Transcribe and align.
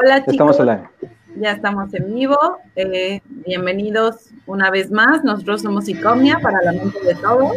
Hola 0.00 0.20
chicos. 0.20 0.34
Estamos 0.34 0.60
online. 0.60 0.82
Ya 1.40 1.50
estamos 1.52 1.92
en 1.92 2.14
vivo. 2.14 2.38
Eh, 2.76 3.20
bienvenidos 3.44 4.30
una 4.46 4.70
vez 4.70 4.92
más. 4.92 5.24
Nosotros 5.24 5.62
somos 5.62 5.88
Icomia 5.88 6.38
para 6.38 6.62
la 6.62 6.70
mente 6.70 7.00
de 7.02 7.16
todos. 7.16 7.56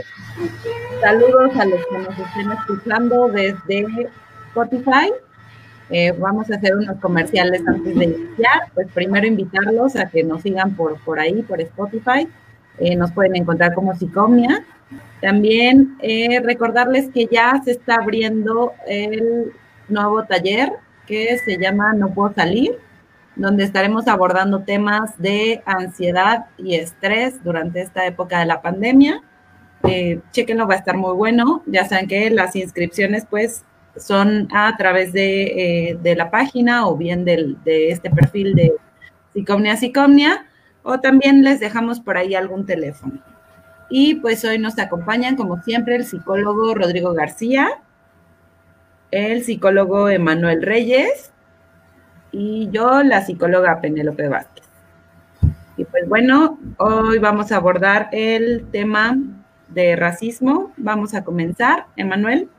Saludos 1.02 1.56
a 1.56 1.66
los 1.66 1.86
que 1.86 1.98
nos 2.00 2.18
estén 2.18 2.52
escuchando 2.52 3.28
desde 3.28 4.10
Spotify. 4.48 5.12
Eh, 5.92 6.14
vamos 6.14 6.50
a 6.50 6.56
hacer 6.56 6.76
unos 6.76 6.97
comerciales 6.99 7.62
antes 7.67 7.96
de 7.96 8.06
iniciar. 8.06 8.71
Pues 8.73 8.87
primero 8.92 9.28
invitarlos 9.28 9.96
a 9.96 10.10
que 10.10 10.23
nos 10.23 10.42
sigan 10.42 10.76
por, 10.76 10.99
por 11.01 11.19
ahí, 11.19 11.44
por 11.44 11.62
Spotify. 11.62 12.28
Eh, 12.79 12.96
nos 12.96 13.12
pueden 13.12 13.35
encontrar 13.35 13.76
como 13.76 13.96
Psicomia. 13.96 14.65
También 15.21 15.96
recordarles 16.44 17.08
que 17.12 17.27
ya 17.31 17.62
se 17.63 17.71
está 17.71 17.98
abriendo 17.98 18.73
el 18.88 19.53
nuevo 19.89 20.23
taller 20.23 20.71
que 21.12 21.38
se 21.40 21.58
llama 21.58 21.94
No 21.94 22.14
puedo 22.14 22.34
salir, 22.34 22.80
donde 23.36 23.66
estaremos 23.66 24.08
abordando 24.08 24.64
temas 24.64 25.18
de 25.18 25.62
ansiedad 25.66 26.46
y 26.58 26.76
estrés 26.76 27.44
durante 27.44 27.82
esta 27.82 28.06
época 28.06 28.40
de 28.40 28.46
la 28.46 28.62
pandemia. 28.62 29.22
Eh, 29.84 30.22
chequenlo, 30.32 30.68
va 30.70 30.76
a 30.76 30.78
estar 30.78 30.96
muy 30.96 31.14
bueno. 31.14 31.64
Ya 31.66 31.84
saben 31.86 32.08
que 32.08 32.30
las 32.30 32.55
inscripciones 32.55 33.26
pues 33.30 33.66
son 33.98 34.48
a 34.54 34.74
través 34.78 35.12
de, 35.12 35.98
eh, 36.02 36.16
la 36.16 36.32
página 36.32 36.88
o 36.88 36.96
bien 36.96 37.26
de 37.26 37.90
este 37.90 38.10
perfil 38.10 38.55
de 38.55 38.72
Psicomnia 39.34 39.76
Psicomnia 39.76 40.46
o 40.84 41.02
también 41.02 41.44
les 41.44 41.60
dejamos 41.60 42.00
por 42.00 42.16
ahí 42.16 42.36
algún 42.36 42.66
teléfono. 42.66 43.20
Y 43.90 44.16
pues 44.16 44.46
hoy 44.46 44.60
nos 44.60 44.80
acompañan 44.80 45.36
como 45.36 45.62
siempre 45.62 45.98
el 45.98 46.05
psicólogo 46.05 46.74
Rodrigo 46.74 47.14
García, 47.14 47.68
el 49.12 49.44
psicólogo 49.44 50.10
Emanuel 50.10 50.62
Reyes 50.62 51.32
y 52.32 52.70
yo, 52.72 53.04
la 53.04 53.22
psicóloga 53.22 53.82
Penélope 53.82 54.30
Vázquez. 54.30 54.66
Y 55.77 55.85
pues 55.85 56.08
bueno, 56.08 56.58
hoy 56.77 57.20
vamos 57.20 57.52
a 57.52 57.58
abordar 57.58 58.10
el 58.12 58.66
tema 58.72 59.18
de 59.68 59.96
racismo. 59.96 60.72
Vamos 60.77 61.13
a 61.13 61.24
comenzar, 61.24 61.88
Emanuel. 61.96 62.50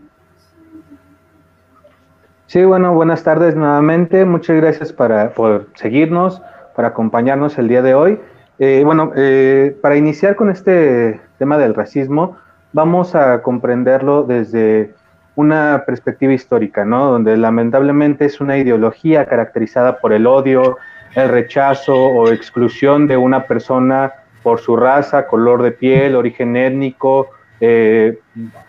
Sí, 2.46 2.64
bueno, 2.64 2.92
buenas 2.92 3.22
tardes 3.22 3.56
nuevamente. 3.56 4.24
Muchas 4.24 4.56
gracias 4.56 4.92
para, 4.92 5.32
por 5.32 5.68
seguirnos, 5.74 6.42
para 6.74 6.88
acompañarnos 6.88 7.56
el 7.58 7.68
día 7.68 7.80
de 7.80 7.94
hoy. 7.94 8.20
Eh, 8.58 8.82
bueno, 8.84 9.12
eh, 9.16 9.76
para 9.80 9.96
iniciar 9.96 10.36
con 10.36 10.50
este 10.50 11.20
tema 11.38 11.56
del 11.56 11.74
racismo, 11.74 12.36
vamos 12.72 13.14
a 13.14 13.42
comprenderlo 13.42 14.24
desde 14.24 14.94
una 15.34 15.84
perspectiva 15.86 16.32
histórica, 16.32 16.84
¿no? 16.84 17.10
Donde 17.10 17.36
lamentablemente 17.36 18.26
es 18.26 18.40
una 18.40 18.58
ideología 18.58 19.26
caracterizada 19.26 19.98
por 19.98 20.12
el 20.12 20.26
odio, 20.26 20.78
el 21.14 21.28
rechazo 21.28 21.94
o 21.94 22.28
exclusión 22.30 23.06
de 23.06 23.16
una 23.16 23.46
persona 23.46 24.12
por 24.42 24.60
su 24.60 24.76
raza, 24.76 25.26
color 25.26 25.62
de 25.62 25.72
piel, 25.72 26.16
origen 26.16 26.56
étnico, 26.56 27.30
eh, 27.60 28.18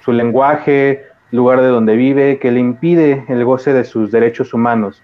su 0.01 0.11
lenguaje, 0.11 1.05
lugar 1.31 1.61
de 1.61 1.67
donde 1.67 1.95
vive, 1.95 2.37
que 2.37 2.51
le 2.51 2.59
impide 2.59 3.25
el 3.27 3.43
goce 3.43 3.73
de 3.73 3.83
sus 3.83 4.11
derechos 4.11 4.53
humanos. 4.53 5.01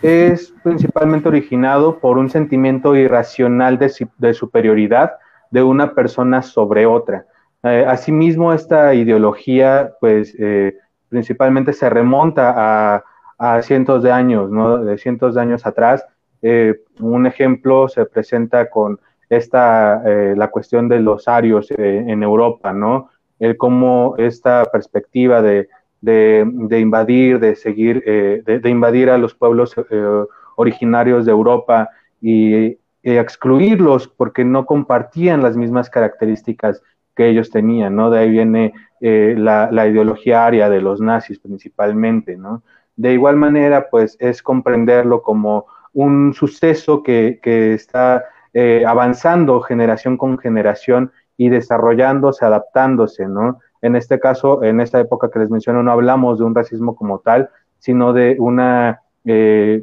Es 0.00 0.54
principalmente 0.62 1.28
originado 1.28 1.98
por 1.98 2.18
un 2.18 2.30
sentimiento 2.30 2.94
irracional 2.94 3.78
de, 3.78 4.32
superioridad 4.32 5.14
de 5.50 5.62
una 5.62 5.92
persona 5.92 6.42
sobre 6.42 6.86
otra. 6.86 7.26
Eh, 7.64 7.84
asimismo, 7.86 8.52
esta 8.52 8.94
ideología, 8.94 9.90
pues, 10.00 10.36
eh, 10.38 10.76
principalmente 11.12 11.74
se 11.74 11.90
remonta 11.90 13.04
a, 13.38 13.62
cientos 13.62 14.02
de 14.02 14.10
años, 14.10 14.50
¿no? 14.50 14.78
De 14.78 14.96
cientos 14.96 15.34
de 15.34 15.40
años 15.42 15.66
atrás. 15.66 16.06
Eh, 16.40 16.80
un 17.00 17.26
ejemplo 17.26 17.88
se 17.88 18.06
presenta 18.06 18.70
con 18.70 18.98
esta, 19.28 20.02
eh, 20.06 20.34
la 20.36 20.48
cuestión 20.48 20.88
de 20.88 21.00
los 21.00 21.28
arios 21.28 21.70
eh, 21.72 22.04
en 22.06 22.22
Europa, 22.22 22.72
¿no? 22.72 23.10
El 23.38 23.56
cómo 23.56 24.14
esta 24.16 24.64
perspectiva 24.72 25.42
de, 25.42 25.68
invadir, 26.80 27.40
de 27.40 27.56
seguir, 27.56 28.02
de, 28.04 28.70
invadir 28.70 29.10
a 29.10 29.18
los 29.18 29.34
pueblos 29.34 29.74
originarios 30.56 31.26
de 31.26 31.32
Europa 31.32 31.90
y, 32.20 32.78
excluirlos 33.04 34.06
porque 34.06 34.44
no 34.44 34.64
compartían 34.64 35.42
las 35.42 35.56
mismas 35.56 35.90
características 35.90 36.80
que 37.16 37.28
ellos 37.28 37.50
tenían, 37.50 37.96
¿no? 37.96 38.10
De 38.10 38.20
ahí 38.20 38.30
viene 38.30 38.72
eh, 39.04 39.34
la, 39.36 39.88
ideología 39.88 40.46
aria 40.46 40.68
de 40.68 40.80
los 40.80 41.00
nazis 41.00 41.40
principalmente, 41.40 42.36
¿no? 42.36 42.62
De 42.94 43.12
igual 43.12 43.34
manera, 43.34 43.88
pues 43.90 44.16
es 44.20 44.44
comprenderlo 44.44 45.22
como 45.22 45.66
un 45.92 46.32
suceso 46.34 47.02
que, 47.02 47.40
está 47.42 48.24
eh, 48.54 48.84
avanzando 48.86 49.60
generación 49.60 50.16
con 50.16 50.38
generación 50.38 51.10
y 51.36 51.48
desarrollándose, 51.48 52.44
adaptándose, 52.44 53.26
¿no? 53.26 53.58
En 53.80 53.96
este 53.96 54.20
caso, 54.20 54.62
en 54.62 54.80
esta 54.80 55.00
época 55.00 55.32
que 55.32 55.40
les 55.40 55.50
menciono, 55.50 55.82
no 55.82 55.90
hablamos 55.90 56.38
de 56.38 56.44
un 56.44 56.54
racismo 56.54 56.94
como 56.94 57.18
tal, 57.18 57.50
sino 57.80 58.12
de 58.12 58.36
una, 58.38 59.02
eh, 59.24 59.82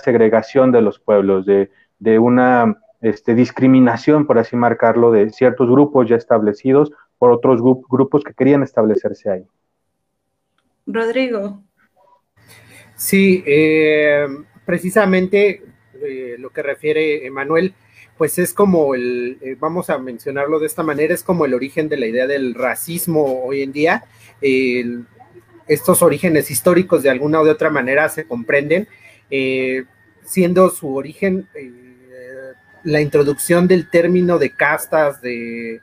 segregación 0.00 0.70
de 0.70 0.82
los 0.82 1.00
pueblos, 1.00 1.46
de, 1.46 1.72
de 1.98 2.20
una 2.20 2.76
este, 3.00 3.34
discriminación, 3.34 4.24
por 4.24 4.38
así 4.38 4.54
marcarlo, 4.54 5.10
de 5.10 5.30
ciertos 5.30 5.68
grupos 5.68 6.08
ya 6.08 6.14
establecidos 6.14 6.92
por 7.20 7.32
otros 7.32 7.60
grupos 7.60 8.24
que 8.24 8.32
querían 8.32 8.62
establecerse 8.62 9.30
ahí. 9.30 9.44
Rodrigo. 10.86 11.62
Sí, 12.96 13.44
eh, 13.46 14.26
precisamente 14.64 15.62
eh, 16.02 16.36
lo 16.38 16.48
que 16.48 16.62
refiere 16.62 17.26
Emanuel, 17.26 17.74
pues 18.16 18.38
es 18.38 18.54
como 18.54 18.94
el, 18.94 19.36
eh, 19.42 19.54
vamos 19.60 19.90
a 19.90 19.98
mencionarlo 19.98 20.58
de 20.60 20.66
esta 20.66 20.82
manera, 20.82 21.12
es 21.12 21.22
como 21.22 21.44
el 21.44 21.52
origen 21.52 21.90
de 21.90 21.98
la 21.98 22.06
idea 22.06 22.26
del 22.26 22.54
racismo 22.54 23.44
hoy 23.44 23.62
en 23.62 23.72
día. 23.72 24.04
estos 25.66 26.00
orígenes 26.00 26.50
históricos 26.50 27.02
de 27.02 27.10
alguna 27.10 27.40
o 27.40 27.44
de 27.44 27.50
otra 27.50 27.68
manera 27.68 28.08
se 28.08 28.26
comprenden, 28.26 28.88
siendo 30.24 30.70
su 30.70 30.96
origen 30.96 31.46
la 32.82 33.02
introducción 33.02 33.68
del 33.68 33.90
término 33.90 34.38
de 34.38 34.50
castas, 34.50 35.20
de, 35.20 35.82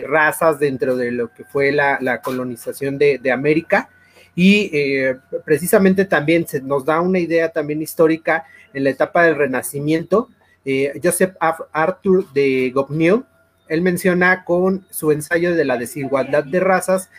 razas 0.00 0.58
dentro 0.58 0.96
de 0.96 1.10
lo 1.12 1.32
que 1.32 1.44
fue 1.44 1.72
la, 1.72 2.20
colonización 2.22 2.98
de, 2.98 3.32
América. 3.32 3.90
Y 4.34 4.70
eh, 4.72 5.16
precisamente 5.44 6.06
también 6.06 6.46
se 6.46 6.62
nos 6.62 6.84
da 6.84 7.00
una 7.00 7.18
idea 7.18 7.50
también 7.50 7.82
histórica 7.82 8.44
en 8.72 8.84
la 8.84 8.90
etapa 8.90 9.24
del 9.24 9.36
Renacimiento. 9.36 10.30
Eh, 10.64 10.98
Joseph 11.02 11.34
Arthur 11.72 12.32
de 12.32 12.70
Goupil, 12.74 13.24
él 13.68 13.82
menciona 13.82 14.44
con 14.44 14.86
su 14.90 15.12
ensayo 15.12 15.54
de 15.54 15.64
la 15.64 15.76
desigualdad 15.76 16.44
de 16.44 16.60
razas 16.60 17.10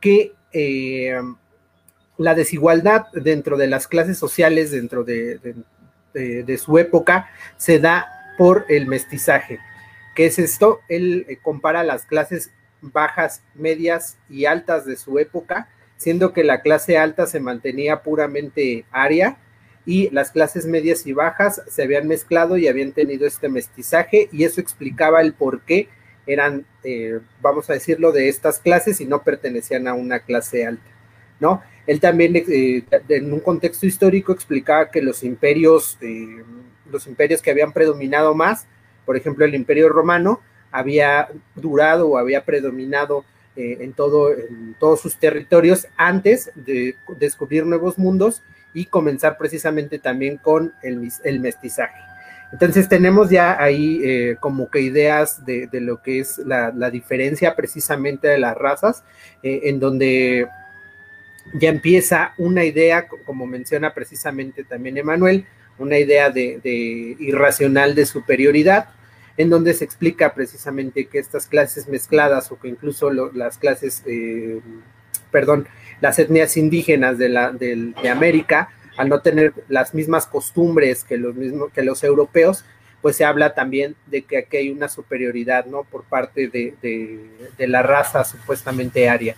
que 0.00 0.32
eh, 0.52 1.20
la 2.16 2.34
desigualdad 2.34 3.06
dentro 3.12 3.56
de 3.56 3.66
las 3.66 3.86
clases 3.86 4.16
sociales, 4.18 4.70
dentro 4.70 5.04
de 5.04 6.58
su 6.62 6.78
época, 6.78 7.28
se 7.56 7.78
da 7.78 8.06
por 8.38 8.64
el 8.68 8.86
mestizaje. 8.86 9.58
¿Qué 10.14 10.26
es 10.26 10.38
esto? 10.38 10.82
Él 10.88 11.26
eh, 11.28 11.38
compara 11.40 11.84
las 11.84 12.04
clases 12.04 12.50
bajas, 12.80 13.42
medias 13.54 14.18
y 14.28 14.44
altas 14.44 14.84
de 14.84 14.96
su 14.96 15.18
época, 15.18 15.68
siendo 15.96 16.32
que 16.32 16.44
la 16.44 16.60
clase 16.62 16.98
alta 16.98 17.26
se 17.26 17.40
mantenía 17.40 18.02
puramente 18.02 18.84
aria 18.90 19.36
y 19.86 20.10
las 20.10 20.30
clases 20.30 20.66
medias 20.66 21.06
y 21.06 21.12
bajas 21.12 21.62
se 21.68 21.82
habían 21.82 22.08
mezclado 22.08 22.56
y 22.56 22.68
habían 22.68 22.92
tenido 22.92 23.26
este 23.26 23.48
mestizaje 23.48 24.28
y 24.32 24.44
eso 24.44 24.60
explicaba 24.60 25.20
el 25.20 25.32
por 25.32 25.62
qué 25.62 25.88
eran, 26.26 26.66
eh, 26.84 27.20
vamos 27.40 27.68
a 27.70 27.74
decirlo, 27.74 28.12
de 28.12 28.28
estas 28.28 28.58
clases 28.58 29.00
y 29.00 29.06
no 29.06 29.22
pertenecían 29.22 29.88
a 29.88 29.94
una 29.94 30.20
clase 30.20 30.66
alta, 30.66 30.90
¿no? 31.40 31.62
Él 31.86 31.98
también 31.98 32.36
eh, 32.36 32.84
en 33.08 33.32
un 33.32 33.40
contexto 33.40 33.86
histórico 33.86 34.32
explicaba 34.32 34.90
que 34.90 35.02
los 35.02 35.24
imperios 35.24 35.98
los 36.92 37.06
imperios 37.06 37.42
que 37.42 37.50
habían 37.50 37.72
predominado 37.72 38.34
más, 38.34 38.66
por 39.04 39.16
ejemplo, 39.16 39.44
el 39.44 39.54
imperio 39.54 39.88
romano 39.88 40.40
había 40.70 41.28
durado 41.54 42.08
o 42.08 42.18
había 42.18 42.44
predominado 42.44 43.24
eh, 43.54 43.78
en, 43.80 43.92
todo, 43.92 44.32
en 44.32 44.74
todos 44.80 45.00
sus 45.00 45.16
territorios 45.16 45.86
antes 45.96 46.50
de 46.54 46.96
descubrir 47.18 47.66
nuevos 47.66 47.98
mundos 47.98 48.42
y 48.72 48.86
comenzar 48.86 49.36
precisamente 49.36 49.98
también 49.98 50.38
con 50.38 50.72
el, 50.82 51.40
mestizaje. 51.40 52.00
Entonces 52.50 52.88
tenemos 52.88 53.28
ya 53.28 53.62
ahí 53.62 54.00
eh, 54.02 54.36
como 54.40 54.70
que 54.70 54.80
ideas 54.80 55.44
de, 55.44 55.68
lo 55.72 56.02
que 56.02 56.20
es 56.20 56.38
la, 56.38 56.90
diferencia 56.90 57.54
precisamente 57.54 58.28
de 58.28 58.38
las 58.38 58.56
razas, 58.56 59.04
eh, 59.42 59.60
en 59.64 59.80
donde 59.80 60.48
ya 61.54 61.68
empieza 61.68 62.32
una 62.38 62.64
idea, 62.64 63.06
como 63.26 63.46
menciona 63.46 63.92
precisamente 63.92 64.64
también 64.64 64.96
Emanuel, 64.96 65.46
una 65.82 65.98
idea 65.98 66.30
de, 66.30 67.16
irracional 67.18 67.94
de 67.94 68.06
superioridad, 68.06 68.88
en 69.36 69.50
donde 69.50 69.74
se 69.74 69.84
explica 69.84 70.34
precisamente 70.34 71.06
que 71.06 71.18
estas 71.18 71.46
clases 71.46 71.88
mezcladas 71.88 72.52
o 72.52 72.58
que 72.58 72.68
incluso 72.68 73.10
las 73.10 73.58
clases, 73.58 74.02
eh, 74.06 74.60
perdón, 75.30 75.66
las 76.00 76.18
etnias 76.18 76.56
indígenas 76.56 77.18
de, 77.18 77.28
la, 77.28 77.52
de, 77.52 77.94
América 78.10 78.68
al 78.98 79.08
no 79.08 79.20
tener 79.20 79.54
las 79.68 79.94
mismas 79.94 80.26
costumbres 80.26 81.02
que 81.02 81.16
los 81.16 81.34
mismos 81.34 81.72
que 81.72 81.82
los 81.82 82.04
europeos, 82.04 82.64
pues 83.00 83.16
se 83.16 83.24
habla 83.24 83.54
también 83.54 83.96
de 84.06 84.22
que 84.22 84.38
aquí 84.38 84.58
hay 84.58 84.70
una 84.70 84.88
superioridad, 84.88 85.64
¿no? 85.66 85.84
Por 85.84 86.04
parte 86.04 86.48
de, 86.48 87.66
la 87.66 87.82
raza 87.82 88.24
supuestamente 88.24 89.08
aria. 89.08 89.34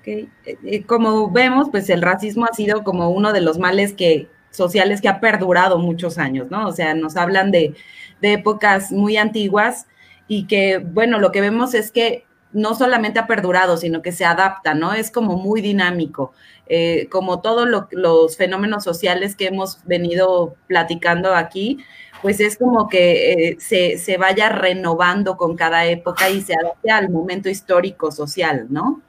Okay. 0.00 0.28
Eh, 0.46 0.56
eh, 0.64 0.82
como 0.84 1.30
vemos, 1.30 1.68
pues 1.70 1.90
el 1.90 2.00
racismo 2.00 2.46
ha 2.46 2.54
sido 2.54 2.82
como 2.82 3.10
uno 3.10 3.32
de 3.32 3.40
los 3.40 3.58
males 3.58 3.92
que 3.92 4.28
sociales 4.58 5.00
que 5.00 5.08
ha 5.08 5.20
perdurado 5.20 5.78
muchos 5.78 6.18
años, 6.18 6.50
¿no? 6.50 6.68
O 6.68 6.72
sea, 6.72 6.92
nos 6.92 7.16
hablan 7.16 7.50
de, 7.50 7.74
de 8.20 8.34
épocas 8.34 8.92
muy 8.92 9.16
antiguas 9.16 9.86
y 10.26 10.46
que, 10.46 10.76
bueno, 10.78 11.18
lo 11.18 11.32
que 11.32 11.40
vemos 11.40 11.72
es 11.72 11.90
que 11.90 12.26
no 12.52 12.74
solamente 12.74 13.18
ha 13.18 13.26
perdurado, 13.26 13.76
sino 13.76 14.02
que 14.02 14.12
se 14.12 14.24
adapta, 14.24 14.74
¿no? 14.74 14.94
Es 14.94 15.10
como 15.10 15.36
muy 15.36 15.60
dinámico, 15.60 16.32
eh, 16.66 17.08
como 17.10 17.40
todos 17.40 17.68
los 17.90 18.36
fenómenos 18.36 18.84
sociales 18.84 19.36
que 19.36 19.46
hemos 19.46 19.84
venido 19.84 20.54
platicando 20.66 21.34
aquí, 21.34 21.78
pues 22.22 22.40
es 22.40 22.56
como 22.56 22.88
que 22.88 23.32
eh, 23.50 23.98
se, 23.98 24.16
vaya 24.16 24.48
renovando 24.48 25.36
con 25.36 25.56
cada 25.56 25.86
época 25.86 26.28
y 26.30 26.40
se 26.40 26.54
adapte 26.54 26.90
al 26.90 27.10
momento 27.10 27.48
histórico 27.48 28.10
social, 28.10 28.66
¿no? 28.70 29.02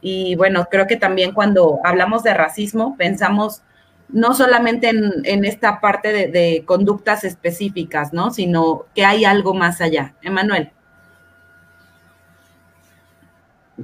Y 0.00 0.36
bueno, 0.36 0.68
creo 0.70 0.86
que 0.86 0.96
también 0.96 1.32
cuando 1.32 1.80
hablamos 1.84 2.22
de 2.22 2.32
racismo, 2.32 2.96
pensamos 2.96 3.62
no 4.10 4.34
solamente 4.34 4.88
en, 4.90 5.44
esta 5.44 5.80
parte 5.80 6.12
de, 6.28 6.62
conductas 6.64 7.24
específicas, 7.24 8.12
¿no? 8.12 8.30
Sino 8.30 8.84
que 8.94 9.04
hay 9.04 9.24
algo 9.24 9.54
más 9.54 9.80
allá. 9.80 10.14
Emanuel. 10.22 10.70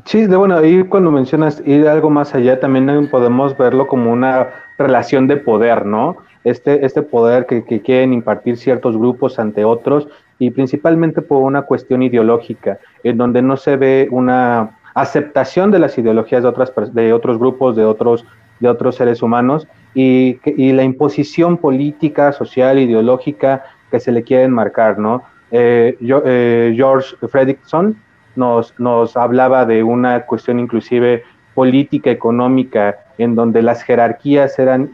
Sí, 0.05 0.27
bueno, 0.27 0.57
ahí 0.57 0.83
cuando 0.85 1.13
mencionas 1.13 1.63
ir 1.65 1.87
algo 1.87 2.11
más 2.11 2.35
allá, 2.35 2.59
también 2.59 3.09
podemos 3.11 3.57
verlo 3.57 3.87
como 3.87 4.11
una 4.11 4.49
relación 4.77 5.29
de 5.29 5.37
poder, 5.37 5.87
¿no? 5.87 6.17
Este, 6.43 6.85
este 6.85 7.03
poder 7.03 7.47
que, 7.47 7.65
quieren 7.81 8.13
impartir 8.13 8.57
ciertos 8.57 8.97
grupos 8.97 9.39
ante 9.39 9.65
otros 9.65 10.09
y 10.39 10.51
principalmente 10.51 11.23
por 11.23 11.43
una 11.43 11.63
cuestión 11.63 12.03
ideológica, 12.03 12.79
en 13.05 13.19
donde 13.19 13.41
no 13.41 13.57
se 13.57 13.77
ve 13.77 14.09
una 14.11 14.79
aceptación 14.95 15.71
de 15.71 15.79
las 15.79 15.97
ideologías 15.97 16.43
de, 16.43 16.49
otras, 16.49 16.73
de 16.93 17.13
otros 17.13 17.39
grupos, 17.39 17.77
de 17.77 17.85
otros, 17.85 18.25
de 18.65 18.71
otros 18.71 18.97
seres 18.97 19.23
humanos 19.23 19.69
y, 19.95 20.39
la 20.73 20.83
imposición 20.83 21.59
política, 21.59 22.33
social, 22.33 22.79
ideológica 22.79 23.65
que 23.91 24.01
se 24.01 24.11
le 24.11 24.23
quieren 24.23 24.51
marcar, 24.51 24.99
¿no? 24.99 25.23
Eh, 25.53 25.97
eh, 26.01 26.73
George 26.75 27.15
Fredrickson, 27.29 27.97
nos, 28.35 28.75
nos 28.81 29.17
hablaba 29.17 29.65
de 29.65 29.85
una 29.85 30.27
cuestión 30.27 30.59
inclusive 30.59 31.23
política, 31.55 32.11
económica, 32.11 32.99
en 33.19 33.37
donde 33.37 33.63
las 33.63 33.83
jerarquías 33.83 34.59
eran 34.59 34.91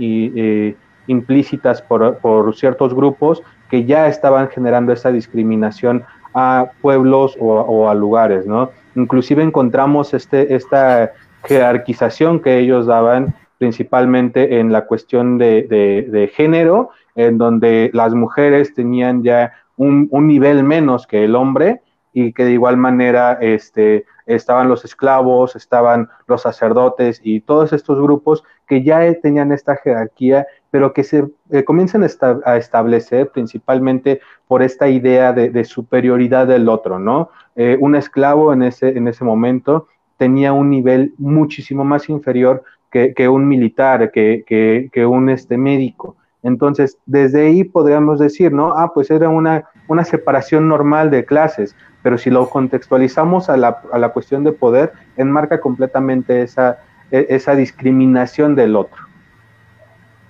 implícitas 1.07 1.81
por, 1.81 2.19
por, 2.19 2.55
ciertos 2.55 2.93
grupos 2.93 3.43
que 3.71 3.87
ya 3.87 4.09
estaban 4.09 4.49
generando 4.49 4.93
esa 4.93 5.11
discriminación 5.11 6.05
a 6.35 6.67
pueblos 6.83 7.37
o, 7.41 7.89
a 7.89 7.95
lugares, 7.95 8.47
¿no? 8.47 8.71
Inclusive 8.95 9.43
encontramos 9.43 10.13
este, 10.13 10.55
esta 10.55 11.13
jerarquización 11.45 12.41
que 12.41 12.59
ellos 12.59 12.87
daban 12.87 13.35
principalmente 13.61 14.59
en 14.59 14.73
la 14.73 14.87
cuestión 14.87 15.37
de, 15.37 15.67
de, 16.11 16.29
género, 16.29 16.89
en 17.15 17.37
donde 17.37 17.91
las 17.93 18.15
mujeres 18.15 18.73
tenían 18.73 19.23
ya 19.23 19.53
un, 19.77 20.09
un 20.11 20.27
nivel 20.27 20.65
menos 20.65 21.07
que 21.07 21.25
el 21.25 21.37
hombre, 21.37 21.83
y 22.13 22.33
que 22.33 22.45
de 22.45 22.53
igual 22.53 22.79
manera 22.79 23.39
este, 23.41 24.07
estaban 24.27 24.69
los 24.69 24.85
esclavos, 24.85 25.57
estaban 25.57 26.09
los 26.27 26.43
sacerdotes 26.43 27.21
y 27.23 27.41
todos 27.41 27.73
estos 27.73 28.01
grupos 28.01 28.43
que 28.67 28.83
ya 28.83 29.13
tenían 29.21 29.53
esta 29.53 29.77
jerarquía, 29.77 30.47
pero 30.71 30.93
que 30.93 31.05
se 31.05 31.29
eh, 31.51 31.65
comienzan 31.65 32.05
a 32.45 32.57
establecer 32.57 33.31
principalmente 33.31 34.21
por 34.49 34.63
esta 34.63 34.89
idea 34.89 35.33
de, 35.33 35.65
superioridad 35.65 36.47
del 36.47 36.69
otro, 36.69 36.99
¿no? 36.99 37.31
Eh, 37.57 37.77
un 37.79 37.95
esclavo 37.95 38.53
en 38.53 38.63
ese, 38.63 38.97
en 38.97 39.07
ese 39.07 39.23
momento 39.23 39.87
tenía 40.17 40.53
un 40.53 40.71
nivel 40.71 41.15
muchísimo 41.19 41.85
más 41.85 42.09
inferior 42.09 42.63
que, 42.91 43.15
que 43.15 43.29
un 43.29 43.49
militar, 43.49 44.11
que, 44.11 44.45
que, 44.47 44.91
que 44.93 45.07
un 45.07 45.31
este, 45.31 45.57
médico. 45.57 46.17
Entonces, 46.43 46.97
desde 47.07 47.47
ahí 47.47 47.65
podríamos 47.65 48.19
decir, 48.19 48.53
¿no? 48.53 48.73
Ah, 48.77 48.93
pues 48.95 49.11
era 49.11 49.29
una, 49.29 49.65
una 49.89 50.05
separación 50.05 50.69
normal 50.69 51.11
de 51.11 51.25
clases, 51.25 51.77
pero 52.03 52.17
si 52.17 52.31
lo 52.31 52.49
contextualizamos 52.49 53.51
a 53.51 53.57
la, 53.57 53.83
a 53.93 53.99
la 53.99 54.09
cuestión 54.11 54.45
de 54.45 54.53
poder, 54.53 54.93
enmarca 55.17 55.61
completamente 55.61 56.43
esa, 56.43 56.79
e, 57.11 57.27
esa 57.29 57.55
discriminación 57.55 58.55
del 58.55 58.75
otro. 58.77 59.05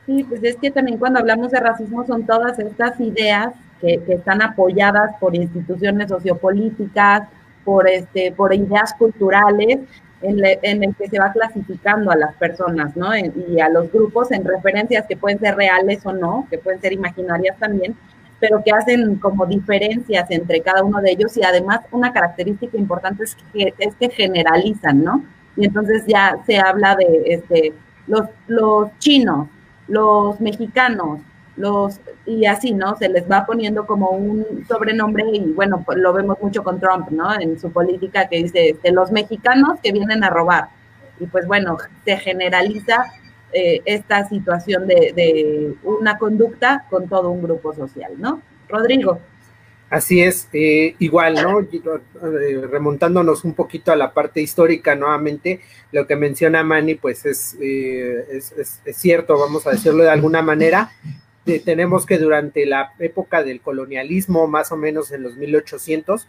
Sí, 0.06 0.24
pues 0.24 0.42
es 0.42 0.56
que 0.56 0.72
también 0.72 0.98
cuando 0.98 1.20
hablamos 1.20 1.52
de 1.52 1.60
racismo 1.60 2.04
son 2.04 2.26
todas 2.26 2.58
estas 2.58 2.98
ideas 3.00 3.54
que, 3.80 4.02
que 4.04 4.14
están 4.14 4.42
apoyadas 4.42 5.14
por 5.20 5.36
instituciones 5.36 6.08
sociopolíticas, 6.08 7.28
por, 7.64 7.88
este, 7.88 8.32
por 8.32 8.52
ideas 8.52 8.92
culturales, 8.94 9.78
en, 10.22 10.38
en, 10.44 10.84
el 10.84 10.94
que 10.94 11.08
se 11.08 11.19
va 11.19 11.32
clasificando 11.32 12.11
a 12.11 12.17
las 12.17 12.34
personas, 12.37 12.96
¿no? 12.96 13.11
y 13.17 13.61
a 13.61 13.69
los 13.69 13.90
grupos 13.90 14.31
en 14.32 14.44
referencias 14.44 15.06
que 15.06 15.17
pueden 15.17 15.38
ser 15.38 15.56
reales 15.56 16.05
o 16.05 16.12
no, 16.12 16.46
que 16.50 16.58
pueden 16.58 16.81
ser 16.81 16.93
imaginarias 16.93 17.56
también, 17.58 17.96
pero 18.40 18.62
que 18.64 18.72
hacen 18.72 19.17
como 19.17 19.46
diferencias 19.46 20.31
entre 20.31 20.62
cada 20.62 20.82
uno 20.82 21.00
de 21.00 21.12
ellos 21.12 21.37
y 21.37 21.44
además 21.44 21.81
una 21.93 22.12
característica 22.12 22.76
importante 22.76 23.25
es 23.25 23.37
que, 23.52 23.75
es 23.78 23.94
que 23.96 24.08
generalizan, 24.08 25.05
¿no? 25.05 25.25
Y 25.56 25.67
entonces 25.67 26.05
ya 26.06 26.38
se 26.46 26.58
habla 26.58 26.96
de 26.96 27.23
este, 27.26 27.75
los, 28.06 28.26
los 28.49 28.99
chinos, 28.99 29.49
los 29.88 30.40
mexicanos, 30.40 31.20
los 31.56 32.00
y 32.26 32.47
así, 32.47 32.73
¿no? 32.73 32.97
Se 32.97 33.08
les 33.08 33.31
va 33.31 33.44
poniendo 33.47 33.87
como 33.87 34.11
un 34.11 34.64
sobrenombre 34.69 35.25
y 35.32 35.41
bueno, 35.52 35.82
pues 35.85 35.99
lo 35.99 36.12
vemos 36.12 36.38
mucho 36.41 36.62
con 36.62 36.81
Trump, 36.81 37.08
¿no? 37.11 37.38
En 37.38 37.58
su 37.58 37.70
política 37.73 38.29
que 38.29 38.37
dice 38.37 38.70
este, 38.70 38.93
los 38.93 39.11
mexicanos 39.11 39.79
que 39.82 39.93
vienen 39.93 40.25
a 40.25 40.31
robar. 40.31 40.69
Y 41.19 41.26
pues 41.26 41.47
bueno, 41.47 41.76
se 42.05 42.17
generaliza 42.17 43.12
eh, 43.52 43.82
esta 43.85 44.29
situación 44.29 44.87
de, 44.87 45.75
una 45.82 46.19
conducta 46.19 46.87
con 46.88 47.08
todo 47.08 47.31
un 47.31 47.43
grupo 47.43 47.75
social, 47.75 48.12
¿no? 48.17 48.41
Rodrigo. 48.69 49.19
Así 49.91 50.23
es, 50.23 50.49
eh, 50.52 50.94
igual, 51.00 51.35
¿no? 51.35 51.61
Eh, 51.61 52.67
remontándonos 52.70 53.44
un 53.44 53.55
poquito 53.55 53.91
a 53.91 53.97
la 53.97 54.12
parte 54.14 54.41
histórica 54.41 54.94
nuevamente, 54.94 55.61
lo 55.91 56.06
que 56.06 56.14
menciona 56.14 56.62
Manny, 56.62 56.94
pues 56.94 57.26
es, 57.26 57.56
es, 57.61 58.55
cierto, 58.97 59.37
vamos 59.37 59.67
a 59.67 59.73
decirlo 59.73 60.05
de 60.05 60.11
alguna 60.11 60.43
manera. 60.43 60.93
Tenemos 61.44 62.06
que 62.06 62.18
durante 62.18 62.66
la 62.66 62.92
época 62.99 63.42
del 63.42 63.61
colonialismo, 63.61 64.47
más 64.47 64.73
o 64.73 64.76
menos 64.76 65.11
en 65.11 65.23
los 65.23 65.37
1800, 65.37 66.28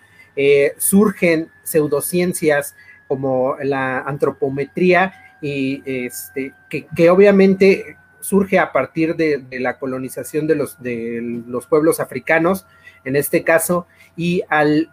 surgen 0.78 1.50
pseudociencias 1.64 2.76
como 3.08 3.58
la 3.62 4.00
antropometría 4.00 5.14
y 5.42 5.84
este, 5.86 6.54
que, 6.70 7.10
obviamente 7.10 7.98
surge 8.22 8.60
a 8.60 8.72
partir 8.72 9.16
de, 9.16 9.44
la 9.60 9.80
colonización 9.80 10.48
de 10.48 10.56
los, 10.56 10.82
de 10.82 11.20
los 11.48 11.66
pueblos 11.66 12.00
africanos, 12.00 12.66
en 13.04 13.16
este 13.16 13.44
caso, 13.44 13.88
y 14.16 14.44
al, 14.48 14.90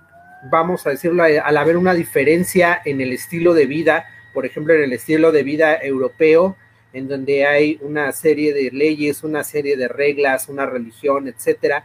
vamos 0.51 0.87
a 0.87 0.91
decirlo, 0.91 1.23
al 1.23 1.57
haber 1.57 1.77
una 1.77 1.95
diferencia 1.95 2.81
en 2.85 3.01
el 3.01 3.13
estilo 3.13 3.55
de 3.55 3.67
vida, 3.67 4.07
por 4.35 4.47
ejemplo, 4.47 4.75
en 4.75 4.83
el 4.83 4.93
estilo 4.95 5.31
de 5.31 5.43
vida 5.43 5.77
europeo, 5.81 6.57
en 6.99 7.09
donde 7.09 7.47
hay 7.47 7.79
una 7.81 8.11
serie 8.13 8.53
de 8.53 8.71
leyes, 8.73 9.23
una 9.23 9.45
serie 9.45 9.77
de 9.77 9.89
reglas, 9.89 10.49
una 10.49 10.67
religión, 10.67 11.29
etcétera, 11.29 11.85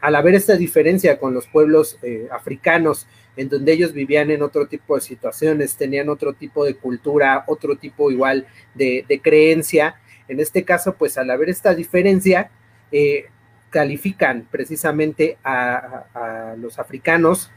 al 0.00 0.14
haber 0.14 0.34
esta 0.34 0.56
diferencia 0.56 1.18
con 1.18 1.32
los 1.32 1.46
pueblos 1.46 1.98
eh, 2.02 2.28
africanos, 2.30 3.06
en 3.36 3.48
donde 3.48 3.72
ellos 3.72 3.92
vivían 3.94 4.30
en 4.30 4.42
otro 4.42 4.66
tipo 4.66 4.94
de 4.94 5.00
situaciones, 5.00 5.76
tenían 5.76 6.10
otro 6.10 6.34
tipo 6.34 6.64
de 6.64 6.74
cultura, 6.74 7.44
otro 7.46 7.76
tipo 7.76 8.10
igual 8.10 8.46
de, 8.74 9.20
creencia. 9.22 9.96
En 10.28 10.38
este 10.38 10.64
caso, 10.64 10.94
pues 10.96 11.16
al 11.16 11.30
haber 11.30 11.48
esta 11.48 11.74
diferencia, 11.74 12.50
eh, 12.90 13.26
califican 13.70 14.46
precisamente 14.50 15.38
a, 15.42 16.54
los 16.58 16.78
africanos 16.78 17.50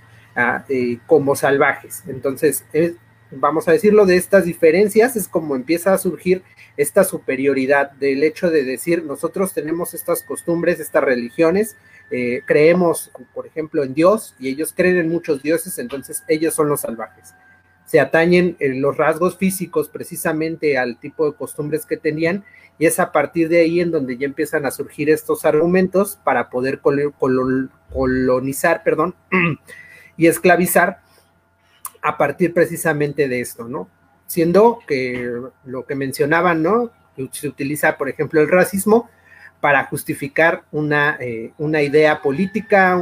eh, 0.69 0.99
como 1.07 1.35
salvajes. 1.35 2.03
Entonces, 2.07 2.63
vamos 3.35 3.67
a 3.67 3.71
decirlo, 3.71 4.05
de 4.05 4.17
estas 4.17 4.45
diferencias 4.45 5.15
es 5.15 5.27
como 5.27 5.55
empieza 5.55 5.93
a 5.93 5.97
surgir 5.97 6.43
esta 6.77 7.03
superioridad 7.03 7.91
del 7.91 8.23
hecho 8.23 8.49
de 8.49 8.63
decir, 8.63 9.03
nosotros 9.03 9.53
tenemos 9.53 9.93
estas 9.93 10.23
costumbres, 10.23 10.79
estas 10.79 11.03
religiones, 11.03 11.77
eh, 12.11 12.41
creemos, 12.45 13.11
por 13.33 13.47
ejemplo, 13.47 13.83
en 13.83 13.93
Dios 13.93 14.35
y 14.39 14.49
ellos 14.49 14.73
creen 14.75 14.97
en 14.97 15.09
muchos 15.09 15.41
dioses, 15.41 15.77
entonces 15.79 16.23
ellos 16.27 16.53
son 16.53 16.69
los 16.69 16.81
salvajes. 16.81 17.33
Se 17.85 17.99
atañen 17.99 18.57
en 18.59 18.81
los 18.81 18.97
rasgos 18.97 19.37
físicos 19.37 19.89
precisamente 19.89 20.77
al 20.77 20.99
tipo 20.99 21.29
de 21.29 21.37
costumbres 21.37 21.85
que 21.85 21.97
tenían 21.97 22.43
y 22.77 22.87
es 22.87 22.99
a 22.99 23.11
partir 23.11 23.47
de 23.47 23.59
ahí 23.59 23.79
en 23.79 23.91
donde 23.91 24.17
ya 24.17 24.25
empiezan 24.25 24.65
a 24.65 24.71
surgir 24.71 25.09
estos 25.09 25.45
argumentos 25.45 26.19
para 26.23 26.49
poder 26.49 26.81
colonizar, 27.89 28.83
perdón, 28.83 29.15
y 30.17 30.27
esclavizar 30.27 31.04
a 32.05 32.17
partir 32.17 32.53
precisamente 32.53 33.27
de 33.27 33.41
esto, 33.41 33.67
¿no? 33.67 33.89
Siendo 34.27 34.79
que 34.87 35.29
lo 35.65 35.85
que 35.85 35.95
mencionaban, 35.95 36.61
¿no? 36.63 36.91
se 37.31 37.47
utiliza, 37.47 37.97
por 37.97 38.09
ejemplo, 38.09 38.41
el 38.41 38.49
racismo 38.49 39.09
para 39.61 39.85
justificar 39.85 40.63
una, 40.71 41.17
eh, 41.19 41.53
una 41.57 41.81
idea 41.81 42.21
política 42.21 43.01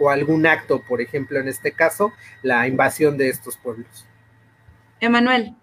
o 0.00 0.10
algún 0.10 0.46
acto, 0.46 0.82
por 0.86 1.00
ejemplo, 1.00 1.38
en 1.38 1.48
este 1.48 1.72
caso, 1.72 2.10
la 2.42 2.66
invasión 2.68 3.16
de 3.16 3.28
estos 3.28 3.56
pueblos. 3.56 4.06
Emanuel. 5.00 5.54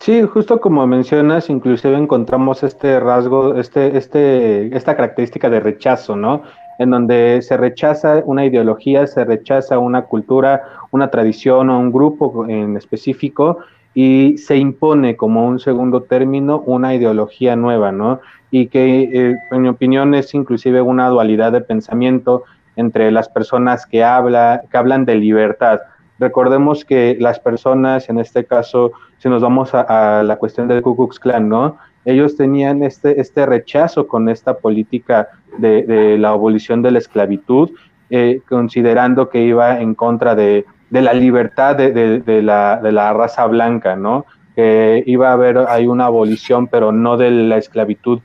Sí, 0.00 0.22
justo 0.22 0.60
como 0.60 0.86
mencionas, 0.86 1.48
inclusive 1.48 1.96
encontramos 1.96 2.62
este 2.62 3.00
rasgo, 3.00 3.54
este, 3.58 3.96
este, 3.96 4.76
esta 4.76 4.94
característica 4.94 5.48
de 5.48 5.60
rechazo, 5.60 6.16
¿no? 6.16 6.42
En 6.78 6.90
donde 6.90 7.40
se 7.40 7.56
rechaza 7.56 8.22
una 8.26 8.44
ideología, 8.44 9.06
se 9.06 9.24
rechaza 9.24 9.78
una 9.78 10.02
cultura, 10.02 10.75
una 10.90 11.10
tradición 11.10 11.70
o 11.70 11.78
un 11.78 11.92
grupo 11.92 12.46
en 12.48 12.76
específico 12.76 13.58
y 13.96 14.36
se 14.36 14.58
impone 14.58 15.16
como 15.16 15.48
un 15.48 15.58
segundo 15.58 16.02
término 16.02 16.62
una 16.66 16.94
ideología 16.94 17.56
nueva, 17.56 17.92
¿no? 17.92 18.20
Y 18.50 18.66
que, 18.66 19.04
eh, 19.04 19.36
en 19.50 19.62
mi 19.62 19.68
opinión, 19.68 20.14
es 20.14 20.34
inclusive 20.34 20.82
una 20.82 21.08
dualidad 21.08 21.52
de 21.52 21.62
pensamiento 21.62 22.44
entre 22.76 23.10
las 23.10 23.30
personas 23.30 23.86
que, 23.86 24.04
habla, 24.04 24.64
que 24.70 24.76
hablan 24.76 25.06
de 25.06 25.14
libertad. 25.14 25.80
Recordemos 26.18 26.84
que 26.84 27.16
las 27.18 27.40
personas, 27.40 28.10
en 28.10 28.18
este 28.18 28.44
caso, 28.44 28.92
si 29.16 29.30
nos 29.30 29.40
vamos 29.40 29.70
a, 29.72 30.22
la 30.22 30.36
cuestión 30.36 30.68
del 30.68 30.82
Ku 30.82 30.94
Klux 30.94 31.18
Klan, 31.18 31.48
¿no? 31.48 31.78
Ellos 32.04 32.36
tenían 32.36 32.82
este, 32.82 33.18
este 33.18 33.46
rechazo 33.46 34.06
con 34.06 34.28
esta 34.28 34.58
política 34.58 35.28
de, 35.56 36.16
la 36.18 36.30
abolición 36.30 36.82
de 36.82 36.90
la 36.90 36.98
esclavitud, 36.98 37.70
eh, 38.10 38.42
considerando 38.46 39.30
que 39.30 39.42
iba 39.42 39.80
en 39.80 39.94
contra 39.94 40.34
de, 40.34 40.66
de 40.90 41.02
la 41.02 41.12
libertad 41.12 41.76
de, 41.76 42.20
de, 42.20 42.42
la, 42.42 42.80
de 42.82 42.92
la 42.92 43.12
raza 43.12 43.46
blanca, 43.46 43.96
¿no? 43.96 44.24
Que 44.54 45.02
iba 45.06 45.30
a 45.30 45.32
haber, 45.32 45.58
hay 45.68 45.86
una 45.86 46.06
abolición, 46.06 46.66
pero 46.66 46.92
no 46.92 47.16
de 47.16 47.30
la 47.30 47.58
esclavitud 47.58 48.20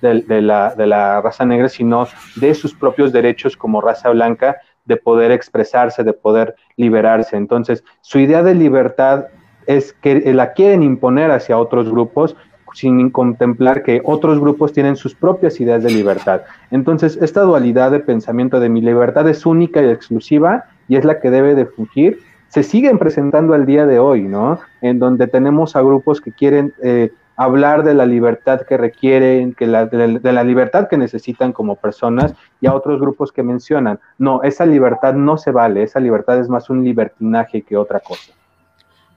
de, 0.00 0.42
la, 0.42 0.74
de 0.74 0.86
la 0.86 1.20
raza 1.20 1.44
negra, 1.44 1.68
sino 1.68 2.06
de 2.36 2.54
sus 2.54 2.74
propios 2.74 3.12
derechos 3.12 3.56
como 3.56 3.80
raza 3.80 4.10
blanca, 4.10 4.56
de 4.84 4.96
poder 4.96 5.32
expresarse, 5.32 6.04
de 6.04 6.12
poder 6.12 6.54
liberarse. 6.76 7.36
Entonces, 7.36 7.82
su 8.02 8.18
idea 8.20 8.42
de 8.42 8.54
libertad 8.54 9.26
es 9.66 9.92
que 9.94 10.32
la 10.32 10.52
quieren 10.52 10.82
imponer 10.82 11.30
hacia 11.32 11.58
otros 11.58 11.90
grupos 11.90 12.36
sin 12.76 13.08
contemplar 13.08 13.82
que 13.82 14.02
otros 14.04 14.38
grupos 14.38 14.74
tienen 14.74 14.96
sus 14.96 15.14
propias 15.14 15.58
ideas 15.60 15.82
de 15.82 15.90
libertad. 15.90 16.42
Entonces, 16.70 17.18
esta 17.22 17.40
dualidad 17.40 17.90
de 17.90 18.00
pensamiento 18.00 18.60
de 18.60 18.68
mi 18.68 18.82
libertad 18.82 19.26
es 19.30 19.46
única 19.46 19.82
y 19.82 19.88
exclusiva 19.88 20.64
y 20.86 20.96
es 20.96 21.04
la 21.06 21.18
que 21.18 21.30
debe 21.30 21.54
de 21.54 21.64
fugir, 21.64 22.18
se 22.48 22.62
siguen 22.62 22.98
presentando 22.98 23.54
al 23.54 23.64
día 23.64 23.86
de 23.86 23.98
hoy, 23.98 24.22
¿no? 24.22 24.58
En 24.82 24.98
donde 24.98 25.26
tenemos 25.26 25.74
a 25.74 25.80
grupos 25.80 26.20
que 26.20 26.32
quieren 26.32 26.74
eh, 26.82 27.10
hablar 27.36 27.82
de 27.82 27.94
la 27.94 28.04
libertad 28.04 28.60
que 28.68 28.76
requieren, 28.76 29.54
que 29.54 29.66
de, 29.66 30.32
la, 30.32 30.44
libertad 30.44 30.86
que 30.88 30.98
necesitan 30.98 31.54
como 31.54 31.76
personas, 31.76 32.34
y 32.60 32.66
a 32.66 32.74
otros 32.74 33.00
grupos 33.00 33.32
que 33.32 33.42
mencionan, 33.42 34.00
no, 34.18 34.42
esa 34.42 34.66
libertad 34.66 35.14
no 35.14 35.38
se 35.38 35.50
vale, 35.50 35.82
esa 35.82 35.98
libertad 35.98 36.38
es 36.38 36.50
más 36.50 36.68
un 36.68 36.84
libertinaje 36.84 37.62
que 37.62 37.78
otra 37.78 38.00
cosa. 38.00 38.32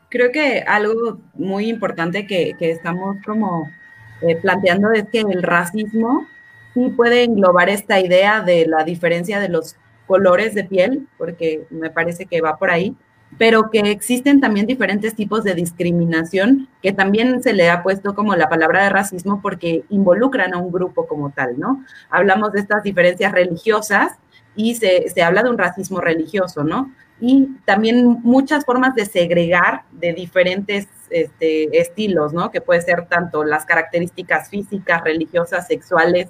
Creo 0.09 0.31
que 0.31 0.63
algo 0.67 1.19
muy 1.35 1.69
importante 1.69 2.25
que, 2.25 2.55
estamos 2.59 3.17
como 3.25 3.69
eh, 4.21 4.35
planteando 4.37 4.91
es 4.91 5.07
que 5.09 5.19
el 5.19 5.43
racismo 5.43 6.25
sí 6.73 6.89
puede 6.95 7.23
englobar 7.23 7.69
esta 7.69 7.99
idea 7.99 8.41
de 8.41 8.65
la 8.65 8.83
diferencia 8.83 9.39
de 9.39 9.49
los 9.49 9.75
colores 10.07 10.55
de 10.55 10.63
piel, 10.63 11.07
porque 11.17 11.67
me 11.69 11.91
parece 11.91 12.25
que 12.25 12.41
va 12.41 12.57
por 12.57 12.71
ahí, 12.71 12.95
pero 13.37 13.69
que 13.69 13.79
existen 13.91 14.41
también 14.41 14.65
diferentes 14.65 15.13
tipos 15.13 15.43
de 15.43 15.53
discriminación 15.53 16.67
que 16.81 16.91
también 16.91 17.43
se 17.43 17.53
le 17.53 17.69
ha 17.69 17.83
puesto 17.83 18.15
como 18.15 18.35
la 18.35 18.49
palabra 18.49 18.83
de 18.83 18.89
racismo 18.89 19.39
porque 19.41 19.83
involucran 19.89 20.53
a 20.53 20.57
un 20.57 20.71
grupo 20.71 21.07
como 21.07 21.29
tal, 21.29 21.59
¿no? 21.59 21.85
Hablamos 22.09 22.53
de 22.53 22.61
estas 22.61 22.81
diferencias 22.81 23.31
religiosas 23.31 24.13
y 24.55 24.75
se, 24.75 25.05
habla 25.21 25.43
de 25.43 25.49
un 25.49 25.57
racismo 25.57 26.01
religioso, 26.01 26.63
¿no? 26.63 26.91
Y 27.21 27.49
también 27.65 28.19
muchas 28.23 28.65
formas 28.65 28.95
de 28.95 29.05
segregar 29.05 29.83
de 29.91 30.13
diferentes 30.13 30.87
este, 31.09 31.79
estilos, 31.79 32.33
¿no? 32.33 32.51
Que 32.51 32.61
puede 32.61 32.81
ser 32.81 33.07
tanto 33.07 33.43
las 33.43 33.65
características 33.65 34.49
físicas, 34.49 35.03
religiosas, 35.03 35.67
sexuales, 35.67 36.29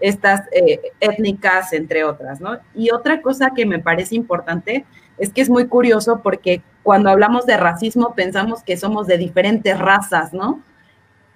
estas 0.00 0.42
eh, 0.52 0.80
étnicas, 1.00 1.72
entre 1.72 2.04
otras, 2.04 2.40
¿no? 2.40 2.58
Y 2.74 2.90
otra 2.90 3.20
cosa 3.20 3.50
que 3.54 3.66
me 3.66 3.78
parece 3.78 4.14
importante 4.14 4.86
es 5.18 5.32
que 5.32 5.42
es 5.42 5.50
muy 5.50 5.66
curioso 5.66 6.20
porque 6.22 6.62
cuando 6.82 7.10
hablamos 7.10 7.44
de 7.46 7.58
racismo 7.58 8.14
pensamos 8.14 8.62
que 8.62 8.78
somos 8.78 9.06
de 9.06 9.18
diferentes 9.18 9.78
razas, 9.78 10.32
¿no? 10.32 10.62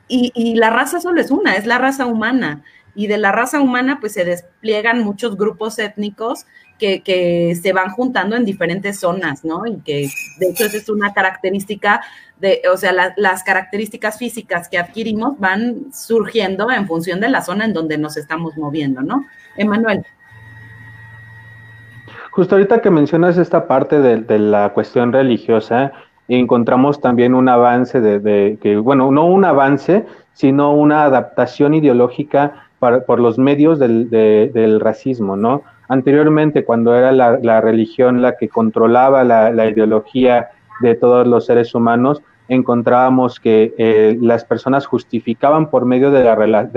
Y, 0.07 0.55
la 0.57 0.71
raza 0.71 1.01
solo 1.01 1.21
es 1.21 1.31
una, 1.31 1.57
es 1.57 1.67
la 1.67 1.79
raza 1.79 2.07
humana. 2.07 2.63
Y 2.95 3.07
de 3.07 3.19
la 3.19 3.33
raza 3.33 3.61
humana 3.61 3.99
pues 4.01 4.13
se 4.13 4.25
despliegan 4.25 5.03
muchos 5.03 5.37
grupos 5.37 5.79
étnicos 5.79 6.47
que, 6.79 7.59
se 7.61 7.73
van 7.73 7.91
juntando 7.91 8.37
en 8.37 8.45
diferentes 8.45 9.01
zonas, 9.01 9.45
¿no? 9.45 9.67
Y 9.67 9.77
que 9.79 10.09
de 10.39 10.51
hecho 10.51 10.65
esa 10.65 10.77
es 10.77 10.89
una 10.89 11.13
característica 11.13 12.03
de, 12.41 12.63
o 12.73 12.77
sea, 12.77 12.93
las 13.17 13.43
características 13.45 14.19
físicas 14.19 14.69
que 14.69 14.79
adquirimos 14.79 15.39
van 15.39 15.93
surgiendo 15.93 16.71
en 16.71 16.87
función 16.87 17.21
de 17.21 17.29
la 17.29 17.43
zona 17.43 17.65
en 17.65 17.73
donde 17.73 17.97
nos 17.97 18.17
estamos 18.17 18.57
moviendo, 18.57 19.03
¿no? 19.03 19.25
Emanuel. 19.57 20.05
Justo 22.35 22.57
ahorita 22.57 22.83
que 22.83 22.91
mencionas 22.91 23.39
esta 23.39 23.69
parte 23.69 24.01
de, 24.01 24.39
la 24.41 24.71
cuestión 24.71 25.13
religiosa, 25.13 25.93
encontramos 26.27 27.01
también 27.01 27.33
un 27.33 27.49
avance 27.49 28.01
de, 28.01 28.59
que, 28.61 28.77
bueno, 28.77 29.13
no 29.13 29.27
un 29.27 29.45
avance, 29.45 30.05
sino 30.33 30.73
una 30.73 31.05
adaptación 31.05 31.75
ideológica 31.75 32.67
por 32.81 33.21
los 33.21 33.39
medios 33.39 33.79
del, 33.79 34.81
racismo, 34.81 35.37
¿no? 35.37 35.63
Anteriormente, 35.89 36.65
cuando 36.65 36.95
era 36.95 37.13
la, 37.13 37.61
religión 37.61 38.23
la 38.23 38.37
que 38.37 38.49
controlaba 38.49 39.25
la, 39.25 39.67
ideología 39.67 40.51
de 40.81 40.95
todos 40.95 41.27
los 41.27 41.47
seres 41.47 41.75
humanos, 41.75 42.23
encontrábamos 42.49 43.41
que 43.41 43.75
eh, 43.79 44.19
las 44.21 44.45
personas 44.45 44.87
justificaban 44.87 45.71
por 45.71 45.85
medio 45.85 46.11
de 46.11 46.25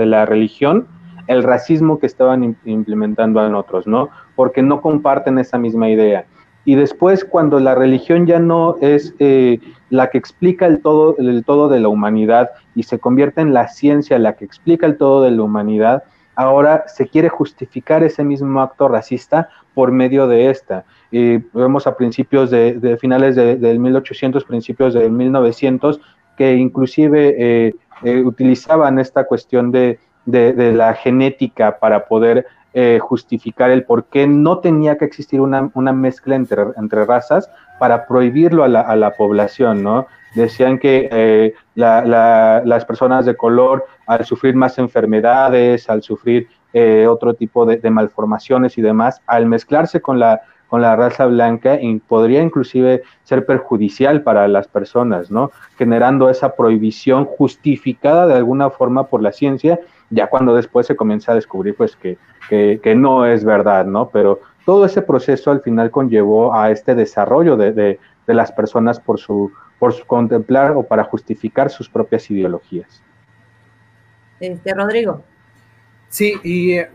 la, 0.06 0.26
religión 0.26 0.86
el 1.26 1.42
racismo 1.42 1.98
que 1.98 2.06
estaban 2.06 2.56
implementando 2.64 3.44
en 3.46 3.54
otros, 3.54 3.86
¿no? 3.86 4.08
Porque 4.34 4.62
no 4.62 4.80
comparten 4.80 5.38
esa 5.38 5.58
misma 5.58 5.90
idea. 5.90 6.24
Y 6.64 6.74
después, 6.74 7.24
cuando 7.24 7.60
la 7.60 7.74
religión 7.74 8.26
ya 8.26 8.38
no 8.38 8.76
es 8.80 9.14
eh, 9.18 9.58
la 9.90 10.08
que 10.10 10.18
explica 10.18 10.66
el 10.66 10.80
todo, 10.80 11.16
el 11.18 11.44
todo 11.44 11.68
de 11.68 11.80
la 11.80 11.88
humanidad 11.88 12.50
y 12.74 12.82
se 12.82 12.98
convierte 12.98 13.40
en 13.40 13.54
la 13.54 13.68
ciencia 13.68 14.18
la 14.18 14.34
que 14.34 14.44
explica 14.44 14.86
el 14.86 14.96
todo 14.96 15.22
de 15.22 15.30
la 15.30 15.42
humanidad, 15.42 16.02
ahora 16.38 16.84
se 16.86 17.08
quiere 17.08 17.28
justificar 17.28 18.04
ese 18.04 18.22
mismo 18.22 18.62
acto 18.62 18.86
racista 18.86 19.48
por 19.74 19.90
medio 19.90 20.28
de 20.28 20.50
esta. 20.50 20.84
Y 21.10 21.38
vemos 21.52 21.88
a 21.88 21.96
principios 21.96 22.48
de, 22.52 22.96
finales 23.00 23.34
del 23.34 23.80
1800, 23.80 24.44
principios 24.44 24.94
del 24.94 25.10
1900, 25.10 26.00
que 26.36 26.54
inclusive 26.54 27.34
eh, 27.36 27.74
eh, 28.04 28.22
utilizaban 28.22 29.00
esta 29.00 29.24
cuestión 29.24 29.72
de, 29.72 29.98
de, 30.26 30.72
la 30.72 30.94
genética 30.94 31.80
para 31.80 32.06
poder 32.06 32.46
eh, 32.72 33.00
justificar 33.02 33.72
el 33.72 33.82
por 33.82 34.04
qué 34.04 34.28
no 34.28 34.60
tenía 34.60 34.96
que 34.96 35.06
existir 35.06 35.40
una, 35.40 35.92
mezcla 35.92 36.36
entre, 36.36 36.66
entre, 36.76 37.04
razas 37.04 37.50
para 37.80 38.06
prohibirlo 38.06 38.62
a 38.62 38.68
la, 38.68 38.82
a 38.82 38.94
la 38.94 39.10
población, 39.10 39.82
¿no? 39.82 40.06
Decían 40.34 40.78
que 40.78 41.08
eh, 41.10 41.54
las 41.74 42.84
personas 42.84 43.26
de 43.26 43.36
color, 43.36 43.86
al 44.06 44.24
sufrir 44.24 44.54
más 44.54 44.78
enfermedades, 44.78 45.88
al 45.88 46.02
sufrir 46.02 46.48
eh, 46.72 47.06
otro 47.06 47.34
tipo 47.34 47.64
de, 47.64 47.78
de, 47.78 47.90
malformaciones 47.90 48.76
y 48.78 48.82
demás, 48.82 49.22
al 49.26 49.46
mezclarse 49.46 50.00
con 50.00 50.18
la, 50.18 50.42
con 50.68 50.82
la 50.82 50.96
raza 50.96 51.26
blanca 51.26 51.80
y 51.80 51.98
podría 51.98 52.42
inclusive 52.42 53.02
ser 53.24 53.46
perjudicial 53.46 54.22
para 54.22 54.46
las 54.48 54.68
personas, 54.68 55.30
¿no? 55.30 55.50
Generando 55.76 56.28
esa 56.28 56.54
prohibición 56.54 57.24
justificada 57.24 58.26
de 58.26 58.34
alguna 58.34 58.70
forma 58.70 59.06
por 59.06 59.22
la 59.22 59.32
ciencia 59.32 59.80
ya 60.10 60.28
cuando 60.28 60.54
después 60.54 60.86
se 60.86 60.96
comienza 60.96 61.32
a 61.32 61.34
descubrir 61.34 61.74
pues 61.76 61.96
que, 61.96 62.18
que, 62.48 62.94
no 62.94 63.26
es 63.26 63.44
verdad, 63.44 63.84
¿no? 63.84 64.08
Pero 64.08 64.40
todo 64.64 64.84
ese 64.86 65.02
proceso 65.02 65.50
al 65.50 65.60
final 65.60 65.90
conllevó 65.90 66.54
a 66.54 66.70
este 66.70 66.94
desarrollo 66.94 67.56
de, 67.56 67.72
de, 67.72 67.98
las 68.26 68.52
personas 68.52 69.00
por 69.00 69.18
su, 69.18 69.50
por 69.78 69.92
su 69.92 70.04
contemplar 70.06 70.72
o 70.72 70.82
para 70.82 71.04
justificar 71.04 71.70
sus 71.70 71.88
propias 71.88 72.30
ideologías. 72.30 73.02
Este, 74.40 74.74
Rodrigo. 74.74 75.22
Sí, 76.08 76.34
y 76.42 76.72
eh, 76.72 76.90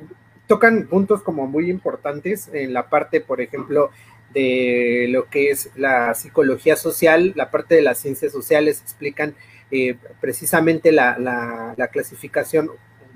tocan 0.47 0.87
puntos 0.87 1.21
como 1.21 1.47
muy 1.47 1.69
importantes 1.69 2.49
en 2.53 2.73
la 2.73 2.89
parte, 2.89 3.21
por 3.21 3.41
ejemplo, 3.41 3.91
de 4.33 5.07
lo 5.09 5.29
que 5.29 5.51
es 5.51 5.69
la 5.75 6.13
psicología 6.15 6.75
social, 6.75 7.33
la 7.35 7.51
parte 7.51 7.75
de 7.75 7.83
las 7.83 7.99
ciencias 7.99 8.31
sociales 8.31 8.81
explican 8.81 9.35
eh, 9.71 9.95
precisamente 10.19 10.91
la, 10.91 11.17
la, 11.17 11.73
la, 11.77 11.87
clasificación 11.87 12.69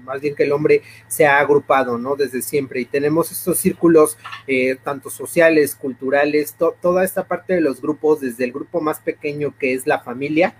más 0.07 0.21
bien 0.21 0.33
que 0.33 0.43
el 0.43 0.51
hombre 0.51 0.81
se 1.07 1.27
ha 1.27 1.39
agrupado, 1.39 1.97
¿no? 1.97 2.15
Desde 2.15 2.41
siempre. 2.41 2.79
Y 2.79 2.85
tenemos 2.85 3.31
estos 3.31 3.59
círculos, 3.59 4.17
eh, 4.47 4.77
tanto 4.83 5.11
sociales, 5.11 5.75
culturales, 5.75 6.55
toda 6.81 7.03
esta 7.03 7.27
parte 7.27 7.53
de 7.53 7.61
los 7.61 7.81
grupos, 7.81 8.21
desde 8.21 8.45
el 8.45 8.51
grupo 8.51 8.81
más 8.81 8.99
pequeño 8.99 9.53
que 9.59 9.73
es 9.73 9.85
la 9.85 9.99
familia, 9.99 10.55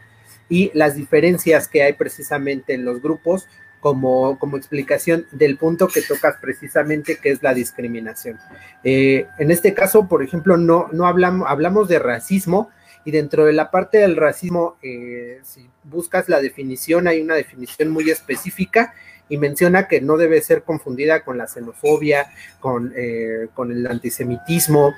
y 0.49 0.71
las 0.73 0.95
diferencias 0.95 1.67
que 1.67 1.83
hay 1.83 1.93
precisamente 1.93 2.73
en 2.73 2.85
los 2.85 3.01
grupos 3.01 3.47
como, 3.79 4.37
como 4.39 4.57
explicación 4.57 5.27
del 5.31 5.57
punto 5.57 5.87
que 5.87 6.01
tocas 6.01 6.35
precisamente, 6.41 7.17
que 7.17 7.31
es 7.31 7.43
la 7.43 7.53
discriminación. 7.53 8.39
Eh, 8.83 9.27
en 9.37 9.51
este 9.51 9.73
caso, 9.73 10.07
por 10.07 10.23
ejemplo, 10.23 10.57
no, 10.57 10.89
no 10.91 11.07
hablamos, 11.07 11.47
hablamos 11.49 11.87
de 11.87 11.99
racismo 11.99 12.69
y 13.05 13.11
dentro 13.11 13.45
de 13.45 13.53
la 13.53 13.71
parte 13.71 13.99
del 13.99 14.17
racismo, 14.17 14.77
eh, 14.81 15.39
si 15.43 15.69
buscas 15.83 16.27
la 16.27 16.41
definición, 16.41 17.07
hay 17.07 17.21
una 17.21 17.35
definición 17.35 17.89
muy 17.89 18.09
específica 18.09 18.93
y 19.29 19.37
menciona 19.37 19.87
que 19.87 20.01
no 20.01 20.17
debe 20.17 20.41
ser 20.41 20.63
confundida 20.63 21.23
con 21.23 21.37
la 21.37 21.47
xenofobia, 21.47 22.27
con, 22.59 22.93
eh, 22.95 23.47
el 23.69 23.87
antisemitismo, 23.87 24.93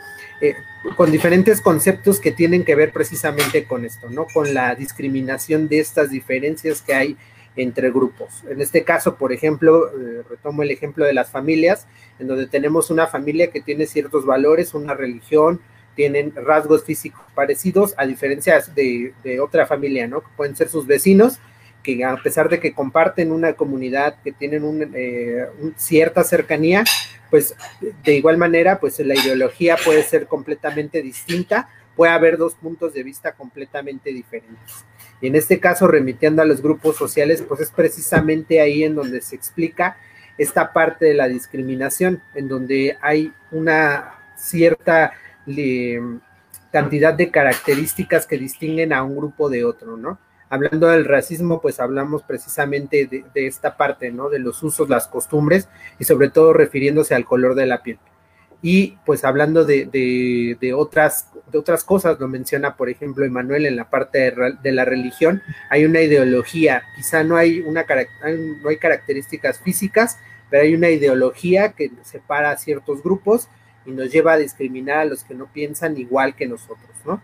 con 0.96 1.12
diferentes 1.12 1.62
conceptos 1.62 2.20
que 2.20 2.32
tienen 2.32 2.64
que 2.64 2.76
ver 2.76 2.92
precisamente 2.94 3.66
con 3.66 3.86
esto, 3.86 4.10
¿no? 4.10 4.26
Con 4.34 4.54
la 4.54 4.76
discriminación 4.76 5.68
de 5.68 5.80
estas 5.80 6.10
diferencias 6.10 6.82
que 6.82 6.94
hay 6.94 7.18
entre 7.56 7.92
grupos. 7.92 8.44
En 8.50 8.62
este 8.62 8.84
caso, 8.84 9.16
por 9.16 9.34
ejemplo, 9.34 9.90
eh, 9.90 10.24
retomo 10.30 10.64
el 10.64 10.72
ejemplo 10.72 11.06
de 11.06 11.14
las 11.14 11.30
familias, 11.30 11.88
en 12.20 12.28
donde 12.28 12.48
tenemos 12.48 12.90
una 12.90 13.08
familia 13.08 13.52
que 13.52 13.62
tiene 13.62 13.86
ciertos 13.86 14.26
valores, 14.26 14.74
una 14.74 14.94
religión, 14.94 15.62
tienen 15.96 16.34
rasgos 16.36 16.84
físicos 16.86 17.22
parecidos, 17.36 17.94
a 17.98 18.06
diferencia 18.06 18.64
de, 18.74 19.40
otra 19.42 19.66
familia, 19.66 20.08
¿no? 20.08 20.22
Que 20.22 20.30
pueden 20.38 20.56
ser 20.56 20.70
sus 20.70 20.88
vecinos, 20.88 21.40
que 21.84 22.04
a 22.04 22.16
pesar 22.18 22.50
de 22.50 22.60
que 22.60 22.74
comparten 22.74 23.32
una 23.32 23.54
comunidad, 23.54 24.16
que 24.24 24.32
tienen 24.32 24.64
un, 24.64 24.92
eh, 24.94 25.48
cierta 25.76 26.24
cercanía, 26.24 26.84
pues 27.30 27.56
de 28.04 28.16
igual 28.16 28.38
manera, 28.38 28.80
pues 28.80 29.00
la 29.00 29.16
ideología 29.16 29.78
puede 29.84 30.04
ser 30.04 30.28
completamente 30.28 31.02
distinta, 31.02 31.70
puede 31.96 32.12
haber 32.12 32.38
dos 32.38 32.56
puntos 32.56 32.94
de 32.94 33.04
vista 33.04 33.34
completamente 33.34 34.12
diferentes. 34.12 34.86
Y 35.22 35.28
en 35.28 35.36
este 35.36 35.60
caso, 35.60 35.88
remitiendo 35.88 36.42
a 36.42 36.46
los 36.46 36.62
grupos 36.62 36.96
sociales, 36.96 37.44
pues 37.48 37.62
es 37.62 37.72
precisamente 37.72 38.62
ahí 38.62 38.84
en 38.84 38.96
donde 38.96 39.22
se 39.22 39.36
explica 39.36 39.98
esta 40.38 40.72
parte 40.72 41.06
de 41.06 41.14
la 41.14 41.28
discriminación, 41.28 42.24
en 42.34 42.48
donde 42.48 42.98
hay 43.02 43.34
una 43.52 44.16
cierta 44.38 45.12
cantidad 46.72 47.14
de 47.14 47.30
características 47.30 48.26
que 48.26 48.38
distinguen 48.38 48.94
a 48.94 49.04
un 49.04 49.18
grupo 49.18 49.50
de 49.50 49.66
otro, 49.66 49.98
¿no? 49.98 50.18
Hablando 50.50 50.88
del 50.88 51.06
racismo, 51.06 51.62
pues 51.62 51.80
hablamos 51.80 52.24
precisamente 52.24 53.06
de, 53.06 53.24
de 53.34 53.48
esta 53.48 53.78
parte, 53.78 54.12
¿no? 54.12 54.30
De 54.30 54.40
los 54.40 54.64
usos, 54.64 54.90
las 54.90 55.08
costumbres 55.08 55.70
y 56.00 56.06
sobre 56.06 56.30
todo 56.30 56.54
refiriéndose 56.54 57.14
al 57.14 57.26
color 57.26 57.56
de 57.56 57.68
la 57.68 57.84
piel. 57.84 58.00
Y 58.62 58.98
pues 59.06 59.24
hablando 59.24 59.64
de, 59.64 60.74
otras, 60.76 61.30
de 61.50 61.58
otras 61.58 61.84
cosas, 61.86 62.20
lo 62.20 62.28
menciona 62.28 62.76
por 62.76 62.90
ejemplo 62.90 63.24
Emanuel 63.24 63.66
en 63.66 63.78
la 63.78 63.90
parte 63.90 64.34
de, 64.62 64.72
la 64.72 64.84
religión, 64.84 65.42
hay 65.70 65.86
una 65.86 66.02
ideología, 66.02 66.84
quizá 66.98 67.24
no 67.24 67.38
hay, 67.38 67.62
una, 67.62 67.86
no 68.62 68.70
hay 68.70 68.78
características 68.78 69.60
físicas, 69.60 70.18
pero 70.50 70.64
hay 70.64 70.76
una 70.76 70.90
ideología 70.90 71.72
que 71.72 71.92
separa 72.04 72.52
a 72.52 72.58
ciertos 72.58 73.02
grupos 73.02 73.48
y 73.86 73.92
nos 73.92 74.12
lleva 74.12 74.34
a 74.34 74.38
discriminar 74.38 75.00
a 75.00 75.06
los 75.06 75.24
que 75.24 75.36
no 75.36 75.46
piensan 75.46 75.98
igual 75.98 76.36
que 76.36 76.48
nosotros, 76.48 76.90
¿no? 77.06 77.24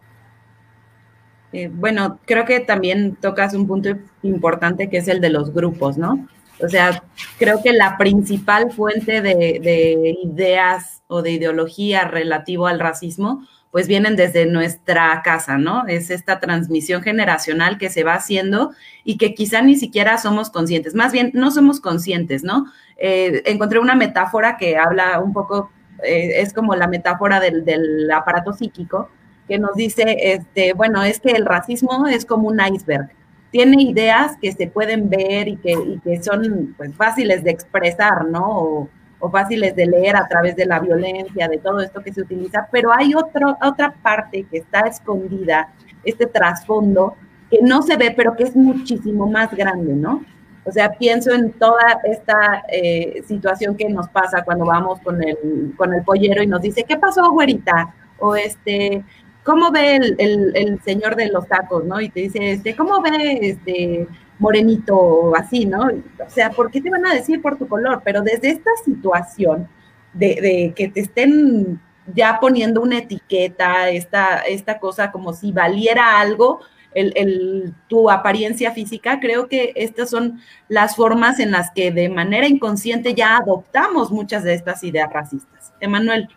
Eh, 1.56 1.70
bueno, 1.72 2.20
creo 2.26 2.44
que 2.44 2.60
también 2.60 3.16
tocas 3.16 3.54
un 3.54 3.66
punto 3.66 3.88
importante 4.24 4.90
que 4.90 4.98
es 4.98 5.08
el 5.08 5.22
de 5.22 5.30
los 5.30 5.54
grupos, 5.54 5.98
¿no? 5.98 6.28
O 6.62 6.68
sea, 6.68 7.02
creo 7.40 7.64
que 7.64 7.72
la 7.72 7.98
principal 7.98 8.74
fuente 8.74 9.22
de, 9.22 10.18
ideas 10.22 11.02
o 11.08 11.22
de 11.22 11.32
ideología 11.32 12.10
relativo 12.10 12.68
al 12.68 12.82
racismo, 12.82 13.48
pues 13.72 13.88
vienen 13.88 14.18
desde 14.18 14.46
nuestra 14.48 15.22
casa, 15.24 15.58
¿no? 15.58 15.88
Es 15.88 16.10
esta 16.10 16.42
transmisión 16.42 17.02
generacional 17.02 17.78
que 17.78 17.90
se 17.90 18.04
va 18.04 18.16
haciendo 18.16 18.72
y 19.06 19.18
que 19.18 19.34
quizá 19.34 19.62
ni 19.62 19.78
siquiera 19.78 20.18
somos 20.18 20.50
conscientes, 20.50 20.94
más 20.94 21.14
bien 21.14 21.32
no 21.34 21.52
somos 21.52 21.80
conscientes, 21.80 22.44
¿no? 22.44 22.66
Eh, 22.98 23.44
encontré 23.46 23.80
una 23.80 23.96
metáfora 23.96 24.58
que 24.58 24.76
habla 24.76 25.22
un 25.22 25.32
poco, 25.32 25.72
eh, 26.04 26.42
es 26.42 26.52
como 26.52 26.76
la 26.76 26.88
metáfora 26.88 27.40
del, 27.40 27.64
del 27.64 28.12
aparato 28.12 28.52
psíquico, 28.52 29.10
que 29.48 29.60
nos 29.60 29.76
dice, 29.76 30.34
este, 30.34 30.74
bueno, 30.74 31.04
es 31.04 31.20
que 31.20 31.32
el 31.32 31.46
racismo 31.46 32.08
es 32.08 32.26
como 32.26 32.48
un 32.48 32.60
iceberg 32.60 33.10
tiene 33.56 33.84
ideas 33.84 34.36
que 34.42 34.52
se 34.52 34.68
pueden 34.68 35.10
ver 35.10 35.48
y 35.48 35.56
que, 35.56 36.00
que 36.04 36.22
son 36.22 36.74
pues, 36.76 36.94
fáciles 36.94 37.42
de 37.42 37.52
expresar, 37.52 38.26
¿no? 38.26 38.90
O, 39.22 39.30
fáciles 39.32 39.74
de 39.78 39.86
leer 39.88 40.18
a 40.18 40.28
través 40.28 40.58
de 40.58 40.66
la 40.66 40.80
violencia, 40.80 41.48
de 41.48 41.58
todo 41.58 41.80
esto 41.80 42.04
que 42.04 42.14
se 42.14 42.22
utiliza, 42.22 42.68
pero 42.70 42.92
hay 42.94 43.16
otro, 43.16 43.58
otra 43.60 43.92
parte 44.04 44.46
que 44.52 44.58
está 44.58 44.82
escondida, 44.82 45.74
este 46.04 46.28
trasfondo, 46.28 47.16
que 47.50 47.60
no 47.62 47.82
se 47.82 47.96
ve, 47.96 48.14
pero 48.16 48.36
que 48.36 48.44
es 48.44 48.56
muchísimo 48.56 49.26
más 49.26 49.52
grande, 49.56 49.96
¿no? 49.96 50.24
O 50.66 50.72
sea, 50.72 50.92
pienso 50.92 51.34
en 51.34 51.54
toda 51.54 52.02
esta 52.04 52.66
eh, 52.70 53.24
situación 53.26 53.76
que 53.78 53.90
nos 53.90 54.10
pasa 54.10 54.44
cuando 54.44 54.66
vamos 54.66 55.00
con 55.00 55.24
el, 55.24 55.74
con 55.78 55.94
el 55.94 56.04
pollero 56.04 56.44
y 56.44 56.48
nos 56.48 56.62
dice, 56.62 56.84
¿qué 56.84 56.98
pasó, 56.98 57.32
güerita? 57.32 57.96
O 58.20 58.36
este, 58.36 59.02
¿cómo 59.46 59.72
ve 59.72 59.96
el, 60.18 60.80
señor 60.84 61.16
de 61.16 61.28
los 61.28 61.48
tacos, 61.48 61.86
no? 61.86 62.02
Y 62.02 62.10
te 62.10 62.22
dice, 62.22 62.52
este, 62.52 62.76
¿cómo 62.76 63.02
ve 63.02 63.40
este 63.42 64.08
morenito 64.40 65.34
así, 65.36 65.66
no? 65.66 65.84
O 65.84 66.30
sea, 66.30 66.50
¿por 66.50 66.72
qué 66.72 66.82
te 66.82 66.90
van 66.90 67.06
a 67.06 67.14
decir 67.14 67.42
por 67.42 67.58
tu 67.58 67.68
color? 67.68 68.02
Pero 68.04 68.22
desde 68.24 68.50
esta 68.50 68.72
situación 68.84 69.70
de, 70.14 70.74
que 70.76 70.90
te 70.90 71.00
estén 71.00 71.80
ya 72.14 72.40
poniendo 72.42 72.82
una 72.82 72.98
etiqueta, 72.98 73.90
esta, 73.90 74.40
esta 74.40 74.80
cosa 74.80 75.12
como 75.12 75.32
si 75.32 75.52
valiera 75.52 76.20
algo, 76.20 76.62
el, 76.96 77.74
tu 77.88 78.10
apariencia 78.10 78.72
física, 78.72 79.20
creo 79.20 79.48
que 79.48 79.74
estas 79.76 80.10
son 80.10 80.40
las 80.70 80.96
formas 80.96 81.40
en 81.40 81.52
las 81.52 81.70
que 81.72 81.92
de 81.92 82.10
manera 82.10 82.48
inconsciente 82.48 83.14
ya 83.14 83.38
adoptamos 83.38 84.12
muchas 84.12 84.44
de 84.44 84.56
estas 84.56 84.84
ideas 84.84 85.12
racistas. 85.14 85.74
Emanuel. 85.80 86.30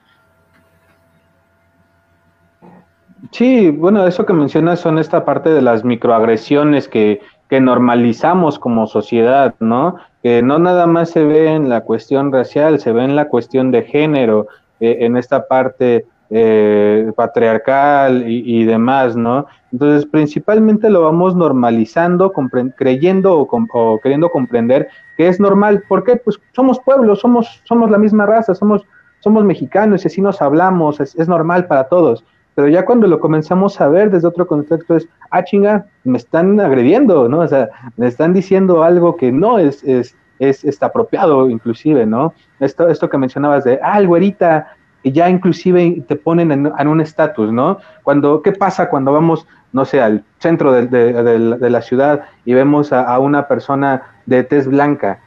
Sí, 3.32 3.70
bueno, 3.70 4.06
eso 4.06 4.24
que 4.24 4.32
mencionas 4.32 4.80
son 4.80 4.98
esta 4.98 5.24
parte 5.24 5.50
de 5.50 5.62
las 5.62 5.84
microagresiones 5.84 6.88
que, 6.88 7.20
que 7.48 7.60
normalizamos 7.60 8.58
como 8.58 8.86
sociedad, 8.86 9.54
¿no? 9.58 9.96
Que 10.22 10.42
no 10.42 10.58
nada 10.58 10.86
más 10.86 11.10
se 11.10 11.24
ve 11.24 11.48
en 11.48 11.68
la 11.68 11.82
cuestión 11.82 12.32
racial, 12.32 12.78
se 12.78 12.92
ve 12.92 13.04
en 13.04 13.16
la 13.16 13.28
cuestión 13.28 13.70
de 13.70 13.82
género, 13.82 14.46
eh, 14.80 14.98
en 15.00 15.16
esta 15.16 15.48
parte 15.48 16.06
eh, 16.30 17.10
patriarcal 17.16 18.24
y, 18.28 18.64
demás, 18.64 19.16
¿no? 19.16 19.46
Entonces, 19.72 20.06
principalmente 20.06 20.88
lo 20.88 21.02
vamos 21.02 21.34
normalizando, 21.34 22.32
creyendo 22.76 23.40
o, 23.40 23.48
o, 23.72 24.00
queriendo 24.00 24.30
comprender 24.30 24.88
que 25.16 25.28
es 25.28 25.40
normal. 25.40 25.82
¿Por 25.88 26.04
qué? 26.04 26.16
Pues 26.16 26.38
somos 26.52 26.78
pueblos, 26.80 27.20
somos, 27.20 27.62
somos 27.64 27.90
la 27.90 27.98
misma 27.98 28.26
raza, 28.26 28.54
somos, 28.54 28.82
somos 29.20 29.44
mexicanos 29.44 30.04
y 30.04 30.08
así 30.08 30.20
nos 30.20 30.40
hablamos, 30.40 31.00
es, 31.00 31.16
es 31.16 31.28
normal 31.28 31.66
para 31.66 31.88
todos 31.88 32.24
pero 32.58 32.66
ya 32.66 32.84
cuando 32.84 33.06
lo 33.06 33.20
comenzamos 33.20 33.80
a 33.80 33.86
ver 33.86 34.10
desde 34.10 34.26
otro 34.26 34.44
contexto 34.44 34.96
es, 34.96 35.08
ah, 35.30 35.44
chinga, 35.44 35.86
me 36.02 36.18
están 36.18 36.58
agrediendo, 36.58 37.28
¿no? 37.28 37.38
O 37.38 37.46
sea, 37.46 37.68
me 37.96 38.08
están 38.08 38.32
diciendo 38.32 38.82
algo 38.82 39.14
que 39.14 39.30
no 39.30 39.60
es, 39.60 39.84
es, 39.84 40.16
es, 40.40 40.64
está 40.64 40.86
apropiado, 40.86 41.48
inclusive, 41.48 42.04
¿no? 42.04 42.34
Esto, 42.58 42.88
esto 42.88 43.08
que 43.08 43.16
mencionabas 43.16 43.62
de, 43.62 43.78
ah, 43.80 44.00
el 44.00 44.08
güerita, 44.08 44.74
y 45.04 45.12
ya 45.12 45.30
inclusive 45.30 46.02
te 46.08 46.16
ponen 46.16 46.50
en, 46.50 46.88
un 46.88 47.00
estatus, 47.00 47.52
¿no? 47.52 47.78
Cuando, 48.02 48.42
¿qué 48.42 48.50
pasa 48.50 48.90
cuando 48.90 49.12
vamos, 49.12 49.46
no 49.72 49.84
sé, 49.84 50.00
al 50.00 50.24
centro 50.40 50.72
de, 50.72 50.88
de, 50.88 51.70
la 51.70 51.80
ciudad 51.80 52.22
y 52.44 52.54
vemos 52.54 52.92
a, 52.92 53.16
una 53.20 53.46
persona 53.46 54.02
de 54.26 54.42
tez 54.42 54.66
blanca? 54.66 55.20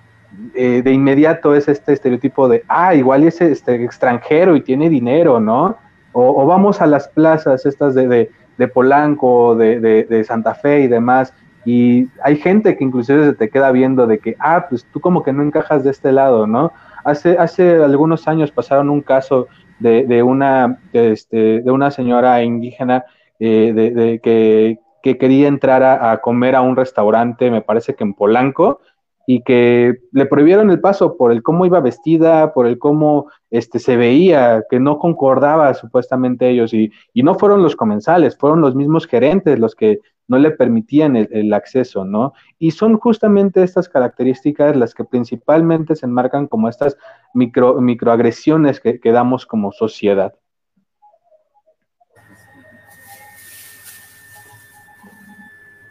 Eh, 0.54 0.82
de 0.84 0.92
inmediato 0.92 1.56
es 1.56 1.70
este 1.70 1.94
estereotipo 1.94 2.50
de, 2.50 2.66
ah, 2.68 2.94
igual 2.94 3.24
es 3.24 3.40
este 3.40 3.82
extranjero 3.86 4.58
y 4.58 4.62
tiene 4.62 4.90
dinero, 4.90 5.40
¿no? 5.40 5.78
O, 6.14 6.46
vamos 6.46 6.82
a 6.82 6.88
las 6.88 7.08
plazas 7.08 7.66
estas 7.66 7.96
de, 7.96 8.30
de, 8.58 8.68
Polanco, 8.68 9.56
de, 9.56 9.80
de, 9.80 10.24
Santa 10.24 10.54
Fe 10.54 10.82
y 10.82 10.88
demás, 10.88 11.34
y 11.66 12.08
hay 12.24 12.38
gente 12.38 12.76
que 12.76 12.84
inclusive 12.84 13.26
se 13.26 13.34
te 13.34 13.50
queda 13.50 13.72
viendo 13.72 14.08
de 14.08 14.20
que, 14.20 14.36
ah, 14.40 14.66
pues 14.70 14.86
tú 14.92 15.00
como 15.00 15.24
que 15.24 15.32
no 15.32 15.44
encajas 15.44 15.84
de 15.84 15.92
este 15.92 16.12
lado, 16.12 16.48
¿no? 16.48 16.72
Hace, 17.04 17.38
hace 17.38 17.84
algunos 17.84 18.28
años 18.28 18.52
pasaron 18.52 18.90
un 18.90 19.02
caso 19.02 19.48
de, 19.80 20.24
una, 20.24 20.80
este, 20.94 21.62
de 21.62 21.72
una 21.72 21.90
señora 21.92 22.44
indígena 22.44 23.06
eh, 23.40 23.72
de, 23.74 24.20
que, 24.20 24.80
que, 25.02 25.18
quería 25.18 25.48
entrar 25.48 25.84
a, 25.84 26.22
comer 26.22 26.56
a 26.56 26.62
un 26.62 26.76
restaurante, 26.76 27.50
me 27.50 27.62
parece 27.62 27.96
que 27.96 28.04
en 28.04 28.14
Polanco, 28.14 28.82
y 29.28 29.44
que 29.44 29.96
le 30.12 30.26
prohibieron 30.26 30.72
el 30.72 30.80
paso 30.80 31.16
por 31.16 31.32
el 31.32 31.44
cómo 31.44 31.66
iba 31.66 31.80
vestida, 31.80 32.54
por 32.54 32.68
el 32.68 32.80
cómo 32.80 33.30
este, 33.50 33.80
se 33.80 33.96
veía, 33.98 34.64
que 34.70 34.80
no 34.80 35.00
concordaba 35.00 35.74
supuestamente 35.74 36.50
ellos, 36.50 36.74
y, 36.74 36.92
y 37.14 37.24
no 37.24 37.36
fueron 37.36 37.64
los 37.64 37.76
comensales, 37.76 38.38
fueron 38.38 38.62
los 38.62 38.76
mismos 38.76 39.08
gerentes 39.08 39.60
los 39.60 39.76
que 39.76 40.00
no 40.32 40.38
le 40.38 40.52
permitían 40.52 41.18
el, 41.18 41.54
acceso, 41.54 42.06
¿no? 42.06 42.32
Y 42.58 42.72
son 42.72 42.98
justamente 42.98 43.64
estas 43.64 43.90
características 43.90 44.78
las 44.78 44.94
que 44.94 45.04
principalmente 45.04 45.94
se 45.98 46.06
enmarcan 46.06 46.48
como 46.48 46.70
estas 46.70 46.98
micro, 47.34 47.82
microagresiones 47.82 48.80
que, 48.80 49.02
que 49.02 49.12
damos 49.12 49.46
como 49.46 49.74
sociedad. 49.74 50.34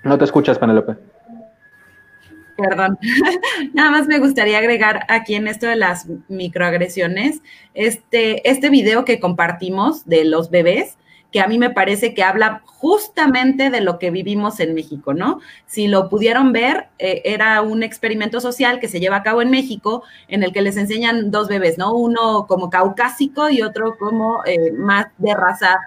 No 0.05 0.17
te 0.17 0.25
escuchas, 0.25 0.59
Penelope. 0.59 0.97
Perdón. 2.61 2.99
Nada 3.75 3.91
más 3.91 4.07
me 4.07 4.19
gustaría 4.19 4.59
agregar 4.59 5.05
aquí 5.09 5.35
en 5.35 5.49
esto 5.49 5.67
de 5.67 5.77
las 5.77 6.07
microagresiones, 6.29 7.43
este, 7.75 8.49
este 8.49 8.71
video 8.71 9.05
que 9.05 9.21
compartimos 9.21 10.07
de 10.07 10.25
los 10.25 10.51
bebés, 10.51 10.97
que 11.33 11.41
a 11.41 11.47
mí 11.47 11.59
me 11.59 11.71
parece 11.71 12.13
que 12.13 12.25
habla 12.25 12.63
justamente 12.65 13.71
de 13.71 13.81
lo 13.81 13.99
que 13.99 14.11
vivimos 14.11 14.59
en 14.59 14.75
México, 14.75 15.15
¿no? 15.15 15.41
Si 15.67 15.87
lo 15.87 16.09
pudieron 16.09 16.53
ver, 16.53 16.89
eh, 16.99 17.23
era 17.25 17.63
un 17.63 17.83
experimento 17.83 18.41
social 18.41 18.81
que 18.81 18.89
se 18.89 18.99
lleva 18.99 19.17
a 19.17 19.23
cabo 19.23 19.41
en 19.41 19.51
México, 19.51 20.03
en 20.29 20.43
el 20.43 20.53
que 20.53 20.63
les 20.63 20.77
enseñan 20.77 21.31
dos 21.31 21.49
bebés, 21.49 21.79
¿no? 21.79 21.95
Uno 21.95 22.47
como 22.49 22.69
caucásico 22.69 23.49
y 23.49 23.63
otro 23.63 23.97
como 23.97 24.45
eh, 24.45 24.73
más 24.73 25.07
de 25.19 25.35
raza, 25.35 25.79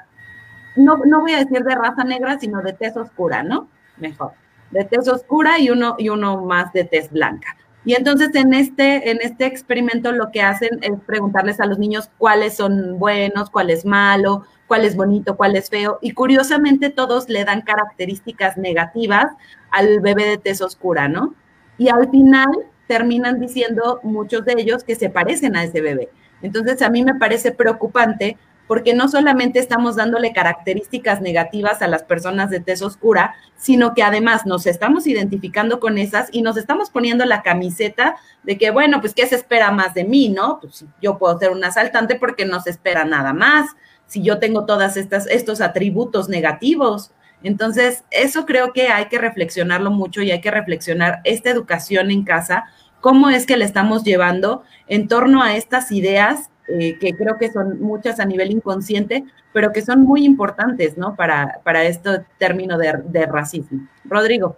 no, 0.77 0.97
no 1.05 1.21
voy 1.21 1.33
a 1.33 1.39
decir 1.39 1.63
de 1.63 1.75
raza 1.75 2.03
negra, 2.05 2.39
sino 2.39 2.61
de 2.61 2.73
tez 2.73 2.95
oscura, 2.95 3.43
¿no? 3.43 3.67
Mejor. 3.97 4.42
De 4.73 4.83
tez 4.85 5.07
oscura 5.07 5.59
y 5.59 5.69
uno, 5.69 5.95
y 5.97 6.09
uno 6.09 6.45
más 6.45 6.73
de 6.73 6.83
tez 6.83 7.09
blanca. 7.09 7.55
Y 7.85 7.95
entonces 7.95 8.33
en 8.35 8.53
este, 8.53 9.11
en 9.11 9.19
este 9.21 9.45
experimento 9.45 10.11
lo 10.11 10.31
que 10.31 10.41
hacen 10.41 10.79
es 10.81 10.91
preguntarles 11.05 11.59
a 11.59 11.65
los 11.65 11.79
niños 11.79 12.09
cuáles 12.17 12.55
son 12.55 12.97
buenos, 12.97 13.49
cuál 13.49 13.69
es 13.69 13.85
malo, 13.85 14.45
cuál 14.67 14.85
es 14.85 14.95
bonito, 14.95 15.35
cuál 15.35 15.55
es 15.55 15.69
feo. 15.69 15.99
Y 16.01 16.11
curiosamente 16.11 16.89
todos 16.89 17.27
le 17.27 17.43
dan 17.43 17.61
características 17.61 18.57
negativas 18.57 19.27
al 19.71 19.99
bebé 19.99 20.25
de 20.25 20.37
tez 20.37 20.61
oscura, 20.61 21.09
¿no? 21.09 21.35
Y 21.77 21.89
al 21.89 22.09
final 22.09 22.47
terminan 22.87 23.39
diciendo 23.39 23.99
muchos 24.03 24.45
de 24.45 24.53
ellos 24.57 24.83
que 24.83 24.95
se 24.95 25.09
parecen 25.09 25.55
a 25.55 25.63
ese 25.63 25.81
bebé. 25.81 26.09
Entonces 26.41 26.81
a 26.81 26.89
mí 26.89 27.03
me 27.03 27.15
parece 27.15 27.51
preocupante 27.51 28.37
porque 28.73 28.95
no 28.95 29.07
solamente 29.07 29.59
estamos 29.59 29.97
dándole 29.97 30.33
características 30.33 31.21
negativas 31.21 31.83
a 31.83 31.87
las 31.87 32.01
personas 32.01 32.49
de 32.49 32.59
tez 32.59 32.81
oscura, 32.81 33.35
sino 33.55 33.93
que 33.93 34.01
además 34.01 34.47
nos 34.47 34.65
estamos 34.65 35.05
identificando 35.05 35.79
con 35.79 35.99
esas 35.99 36.29
y 36.31 36.41
nos 36.41 36.57
estamos 36.57 36.89
poniendo 36.89 37.23
la 37.23 37.43
camiseta 37.43 38.15
de 38.41 38.57
que, 38.57 38.71
bueno, 38.71 38.99
pues, 38.99 39.13
¿qué 39.13 39.27
se 39.27 39.35
espera 39.35 39.69
más 39.69 39.93
de 39.93 40.05
mí, 40.05 40.29
no? 40.29 40.57
Pues 40.59 40.85
yo 41.03 41.19
puedo 41.19 41.37
ser 41.37 41.51
un 41.51 41.63
asaltante 41.63 42.15
porque 42.15 42.45
no 42.45 42.61
se 42.61 42.71
espera 42.71 43.05
nada 43.05 43.31
más, 43.31 43.69
si 44.07 44.23
yo 44.23 44.39
tengo 44.39 44.65
todas 44.65 44.97
estas, 44.97 45.27
estos 45.27 45.61
atributos 45.61 46.27
negativos. 46.27 47.11
Entonces, 47.43 48.03
eso 48.09 48.47
creo 48.47 48.73
que 48.73 48.87
hay 48.87 49.05
que 49.05 49.19
reflexionarlo 49.19 49.91
mucho 49.91 50.23
y 50.23 50.31
hay 50.31 50.41
que 50.41 50.49
reflexionar 50.49 51.21
esta 51.25 51.51
educación 51.51 52.09
en 52.09 52.23
casa, 52.23 52.63
cómo 53.01 53.29
es 53.29 53.45
que 53.45 53.55
le 53.55 53.65
estamos 53.65 54.03
llevando 54.03 54.63
en 54.87 55.07
torno 55.07 55.43
a 55.43 55.55
estas 55.55 55.91
ideas 55.91 56.49
eh, 56.67 56.97
que 56.97 57.13
creo 57.13 57.37
que 57.37 57.51
son 57.51 57.81
muchas 57.81 58.19
a 58.19 58.25
nivel 58.25 58.51
inconsciente, 58.51 59.25
pero 59.51 59.71
que 59.73 59.81
son 59.81 60.01
muy 60.01 60.23
importantes, 60.23 60.97
¿no? 60.97 61.15
Para, 61.15 61.59
para 61.63 61.83
este 61.83 62.21
término 62.37 62.77
de, 62.77 63.25
racismo. 63.25 63.87
Rodrigo. 64.05 64.57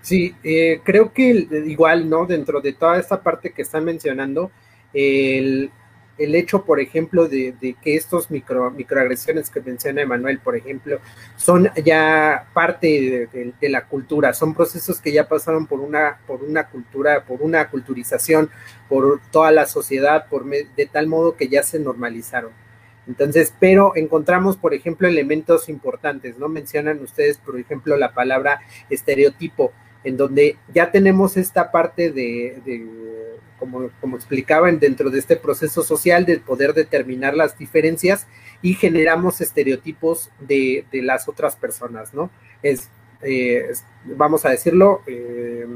Sí, 0.00 0.34
eh, 0.44 0.80
creo 0.84 1.12
que 1.12 1.48
igual, 1.66 2.08
¿no? 2.08 2.24
Dentro 2.24 2.60
de 2.60 2.72
toda 2.72 2.98
esta 2.98 3.20
parte 3.20 3.52
que 3.52 3.62
están 3.62 3.84
mencionando, 3.84 4.52
el, 4.92 5.70
el 6.20 6.34
hecho, 6.34 6.64
por 6.64 6.80
ejemplo, 6.80 7.26
de, 7.26 7.54
que 7.82 7.96
estos 7.96 8.30
micro, 8.30 8.70
microagresiones 8.70 9.48
que 9.48 9.60
menciona 9.62 10.02
Emanuel, 10.02 10.38
por 10.38 10.54
ejemplo, 10.54 11.00
son 11.36 11.70
ya 11.82 12.46
parte 12.52 13.30
de, 13.32 13.68
la 13.70 13.86
cultura, 13.86 14.34
son 14.34 14.54
procesos 14.54 15.00
que 15.00 15.12
ya 15.12 15.26
pasaron 15.26 15.66
por 15.66 15.80
una, 15.80 16.18
por 16.26 16.44
una 16.44 16.68
cultura, 16.68 17.24
por 17.24 17.40
una 17.40 17.70
culturización, 17.70 18.50
por 18.88 19.20
toda 19.30 19.50
la 19.50 19.66
sociedad, 19.66 20.26
por 20.28 20.44
de 20.44 20.86
tal 20.86 21.06
modo 21.06 21.36
que 21.36 21.48
ya 21.48 21.62
se 21.62 21.78
normalizaron. 21.78 22.52
Entonces, 23.06 23.54
pero 23.58 23.96
encontramos, 23.96 24.58
por 24.58 24.74
ejemplo, 24.74 25.08
elementos 25.08 25.70
importantes, 25.70 26.38
¿no? 26.38 26.48
Mencionan 26.48 27.00
ustedes, 27.00 27.38
por 27.38 27.58
ejemplo, 27.58 27.96
la 27.96 28.12
palabra 28.12 28.60
estereotipo, 28.90 29.72
en 30.04 30.18
donde 30.18 30.58
ya 30.72 30.90
tenemos 30.90 31.38
esta 31.38 31.72
parte 31.72 32.12
de 32.12 32.60
como, 33.60 33.90
como 34.00 34.16
explicaban, 34.16 34.80
dentro 34.80 35.10
de 35.10 35.20
este 35.20 35.36
proceso 35.36 35.84
social 35.84 36.24
de 36.24 36.38
poder 36.38 36.74
determinar 36.74 37.36
las 37.36 37.56
diferencias 37.56 38.26
y 38.62 38.74
generamos 38.74 39.40
estereotipos 39.40 40.30
de, 40.40 40.84
las 40.92 41.28
otras 41.28 41.54
personas, 41.54 42.12
¿no? 42.14 42.30
Es, 42.62 42.88
eh, 43.22 43.70
vamos 44.04 44.44
a 44.44 44.50
decirlo, 44.50 45.02
eh, 45.06 45.66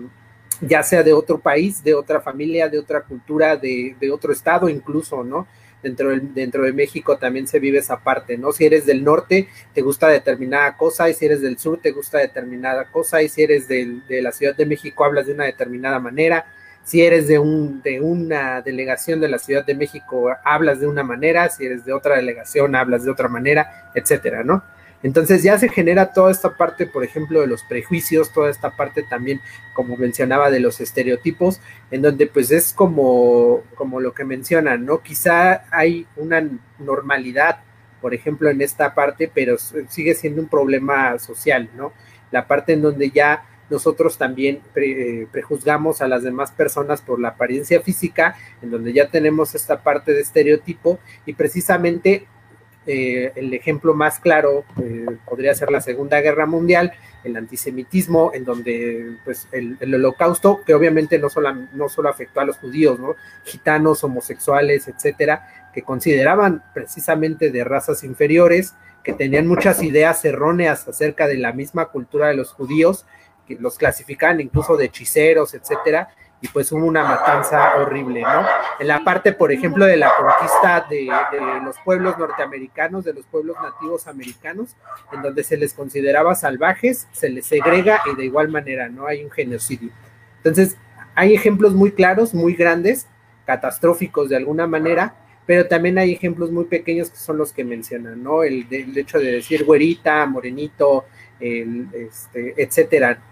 ya 0.61 0.83
sea 0.83 1.03
de 1.03 1.13
otro 1.13 1.39
país, 1.39 1.85
de 1.85 1.95
otra 1.95 2.21
familia, 2.21 2.69
de 2.69 2.79
otra 2.79 3.03
cultura, 3.03 3.57
de, 3.57 3.95
otro 4.13 4.33
estado 4.33 4.69
incluso, 4.69 5.23
¿no? 5.23 5.47
Dentro, 5.83 6.19
dentro 6.19 6.63
de 6.65 6.73
México 6.73 7.19
también 7.19 7.47
se 7.47 7.59
vive 7.59 7.79
esa 7.79 8.01
parte, 8.01 8.39
¿no? 8.39 8.53
Si 8.53 8.65
eres 8.65 8.87
del 8.87 9.05
norte, 9.05 9.49
te 9.75 9.83
gusta 9.83 10.09
determinada 10.09 10.79
cosa, 10.79 11.11
y 11.11 11.15
si 11.15 11.27
eres 11.27 11.43
del 11.43 11.59
sur, 11.59 11.79
te 11.79 11.91
gusta 11.91 12.19
determinada 12.19 12.91
cosa, 12.91 13.23
y 13.23 13.29
si 13.29 13.43
eres 13.43 13.69
de 13.69 14.23
la 14.23 14.33
Ciudad 14.33 14.57
de 14.57 14.65
México, 14.65 15.05
hablas 15.05 15.27
de 15.27 15.35
una 15.35 15.45
determinada 15.45 15.99
manera, 15.99 16.47
si 16.85 17.03
eres 17.03 17.27
de, 17.27 17.39
un, 17.39 17.83
de 17.83 18.01
una 18.01 18.61
delegación 18.61 19.21
de 19.21 19.29
la 19.29 19.39
Ciudad 19.39 19.65
de 19.65 19.75
México, 19.75 20.31
hablas 20.45 20.81
de 20.81 20.87
una 20.87 21.03
manera, 21.03 21.49
si 21.49 21.65
eres 21.65 21.85
de 21.85 21.93
otra 21.93 22.17
delegación, 22.17 22.77
hablas 22.77 23.05
de 23.05 23.11
otra 23.11 23.29
manera, 23.29 23.91
etcétera, 23.95 24.45
¿no? 24.45 24.63
Entonces 25.03 25.43
ya 25.43 25.59
se 25.59 25.69
genera 25.69 26.13
toda 26.15 26.31
esta 26.31 26.57
parte, 26.57 26.87
por 26.87 27.05
ejemplo, 27.05 27.43
de 27.43 27.47
los 27.47 27.63
prejuicios, 27.63 28.33
toda 28.33 28.49
esta 28.49 28.75
parte 28.75 29.03
también, 29.03 29.41
como 29.75 29.99
mencionaba, 29.99 30.51
de 30.51 30.61
los 30.61 30.81
estereotipos, 30.81 31.61
en 31.91 32.01
donde 32.01 32.27
pues 32.27 32.51
es 32.51 32.73
como, 32.73 33.63
como 33.75 34.01
lo 34.01 34.15
que 34.15 34.25
mencionan, 34.25 34.87
¿no? 34.87 35.03
Quizá 35.03 35.65
hay 35.71 36.07
una 36.17 36.49
normalidad, 36.79 37.59
por 38.01 38.15
ejemplo, 38.15 38.49
en 38.49 38.63
esta 38.63 38.95
parte, 38.95 39.31
pero 39.33 39.57
sigue 39.59 40.15
siendo 40.15 40.41
un 40.41 40.49
problema 40.49 41.19
social, 41.19 41.69
¿no? 41.77 41.93
La 42.31 42.47
parte 42.47 42.73
en 42.73 42.81
donde 42.81 43.11
ya 43.11 43.45
nosotros 43.71 44.19
también 44.19 44.61
eh, 44.77 45.27
prejuzgamos 45.33 46.03
a 46.03 46.09
las 46.09 46.23
demás 46.23 46.53
personas 46.53 47.01
por 47.01 47.21
la 47.21 47.29
apariencia 47.29 47.81
física, 47.81 48.37
en 48.63 48.71
donde 48.71 48.93
ya 48.93 49.09
tenemos 49.09 49.55
esta 49.55 49.83
parte 49.83 50.13
de 50.13 50.21
estereotipo 50.21 50.99
y 51.27 51.35
precisamente 51.35 52.27
eh, 52.87 53.33
el 53.37 53.55
ejemplo 53.55 53.95
más 53.95 54.21
claro 54.21 54.65
eh, 54.83 55.07
podría 55.27 55.55
ser 55.55 55.71
la 55.71 55.81
Segunda 55.81 56.21
Guerra 56.21 56.45
Mundial, 56.45 56.93
el 57.23 57.37
antisemitismo, 57.37 58.33
en 58.35 58.45
donde 58.45 59.17
pues 59.25 59.49
el, 59.53 59.95
holocausto, 59.95 60.61
que 60.67 60.75
obviamente 60.75 61.19
no 61.19 61.31
solo, 61.31 61.55
no 61.73 61.89
solo 61.89 62.11
afectó 62.11 62.41
a 62.41 62.45
los 62.45 62.59
judíos, 62.59 63.01
¿no? 63.01 63.17
gitanos, 63.45 64.05
homosexuales, 64.05 64.87
etcétera, 64.89 65.71
que 65.73 65.81
consideraban 65.81 66.63
precisamente 66.75 67.51
de 67.51 67.65
razas 67.65 68.05
inferiores, 68.05 68.75
que 69.03 69.15
tenían 69.15 69.47
muchas 69.47 69.83
ideas 69.83 70.23
erróneas 70.25 70.87
acerca 70.87 71.27
de 71.27 71.39
la 71.39 71.53
misma 71.53 71.87
cultura 71.87 72.29
de 72.29 72.35
los 72.35 72.53
judíos 72.53 73.07
que 73.47 73.57
los 73.57 73.79
clasificaban 73.79 74.41
incluso 74.41 74.77
de 74.77 74.87
hechiceros, 74.87 75.55
etcétera, 75.55 76.09
y 76.45 76.49
pues 76.49 76.71
hubo 76.73 76.85
una 76.85 77.03
matanza 77.05 77.77
horrible, 77.77 78.21
¿no? 78.21 78.45
En 78.79 78.87
la 78.87 79.03
parte, 79.03 79.33
por 79.33 79.51
ejemplo, 79.51 79.87
de 79.87 79.97
la 79.97 80.13
conquista 80.15 80.87
de, 80.91 81.09
los 81.65 81.77
pueblos 81.83 82.19
norteamericanos, 82.19 83.03
de 83.03 83.15
los 83.15 83.25
pueblos 83.25 83.57
nativos 83.63 84.07
americanos, 84.07 84.77
en 85.11 85.23
donde 85.23 85.43
se 85.43 85.57
les 85.57 85.73
consideraba 85.73 86.35
salvajes, 86.35 87.09
se 87.13 87.31
les 87.31 87.47
segrega 87.47 88.03
y 88.13 88.15
de 88.15 88.27
igual 88.27 88.51
manera, 88.51 88.91
¿no? 88.91 89.07
Hay 89.07 89.25
un 89.25 89.31
genocidio. 89.31 89.91
Entonces, 90.37 90.77
hay 91.15 91.35
ejemplos 91.35 91.73
muy 91.73 91.93
claros, 91.93 92.35
muy 92.35 92.53
grandes, 92.53 93.07
catastróficos 93.47 94.29
de 94.29 94.37
alguna 94.37 94.67
manera, 94.67 95.15
pero 95.47 95.67
también 95.67 95.97
hay 95.97 96.13
ejemplos 96.13 96.51
muy 96.51 96.65
pequeños 96.65 97.09
que 97.11 97.17
son 97.17 97.39
los 97.39 97.55
que 97.55 97.65
mencionan, 97.65 98.23
¿no? 98.23 98.43
El, 98.43 98.67
el 98.71 98.97
hecho 98.99 99.19
de 99.19 99.33
decir 99.33 99.65
güerita, 99.65 100.27
morenito, 100.27 101.07
el, 101.41 101.89
este, 101.95 102.55
etcétera. 102.63 103.23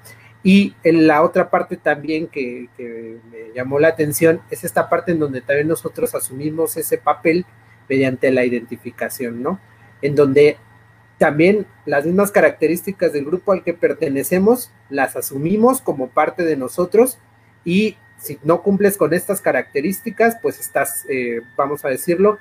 Y 0.42 0.74
en 0.82 1.06
la 1.06 1.22
otra 1.22 1.50
parte 1.50 1.76
también 1.76 2.26
que, 2.26 2.68
me 2.78 3.54
llamó 3.54 3.78
la 3.78 3.88
atención 3.88 4.40
es 4.50 4.64
esta 4.64 4.88
parte 4.88 5.12
en 5.12 5.20
donde 5.20 5.40
también 5.40 5.68
nosotros 5.68 6.14
asumimos 6.14 6.76
ese 6.76 6.98
papel 6.98 7.46
mediante 7.88 8.30
la 8.32 8.44
identificación, 8.44 9.42
¿no? 9.42 9.60
En 10.00 10.14
donde 10.14 10.56
también 11.18 11.66
las 11.86 12.04
mismas 12.04 12.32
características 12.32 13.12
del 13.12 13.24
grupo 13.24 13.52
al 13.52 13.62
que 13.62 13.74
pertenecemos 13.74 14.72
las 14.90 15.14
asumimos 15.14 15.80
como 15.80 16.08
parte 16.08 16.44
de 16.44 16.56
nosotros 16.56 17.18
y 17.64 17.96
si 18.16 18.38
no 18.42 18.62
cumples 18.62 18.96
con 18.96 19.12
estas 19.14 19.40
características, 19.40 20.38
pues 20.42 20.58
estás, 20.58 21.04
eh, 21.08 21.42
vamos 21.56 21.84
a 21.84 21.88
decirlo, 21.88 22.38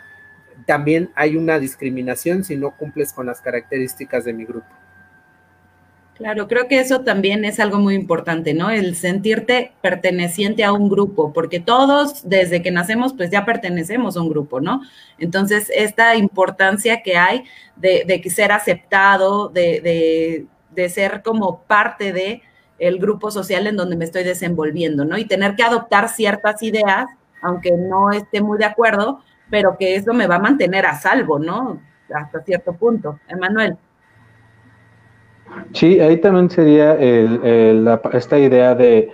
también 0.65 1.12
hay 1.15 1.38
una 1.38 1.60
discriminación 1.60 2.43
si 2.43 2.56
no 2.56 2.71
cumples 2.78 3.13
con 3.13 3.26
las 3.26 3.41
características 3.41 4.26
de 4.26 4.34
mi 4.34 4.45
grupo. 4.45 4.67
Claro, 6.22 6.48
creo 6.48 6.68
que 6.68 6.80
eso 6.80 7.02
también 7.02 7.46
es 7.46 7.60
algo 7.60 7.80
muy 7.80 7.96
importante, 7.96 8.54
¿no? 8.54 8.70
El 8.70 8.96
sentirte 8.96 9.72
perteneciente 9.82 10.64
a 10.64 10.72
un 10.72 10.88
grupo, 10.88 11.34
porque 11.34 11.60
todos 11.60 12.30
desde 12.30 12.62
que 12.62 12.70
nacemos 12.70 13.14
pues 13.14 13.32
ya 13.32 13.44
pertenecemos 13.44 14.16
a 14.16 14.22
un 14.22 14.30
grupo, 14.30 14.62
¿no? 14.62 14.82
Entonces, 15.18 15.72
esta 15.74 16.16
importancia 16.16 17.02
que 17.02 17.18
hay 17.18 17.46
de, 17.76 18.22
ser 18.30 18.52
aceptado, 18.52 19.50
de, 19.50 20.46
ser 20.90 21.24
como 21.24 21.64
parte 21.64 22.14
de 22.14 22.44
grupo 23.00 23.32
social 23.32 23.66
en 23.66 23.76
donde 23.76 23.96
me 23.96 24.06
estoy 24.06 24.24
desenvolviendo, 24.24 25.04
¿no? 25.06 25.18
Y 25.18 25.26
tener 25.26 25.56
que 25.56 25.64
adoptar 25.64 26.08
ciertas 26.08 26.62
ideas, 26.62 27.08
aunque 27.42 27.72
no 27.72 28.12
esté 28.12 28.42
muy 28.42 28.60
de 28.60 28.66
acuerdo, 28.66 29.22
pero 29.50 29.76
que 29.76 29.96
eso 29.96 30.14
me 30.14 30.28
va 30.28 30.36
a 30.36 30.40
mantener 30.40 30.86
a 30.86 31.00
salvo, 31.00 31.40
¿no? 31.40 31.82
Hasta 32.14 32.44
cierto 32.44 32.74
punto. 32.74 33.20
Emanuel. 33.28 33.76
Sí, 35.74 36.00
ahí 36.00 36.18
también 36.18 36.50
sería 36.50 36.98
esta 38.14 38.40
idea 38.40 38.76
de, 38.76 39.12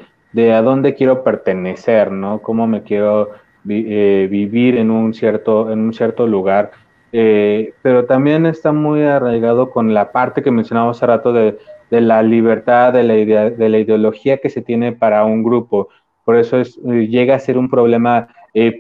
a 0.54 0.62
dónde 0.62 0.96
quiero 0.96 1.24
pertenecer, 1.24 2.12
¿no? 2.12 2.42
Cómo 2.42 2.68
me 2.68 2.84
quiero 2.84 3.30
eh, 3.70 4.28
vivir 4.30 4.78
en 4.78 4.92
un 4.92 5.14
cierto, 5.14 5.72
en 5.72 5.80
un 5.80 5.94
cierto 5.94 6.28
lugar. 6.28 6.72
Eh, 7.12 7.74
pero 7.82 8.06
también 8.06 8.46
está 8.46 8.72
muy 8.72 9.02
arraigado 9.04 9.72
con 9.72 9.94
la 9.94 10.12
parte 10.12 10.44
que 10.44 10.52
mencionamos 10.52 10.98
hace 10.98 11.06
rato 11.06 11.32
de, 11.32 11.58
la 11.90 12.22
libertad, 12.22 12.94
de 12.94 13.04
la, 13.04 13.16
idea, 13.16 13.50
de 13.50 13.70
la 13.70 13.80
ideología 13.80 14.38
que 14.38 14.50
se 14.50 14.62
tiene 14.62 14.92
para 14.92 15.24
un 15.26 15.44
grupo. 15.44 15.90
Por 16.26 16.38
eso 16.38 16.60
es, 16.60 16.78
eh, 16.86 17.08
llega 17.08 17.36
a 17.36 17.40
ser 17.40 17.58
un 17.58 17.70
problema 17.70 18.30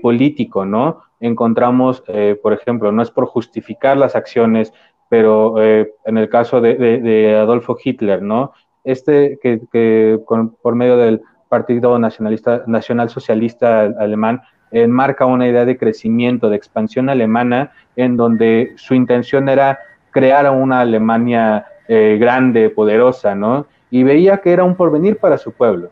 político, 0.01 0.65
¿no? 0.65 1.03
Encontramos, 1.19 2.03
por 2.41 2.51
ejemplo, 2.51 2.91
no 2.91 3.03
es 3.03 3.11
por 3.11 3.27
justificar 3.27 3.95
las 3.95 4.15
acciones 4.15 4.73
pero 5.09 5.61
eh, 5.61 5.91
en 6.05 6.17
el 6.17 6.29
caso 6.29 6.61
de, 6.61 7.37
Adolfo 7.39 7.77
Hitler, 7.83 8.21
¿no? 8.21 8.53
Este 8.83 9.39
que, 9.41 10.19
por 10.27 10.75
medio 10.75 10.97
del 10.97 11.21
Partido 11.49 11.97
Nacionalista, 11.99 12.63
Nacional 12.67 13.09
Socialista 13.09 13.81
Alemán 13.81 14.41
enmarca 14.71 15.25
una 15.25 15.47
idea 15.47 15.65
de 15.65 15.77
crecimiento, 15.77 16.49
de 16.49 16.57
expansión 16.57 17.09
alemana, 17.09 17.71
en 17.95 18.17
donde 18.17 18.73
su 18.75 18.93
intención 18.93 19.49
era 19.49 19.79
crear 20.11 20.49
una 20.51 20.81
Alemania 20.81 21.65
eh, 21.87 22.17
grande, 22.19 22.69
poderosa, 22.69 23.35
¿no? 23.35 23.67
Y 23.89 24.03
veía 24.03 24.39
que 24.39 24.51
era 24.51 24.63
un 24.63 24.75
porvenir 24.75 25.17
para 25.17 25.37
su 25.37 25.53
pueblo. 25.53 25.91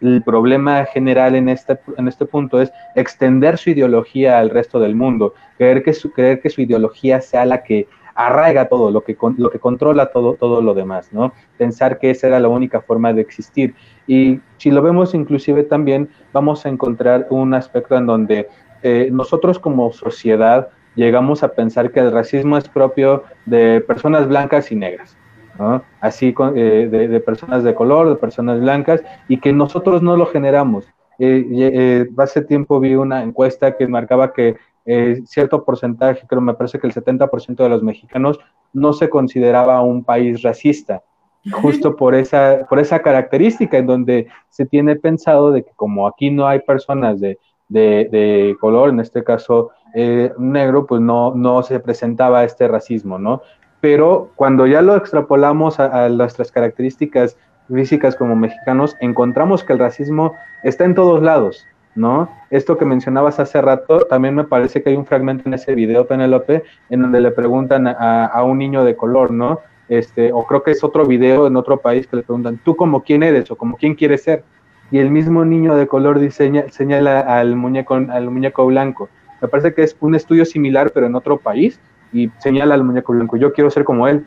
El 0.00 0.22
problema 0.22 0.84
general 0.84 1.34
en 1.34 1.48
este, 1.48 1.78
en 1.96 2.08
este 2.08 2.26
punto 2.26 2.60
es 2.60 2.72
extender 2.94 3.56
su 3.58 3.70
ideología 3.70 4.38
al 4.38 4.50
resto 4.50 4.78
del 4.80 4.94
mundo, 4.94 5.34
creer 5.58 5.82
que 5.82 5.94
su, 5.94 6.12
creer 6.12 6.40
que 6.40 6.50
su 6.50 6.60
ideología 6.60 7.20
sea 7.20 7.44
la 7.44 7.62
que 7.62 7.86
arraiga 8.14 8.68
todo, 8.68 8.90
lo 8.90 9.02
que, 9.02 9.16
lo 9.36 9.50
que 9.50 9.58
controla 9.58 10.06
todo, 10.06 10.34
todo 10.34 10.60
lo 10.60 10.74
demás, 10.74 11.12
¿no? 11.12 11.32
Pensar 11.58 11.98
que 11.98 12.10
esa 12.10 12.26
era 12.26 12.40
la 12.40 12.48
única 12.48 12.80
forma 12.80 13.12
de 13.12 13.22
existir. 13.22 13.74
Y 14.06 14.40
si 14.58 14.70
lo 14.70 14.82
vemos 14.82 15.14
inclusive 15.14 15.62
también, 15.62 16.08
vamos 16.32 16.66
a 16.66 16.68
encontrar 16.68 17.26
un 17.30 17.54
aspecto 17.54 17.96
en 17.96 18.06
donde 18.06 18.48
eh, 18.82 19.08
nosotros 19.12 19.58
como 19.58 19.92
sociedad 19.92 20.68
llegamos 20.94 21.42
a 21.42 21.52
pensar 21.52 21.92
que 21.92 22.00
el 22.00 22.12
racismo 22.12 22.58
es 22.58 22.68
propio 22.68 23.24
de 23.46 23.80
personas 23.80 24.28
blancas 24.28 24.70
y 24.72 24.76
negras, 24.76 25.16
¿no? 25.58 25.82
Así 26.00 26.34
eh, 26.54 26.88
de, 26.90 27.20
personas 27.20 27.64
de 27.64 27.74
color, 27.74 28.10
de 28.10 28.16
personas 28.16 28.60
blancas, 28.60 29.02
y 29.28 29.38
que 29.38 29.52
nosotros 29.52 30.02
no 30.02 30.16
lo 30.16 30.26
generamos. 30.26 30.86
Eh, 31.18 32.08
hace 32.18 32.42
tiempo 32.42 32.80
vi 32.80 32.94
una 32.94 33.22
encuesta 33.22 33.76
que 33.76 33.86
marcaba 33.86 34.32
que 34.32 34.56
eh, 34.84 35.22
cierto 35.26 35.64
porcentaje, 35.64 36.26
creo 36.26 36.40
me 36.40 36.54
parece 36.54 36.78
que 36.78 36.86
el 36.86 36.94
70% 36.94 37.56
de 37.56 37.68
los 37.68 37.82
mexicanos 37.82 38.38
no 38.72 38.92
se 38.92 39.08
consideraba 39.08 39.80
un 39.82 40.04
país 40.04 40.42
racista, 40.42 41.02
justo 41.52 41.96
por 41.96 42.14
esa, 42.14 42.66
por 42.68 42.78
esa 42.78 43.00
característica 43.00 43.78
en 43.78 43.86
donde 43.86 44.28
se 44.48 44.66
tiene 44.66 44.96
pensado 44.96 45.50
de 45.50 45.64
que 45.64 45.72
como 45.76 46.06
aquí 46.06 46.30
no 46.30 46.46
hay 46.46 46.60
personas 46.60 47.20
de, 47.20 47.38
de, 47.68 48.56
color, 48.60 48.90
en 48.90 49.00
este 49.00 49.24
caso 49.24 49.70
eh, 49.94 50.32
negro, 50.38 50.86
pues 50.86 51.00
no, 51.00 51.34
no 51.34 51.62
se 51.62 51.80
presentaba 51.80 52.44
este 52.44 52.68
racismo, 52.68 53.18
¿no? 53.18 53.42
Pero 53.80 54.30
cuando 54.36 54.66
ya 54.66 54.82
lo 54.82 54.96
extrapolamos 54.96 55.80
a, 55.80 56.04
a 56.04 56.08
nuestras 56.08 56.52
características 56.52 57.36
físicas 57.72 58.14
como 58.14 58.36
mexicanos, 58.36 58.96
encontramos 59.00 59.64
que 59.64 59.72
el 59.72 59.78
racismo 59.78 60.32
está 60.62 60.84
en 60.84 60.94
todos 60.94 61.22
lados, 61.22 61.66
¿no? 61.94 62.30
Esto 62.50 62.78
que 62.78 62.84
mencionabas 62.84 63.38
hace 63.38 63.60
rato, 63.60 64.00
también 64.00 64.34
me 64.34 64.44
parece 64.44 64.82
que 64.82 64.90
hay 64.90 64.96
un 64.96 65.06
fragmento 65.06 65.44
en 65.46 65.54
ese 65.54 65.74
video, 65.74 66.06
Penelope, 66.06 66.62
en 66.90 67.02
donde 67.02 67.20
le 67.20 67.30
preguntan 67.30 67.86
a, 67.86 68.42
un 68.44 68.58
niño 68.58 68.84
de 68.84 68.96
color, 68.96 69.30
¿no? 69.30 69.60
Este, 69.88 70.32
o 70.32 70.46
creo 70.46 70.62
que 70.62 70.70
es 70.70 70.82
otro 70.82 71.04
video 71.04 71.46
en 71.46 71.56
otro 71.56 71.78
país 71.78 72.06
que 72.06 72.16
le 72.16 72.22
preguntan, 72.22 72.58
¿tú 72.64 72.76
como 72.76 73.02
quién 73.02 73.22
eres 73.22 73.50
o 73.50 73.56
como 73.56 73.76
quién 73.76 73.94
quieres 73.94 74.22
ser? 74.22 74.44
Y 74.90 74.98
el 74.98 75.10
mismo 75.10 75.44
niño 75.44 75.74
de 75.74 75.86
color 75.86 76.18
diseña, 76.18 76.64
señala 76.70 77.20
al 77.20 77.56
muñeco, 77.56 77.94
al 77.94 78.30
muñeco 78.30 78.66
blanco. 78.66 79.08
Me 79.40 79.48
parece 79.48 79.74
que 79.74 79.82
es 79.82 79.96
un 80.00 80.14
estudio 80.14 80.44
similar, 80.44 80.92
pero 80.92 81.06
en 81.06 81.14
otro 81.14 81.38
país, 81.38 81.80
y 82.12 82.30
señala 82.38 82.74
al 82.74 82.84
muñeco 82.84 83.12
blanco, 83.12 83.36
yo 83.36 83.52
quiero 83.52 83.70
ser 83.70 83.84
como 83.84 84.06
él. 84.06 84.24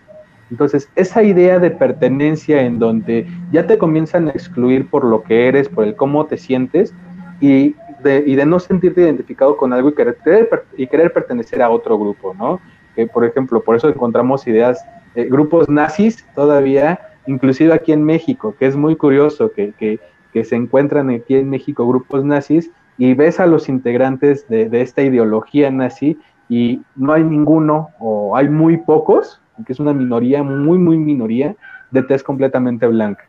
Entonces, 0.51 0.89
esa 0.95 1.23
idea 1.23 1.58
de 1.58 1.71
pertenencia 1.71 2.62
en 2.62 2.78
donde 2.78 3.28
ya 3.51 3.65
te 3.65 3.78
comienzan 3.78 4.28
a 4.28 4.32
excluir 4.32 4.89
por 4.89 5.04
lo 5.04 5.23
que 5.23 5.47
eres, 5.47 5.69
por 5.69 5.84
el 5.84 5.95
cómo 5.95 6.25
te 6.25 6.38
sientes, 6.38 6.93
y 7.39 7.76
de, 8.04 8.24
y 8.26 8.36
de 8.36 8.45
no 8.45 8.60
sentirte 8.60 9.02
identificado 9.02 9.58
con 9.58 9.74
algo 9.74 9.89
y 9.89 9.93
querer, 9.93 10.17
y 10.78 10.88
querer 10.88 11.12
pertenecer 11.13 11.62
a 11.62 11.69
otro 11.69 11.98
grupo, 11.98 12.34
¿no? 12.34 12.60
Que, 12.95 13.08
por 13.08 13.26
ejemplo, 13.26 13.62
por 13.62 13.76
eso 13.76 13.89
encontramos 13.89 14.48
ideas, 14.48 14.86
eh, 15.15 15.26
grupos 15.26 15.69
nazis 15.69 16.26
todavía, 16.34 17.00
inclusive 17.28 17.74
aquí 17.74 17.91
en 17.91 18.04
México, 18.04 18.56
que 18.58 18.67
es 18.67 18.76
muy 18.76 18.95
curioso 18.95 19.52
que, 19.52 19.74
que, 19.74 20.00
que, 20.32 20.43
se 20.43 20.56
encuentran 20.56 21.10
aquí 21.10 21.36
en 21.36 21.50
México 21.50 21.88
grupos 21.88 22.24
nazis 22.24 22.71
y 22.98 23.13
ves 23.13 23.39
a 23.39 23.48
los 23.48 23.67
integrantes 23.67 24.48
de, 24.48 24.69
de 24.69 24.82
esta 24.82 25.02
ideología 25.02 25.71
nazi 25.71 26.17
y 26.48 26.82
no 26.95 27.13
hay 27.13 27.24
ninguno 27.24 27.89
o 28.00 28.38
hay 28.38 28.48
muy 28.48 28.78
pocos, 28.78 29.41
que 29.65 29.74
es 29.74 29.80
una 29.80 29.93
minoría, 29.93 30.43
muy, 30.43 30.78
muy 30.78 30.98
minoría, 30.98 31.56
de 31.91 32.04
tez 32.04 32.24
completamente 32.24 32.88
blanca 32.88 33.26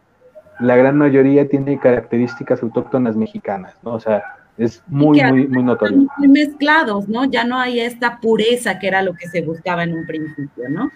la 0.60 0.76
gran 0.76 0.96
mayoría 0.96 1.48
tiene 1.48 1.78
características 1.78 2.62
autóctonas 2.62 3.16
mexicanas, 3.16 3.74
¿no? 3.82 3.94
O 3.94 4.00
sea, 4.00 4.22
es 4.58 4.82
muy, 4.86 5.22
muy, 5.22 5.46
muy 5.48 5.62
notorio. 5.62 6.06
Muy 6.18 6.28
mezclados, 6.28 7.08
¿no? 7.08 7.24
Ya 7.24 7.44
no 7.44 7.58
hay 7.58 7.80
esta 7.80 8.18
pureza 8.20 8.78
que 8.78 8.88
era 8.88 9.02
lo 9.02 9.14
que 9.14 9.28
se 9.28 9.42
buscaba 9.42 9.84
en 9.84 9.92
un 9.92 10.06
principio, 10.06 10.68
¿no? 10.68 10.90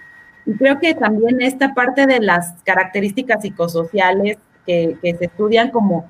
Y 0.46 0.54
creo 0.54 0.78
que 0.78 0.94
también 0.94 1.40
esta 1.42 1.74
parte 1.74 2.06
de 2.06 2.20
las 2.20 2.54
características 2.64 3.42
psicosociales 3.42 4.38
que, 4.66 4.96
se 5.02 5.24
estudian 5.24 5.70
como 5.70 6.08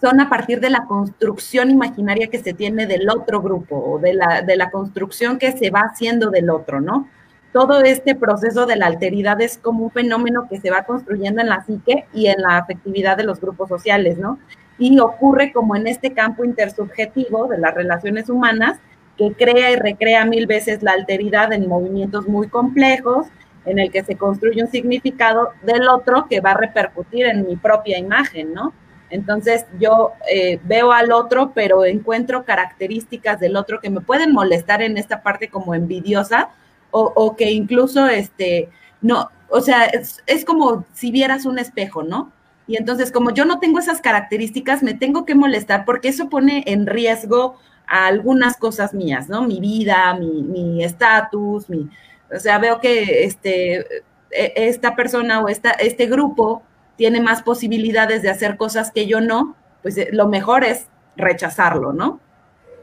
son 0.00 0.20
a 0.20 0.28
partir 0.28 0.60
de 0.60 0.70
la 0.70 0.84
construcción 0.86 1.68
imaginaria 1.70 2.28
que 2.28 2.38
se 2.38 2.54
tiene 2.54 2.86
del 2.86 3.10
otro 3.10 3.42
grupo 3.42 3.76
o 3.76 3.98
de 3.98 4.14
la, 4.14 4.42
de 4.42 4.56
la 4.56 4.70
construcción 4.70 5.36
que 5.36 5.50
se 5.50 5.70
va 5.70 5.80
haciendo 5.80 6.30
del 6.30 6.48
otro, 6.48 6.80
¿no? 6.80 7.08
Todo 7.52 7.82
este 7.82 8.14
proceso 8.14 8.66
de 8.66 8.76
la 8.76 8.86
alteridad 8.86 9.40
es 9.40 9.58
como 9.58 9.84
un 9.84 9.90
fenómeno 9.90 10.46
que 10.48 10.60
se 10.60 10.70
va 10.70 10.84
construyendo 10.84 11.42
en 11.42 11.48
la 11.48 11.64
psique 11.64 12.06
y 12.14 12.26
en 12.26 12.40
la 12.40 12.56
afectividad 12.58 13.16
de 13.16 13.24
los 13.24 13.40
grupos 13.40 13.68
sociales, 13.68 14.18
¿no? 14.18 14.38
Y 14.78 14.98
ocurre 14.98 15.52
como 15.52 15.76
en 15.76 15.86
este 15.86 16.12
campo 16.12 16.44
intersubjetivo 16.44 17.48
de 17.48 17.58
las 17.58 17.74
relaciones 17.74 18.30
humanas, 18.30 18.78
que 19.18 19.32
crea 19.32 19.70
y 19.70 19.76
recrea 19.76 20.24
mil 20.24 20.46
veces 20.46 20.82
la 20.82 20.92
alteridad 20.92 21.52
en 21.52 21.68
movimientos 21.68 22.26
muy 22.26 22.48
complejos, 22.48 23.26
en 23.66 23.78
el 23.78 23.92
que 23.92 24.02
se 24.02 24.16
construye 24.16 24.62
un 24.62 24.70
significado 24.70 25.50
del 25.62 25.88
otro 25.88 26.26
que 26.28 26.40
va 26.40 26.52
a 26.52 26.56
repercutir 26.56 27.26
en 27.26 27.46
mi 27.46 27.56
propia 27.56 27.98
imagen, 27.98 28.54
¿no? 28.54 28.72
Entonces 29.10 29.66
yo 29.78 30.12
eh, 30.32 30.58
veo 30.64 30.90
al 30.90 31.12
otro, 31.12 31.52
pero 31.54 31.84
encuentro 31.84 32.44
características 32.44 33.38
del 33.38 33.56
otro 33.56 33.78
que 33.78 33.90
me 33.90 34.00
pueden 34.00 34.32
molestar 34.32 34.80
en 34.80 34.96
esta 34.96 35.22
parte 35.22 35.48
como 35.48 35.74
envidiosa, 35.74 36.48
o, 36.92 37.36
que 37.36 37.50
incluso, 37.50 38.06
este, 38.06 38.68
no, 39.00 39.28
o 39.48 39.60
sea, 39.60 39.86
es, 39.86 40.44
como 40.44 40.84
si 40.92 41.10
vieras 41.10 41.46
un 41.46 41.58
espejo, 41.58 42.02
¿no? 42.02 42.30
Y 42.66 42.76
entonces, 42.76 43.10
como 43.10 43.30
yo 43.30 43.44
no 43.44 43.58
tengo 43.58 43.78
esas 43.78 44.00
características, 44.00 44.82
me 44.82 44.94
tengo 44.94 45.24
que 45.24 45.34
molestar 45.34 45.84
porque 45.84 46.08
eso 46.08 46.28
pone 46.28 46.62
en 46.66 46.86
riesgo 46.86 47.56
a 47.86 48.06
algunas 48.06 48.56
cosas 48.56 48.94
mías, 48.94 49.28
¿no? 49.28 49.42
Mi 49.42 49.58
vida, 49.58 50.14
mi 50.14 50.84
estatus, 50.84 51.68
mi, 51.68 51.88
o 52.34 52.38
sea, 52.38 52.58
veo 52.58 52.80
que 52.80 53.24
este, 53.24 54.02
e, 54.30 54.52
esta 54.56 54.96
persona 54.96 55.40
o 55.40 55.48
esta, 55.48 55.70
este 55.72 56.06
grupo 56.06 56.62
tiene 56.96 57.20
más 57.20 57.42
posibilidades 57.42 58.22
de 58.22 58.30
hacer 58.30 58.56
cosas 58.56 58.90
que 58.90 59.06
yo 59.06 59.20
no, 59.20 59.56
pues 59.82 59.96
eh, 59.98 60.08
lo 60.12 60.28
mejor 60.28 60.64
es 60.64 60.86
rechazarlo, 61.16 61.92
¿no? 61.92 62.20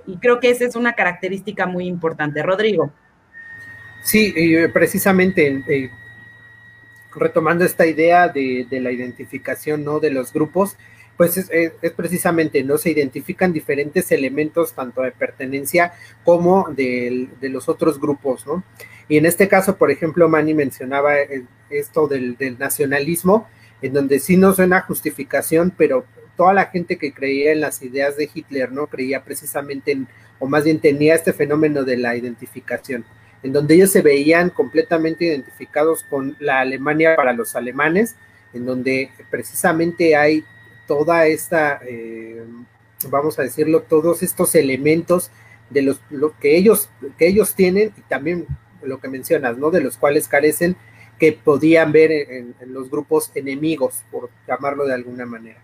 Y 0.05 0.17
creo 0.17 0.39
que 0.39 0.49
esa 0.51 0.65
es 0.65 0.75
una 0.75 0.93
característica 0.93 1.65
muy 1.65 1.87
importante. 1.87 2.41
Rodrigo. 2.43 2.91
Sí, 4.01 4.33
eh, 4.35 4.69
precisamente 4.69 5.63
eh, 5.67 5.89
retomando 7.15 7.65
esta 7.65 7.85
idea 7.85 8.27
de, 8.27 8.67
la 8.71 8.91
identificación 8.91 9.83
¿no? 9.83 9.99
de 9.99 10.11
los 10.11 10.31
grupos, 10.33 10.77
pues 11.17 11.35
es, 11.37 11.71
precisamente, 11.97 12.63
¿no? 12.63 12.77
Se 12.77 12.91
identifican 12.91 13.51
diferentes 13.51 14.09
elementos, 14.13 14.71
tanto 14.71 15.01
de 15.01 15.11
pertenencia 15.11 15.91
como 16.23 16.69
de, 16.69 17.27
los 17.41 17.67
otros 17.67 17.99
grupos, 17.99 18.47
¿no? 18.47 18.63
Y 19.09 19.17
en 19.17 19.25
este 19.25 19.49
caso, 19.49 19.75
por 19.75 19.91
ejemplo, 19.91 20.29
Manny 20.29 20.53
mencionaba 20.53 21.19
eh, 21.19 21.43
esto 21.69 22.07
del, 22.07 22.37
del, 22.37 22.57
nacionalismo, 22.57 23.49
en 23.81 23.91
donde 23.91 24.19
sí 24.19 24.37
no 24.37 24.53
suena 24.53 24.79
justificación, 24.79 25.73
pero 25.77 26.05
toda 26.37 26.53
la 26.53 26.67
gente 26.67 26.97
que 26.97 27.11
creía 27.11 27.51
en 27.51 27.59
las 27.59 27.81
ideas 27.81 28.15
de 28.15 28.29
Hitler, 28.33 28.71
¿no? 28.71 28.87
Creía 28.87 29.25
precisamente 29.25 29.91
en, 29.91 30.07
o 30.39 30.47
más 30.47 30.63
bien 30.63 30.79
tenía 30.79 31.15
este 31.15 31.33
fenómeno 31.33 31.83
de 31.83 31.97
la 31.97 32.15
identificación 32.15 33.03
en 33.43 33.53
donde 33.53 33.75
ellos 33.75 33.91
se 33.91 34.01
veían 34.01 34.49
completamente 34.49 35.25
identificados 35.25 36.03
con 36.03 36.35
la 36.39 36.59
Alemania 36.59 37.15
para 37.15 37.33
los 37.33 37.55
alemanes, 37.55 38.15
en 38.53 38.65
donde 38.65 39.11
precisamente 39.29 40.15
hay 40.15 40.43
toda 40.87 41.27
esta, 41.27 41.79
eh, 41.87 42.43
vamos 43.09 43.39
a 43.39 43.43
decirlo, 43.43 43.83
todos 43.83 44.23
estos 44.23 44.55
elementos 44.55 45.31
de 45.69 45.83
los 45.83 46.01
lo 46.09 46.37
que 46.39 46.57
ellos, 46.57 46.89
que 47.17 47.27
ellos 47.27 47.53
tienen 47.53 47.93
y 47.95 48.01
también 48.01 48.47
lo 48.81 48.99
que 48.99 49.07
mencionas, 49.07 49.57
¿no? 49.57 49.71
De 49.71 49.81
los 49.81 49.97
cuales 49.97 50.27
carecen 50.27 50.75
que 51.19 51.33
podían 51.33 51.91
ver 51.91 52.11
en, 52.11 52.55
los 52.67 52.89
grupos 52.89 53.31
enemigos, 53.35 54.03
por 54.09 54.29
llamarlo 54.47 54.85
de 54.85 54.93
alguna 54.93 55.25
manera. 55.25 55.61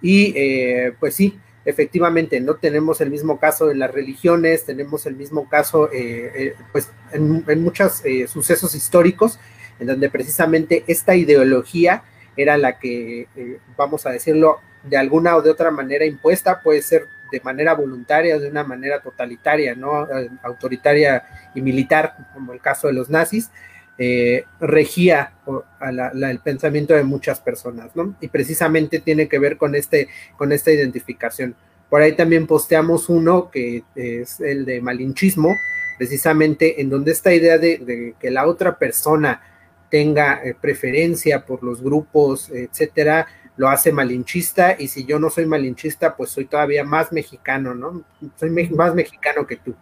Y 0.00 0.32
eh, 0.36 0.94
pues 0.98 1.14
sí, 1.16 1.38
efectivamente, 1.64 2.40
no 2.40 2.54
tenemos 2.56 3.00
el 3.00 3.10
mismo 3.10 3.38
caso 3.38 3.70
en 3.70 3.78
las 3.78 3.92
religiones, 3.92 4.64
tenemos 4.64 5.06
el 5.06 5.16
mismo 5.16 5.48
caso 5.48 5.88
eh, 5.92 6.54
pues 6.72 6.90
en, 7.12 7.62
muchos 7.62 8.02
sucesos 8.28 8.74
históricos, 8.74 9.38
en 9.78 9.86
donde 9.86 10.10
precisamente 10.10 10.84
esta 10.86 11.14
ideología 11.14 12.04
era 12.36 12.56
la 12.56 12.78
que, 12.78 13.28
vamos 13.76 14.06
a 14.06 14.10
decirlo, 14.10 14.60
de 14.82 14.96
alguna 14.96 15.36
o 15.36 15.42
de 15.42 15.50
otra 15.50 15.70
manera 15.70 16.04
impuesta, 16.04 16.60
puede 16.60 16.82
ser 16.82 17.06
de 17.30 17.40
manera 17.40 17.74
voluntaria 17.74 18.36
o 18.36 18.40
de 18.40 18.48
una 18.48 18.62
manera 18.62 19.00
totalitaria, 19.00 19.74
¿no? 19.74 20.06
Autoritaria 20.42 21.24
y 21.54 21.62
militar, 21.62 22.16
como 22.34 22.52
el 22.52 22.60
caso 22.60 22.88
de 22.88 22.92
los 22.92 23.08
nazis, 23.08 23.50
eh, 23.98 24.44
regía 24.60 25.34
el 25.80 26.38
pensamiento 26.40 26.94
de 26.94 27.04
muchas 27.04 27.40
personas, 27.40 27.94
¿no? 27.94 28.16
Y 28.20 28.28
precisamente 28.28 29.00
tiene 29.00 29.28
que 29.28 29.38
ver 29.38 29.56
con, 29.56 29.74
este, 29.74 30.08
con 30.36 30.52
esta 30.52 30.70
identificación. 30.70 31.54
Por 31.88 32.00
ahí 32.00 32.12
también 32.14 32.46
posteamos 32.46 33.08
uno 33.08 33.50
que 33.50 33.84
es 33.94 34.40
el 34.40 34.64
de 34.64 34.80
malinchismo, 34.80 35.54
precisamente 35.98 36.80
en 36.80 36.88
donde 36.88 37.12
esta 37.12 37.34
idea 37.34 37.58
de, 37.58 38.14
que 38.18 38.30
la 38.30 38.46
otra 38.46 38.78
persona 38.78 39.42
tenga 39.90 40.42
eh, 40.42 40.54
preferencia 40.58 41.44
por 41.44 41.62
los 41.62 41.82
grupos, 41.82 42.50
etcétera, 42.50 43.26
lo 43.56 43.68
hace 43.68 43.92
malinchista 43.92 44.76
y 44.78 44.88
si 44.88 45.04
yo 45.04 45.18
no 45.18 45.30
soy 45.30 45.46
malinchista, 45.46 46.16
pues 46.16 46.30
soy 46.30 46.46
todavía 46.46 46.84
más 46.84 47.12
mexicano, 47.12 47.74
¿no? 47.74 48.02
Soy 48.36 48.50
más 48.50 48.94
mexicano 48.94 49.46
que 49.46 49.56
tú. 49.56 49.74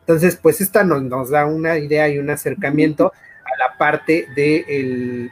Entonces, 0.00 0.36
pues 0.36 0.60
esta 0.60 0.82
nos, 0.82 1.30
da 1.30 1.46
una 1.46 1.78
idea 1.78 2.08
y 2.08 2.18
un 2.18 2.30
acercamiento 2.30 3.12
la 3.76 3.76
parte 3.76 4.28
de 4.34 4.64
el, 4.68 5.30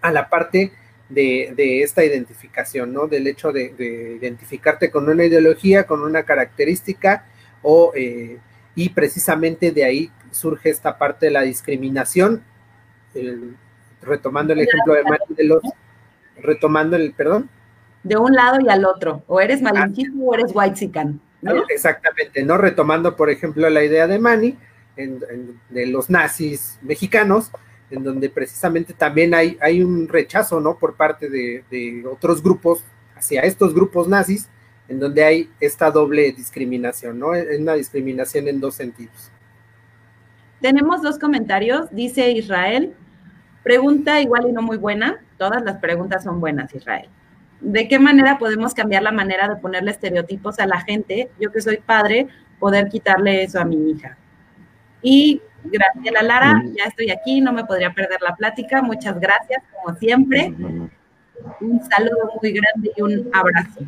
a 0.00 0.10
la 0.12 0.28
parte 0.28 0.72
de, 1.08 1.82
esta 1.82 2.04
identificación, 2.04 2.92
¿no? 2.92 3.06
Del 3.06 3.26
hecho 3.26 3.52
de, 3.52 4.16
identificarte 4.20 4.90
con 4.90 5.08
una 5.08 5.24
ideología, 5.24 5.84
con 5.84 6.02
una 6.02 6.24
característica, 6.24 7.24
o, 7.62 7.92
eh, 7.94 8.38
y 8.74 8.90
precisamente 8.90 9.72
de 9.72 9.84
ahí 9.84 10.10
surge 10.30 10.70
esta 10.70 10.98
parte 10.98 11.26
de 11.26 11.32
la 11.32 11.42
discriminación, 11.42 12.42
retomando 14.02 14.52
el 14.52 14.60
ejemplo 14.60 14.94
de 14.94 15.02
Mario 15.02 15.26
de 15.30 15.44
los 15.44 15.62
retomando 16.40 16.96
el, 16.96 17.12
perdón. 17.12 17.50
De 18.02 18.16
un 18.16 18.32
lado 18.32 18.60
y 18.60 18.68
al 18.68 18.84
otro, 18.84 19.24
o 19.26 19.40
eres 19.40 19.60
ah. 19.60 19.72
malinchista 19.72 20.12
o 20.20 20.34
eres 20.34 20.52
white 20.54 20.90
¿no? 21.42 21.64
Exactamente, 21.68 22.44
¿no? 22.44 22.58
Retomando, 22.58 23.16
por 23.16 23.30
ejemplo, 23.30 23.68
la 23.68 23.84
idea 23.84 24.06
de 24.06 24.18
Manny, 24.18 24.56
de 25.70 25.86
los 25.86 26.10
nazis 26.10 26.78
mexicanos, 26.82 27.50
en 27.90 28.04
donde 28.04 28.28
precisamente 28.28 28.92
también 28.92 29.32
hay, 29.34 29.82
un 29.82 30.08
rechazo, 30.08 30.60
¿no? 30.60 30.78
Por 30.78 30.94
parte 30.94 31.28
de, 31.28 31.64
de 31.70 32.04
otros 32.06 32.42
grupos 32.42 32.82
hacia 33.16 33.42
estos 33.42 33.74
grupos 33.74 34.08
nazis, 34.08 34.48
en 34.88 34.98
donde 35.00 35.24
hay 35.24 35.50
esta 35.60 35.90
doble 35.90 36.32
discriminación, 36.32 37.18
¿no? 37.18 37.34
Es 37.34 37.58
una 37.58 37.74
discriminación 37.74 38.48
en 38.48 38.60
dos 38.60 38.74
sentidos. 38.74 39.30
Tenemos 40.60 41.02
dos 41.02 41.18
comentarios, 41.18 41.88
dice 41.92 42.30
Israel, 42.32 42.94
pregunta 43.62 44.20
igual 44.20 44.48
y 44.48 44.52
no 44.52 44.62
muy 44.62 44.76
buena, 44.76 45.20
Todas 45.38 45.62
las 45.62 45.78
preguntas 45.78 46.24
son 46.24 46.40
buenas, 46.40 46.74
Israel. 46.74 47.08
¿De 47.60 47.88
qué 47.88 47.98
manera 47.98 48.38
podemos 48.38 48.74
cambiar 48.74 49.04
la 49.04 49.12
manera 49.12 49.48
de 49.48 49.56
ponerle 49.56 49.92
estereotipos 49.92 50.58
a 50.58 50.66
la 50.66 50.80
gente? 50.80 51.30
Yo 51.40 51.52
que 51.52 51.60
soy 51.60 51.78
padre, 51.78 52.26
poder 52.58 52.88
quitarle 52.88 53.44
eso 53.44 53.60
a 53.60 53.64
mi 53.64 53.90
hija. 53.90 54.17
Y 55.02 55.40
Graciela 55.64 56.22
Lara, 56.22 56.62
ya 56.76 56.84
estoy 56.84 57.10
aquí, 57.10 57.40
no 57.40 57.52
me 57.52 57.64
podría 57.64 57.92
perder 57.92 58.20
la 58.22 58.34
plática. 58.34 58.82
Muchas 58.82 59.18
gracias, 59.20 59.62
como 59.74 59.96
siempre. 59.96 60.54
Un 61.60 61.80
saludo 61.90 62.32
muy 62.40 62.52
grande 62.52 62.90
y 62.96 63.02
un 63.02 63.28
abrazo. 63.32 63.80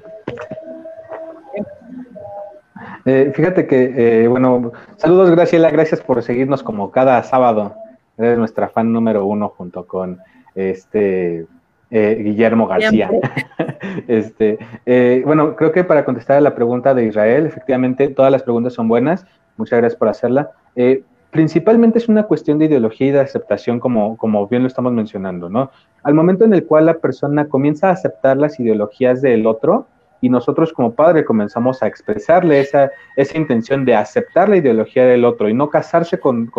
Eh, 3.04 3.32
fíjate 3.34 3.66
que, 3.66 4.22
eh, 4.24 4.28
bueno, 4.28 4.72
saludos 4.96 5.30
Graciela, 5.30 5.70
gracias 5.70 6.00
por 6.00 6.22
seguirnos 6.22 6.62
como 6.62 6.90
cada 6.90 7.22
sábado. 7.22 7.74
Eres 8.18 8.38
nuestra 8.38 8.68
fan 8.68 8.92
número 8.92 9.24
uno 9.24 9.48
junto 9.48 9.86
con 9.86 10.20
este 10.54 11.46
eh, 11.90 12.20
Guillermo 12.22 12.66
García. 12.66 13.10
este, 14.08 14.58
bueno, 15.24 15.56
creo 15.56 15.72
que 15.72 15.84
para 15.84 16.04
contestar 16.04 16.36
a 16.36 16.40
la 16.40 16.54
pregunta 16.54 16.94
de 16.94 17.06
Israel, 17.06 17.46
efectivamente 17.46 18.08
todas 18.08 18.30
las 18.30 18.42
preguntas 18.42 18.74
son 18.74 18.88
buenas. 18.88 19.26
Muchas 19.60 19.78
gracias 19.78 19.98
por 19.98 20.08
hacerla. 20.08 20.50
Eh, 20.74 21.02
principalmente 21.30 21.98
es 21.98 22.08
una 22.08 22.24
cuestión 22.24 22.58
de 22.58 22.64
ideología 22.64 23.06
y 23.06 23.10
de 23.12 23.20
aceptación, 23.20 23.78
como, 23.78 24.16
como 24.16 24.48
bien 24.48 24.62
lo 24.62 24.68
estamos 24.68 24.92
mencionando, 24.92 25.48
¿no? 25.48 25.70
Al 26.02 26.14
momento 26.14 26.44
en 26.44 26.54
el 26.54 26.64
cual 26.64 26.86
la 26.86 26.94
persona 26.94 27.46
comienza 27.46 27.88
a 27.88 27.92
aceptar 27.92 28.36
las 28.36 28.58
ideologías 28.58 29.22
del 29.22 29.46
otro, 29.46 29.86
y 30.20 30.28
nosotros 30.28 30.72
como 30.72 30.94
padre 30.94 31.24
comenzamos 31.24 31.82
a 31.82 31.86
expresarle 31.86 32.60
esa, 32.60 32.90
esa 33.16 33.38
intención 33.38 33.84
de 33.84 33.94
aceptar 33.94 34.48
la 34.48 34.56
ideología 34.56 35.06
del 35.06 35.24
otro 35.24 35.48
y 35.48 35.54
no 35.54 35.70
casarse 35.70 36.18
con 36.18 36.50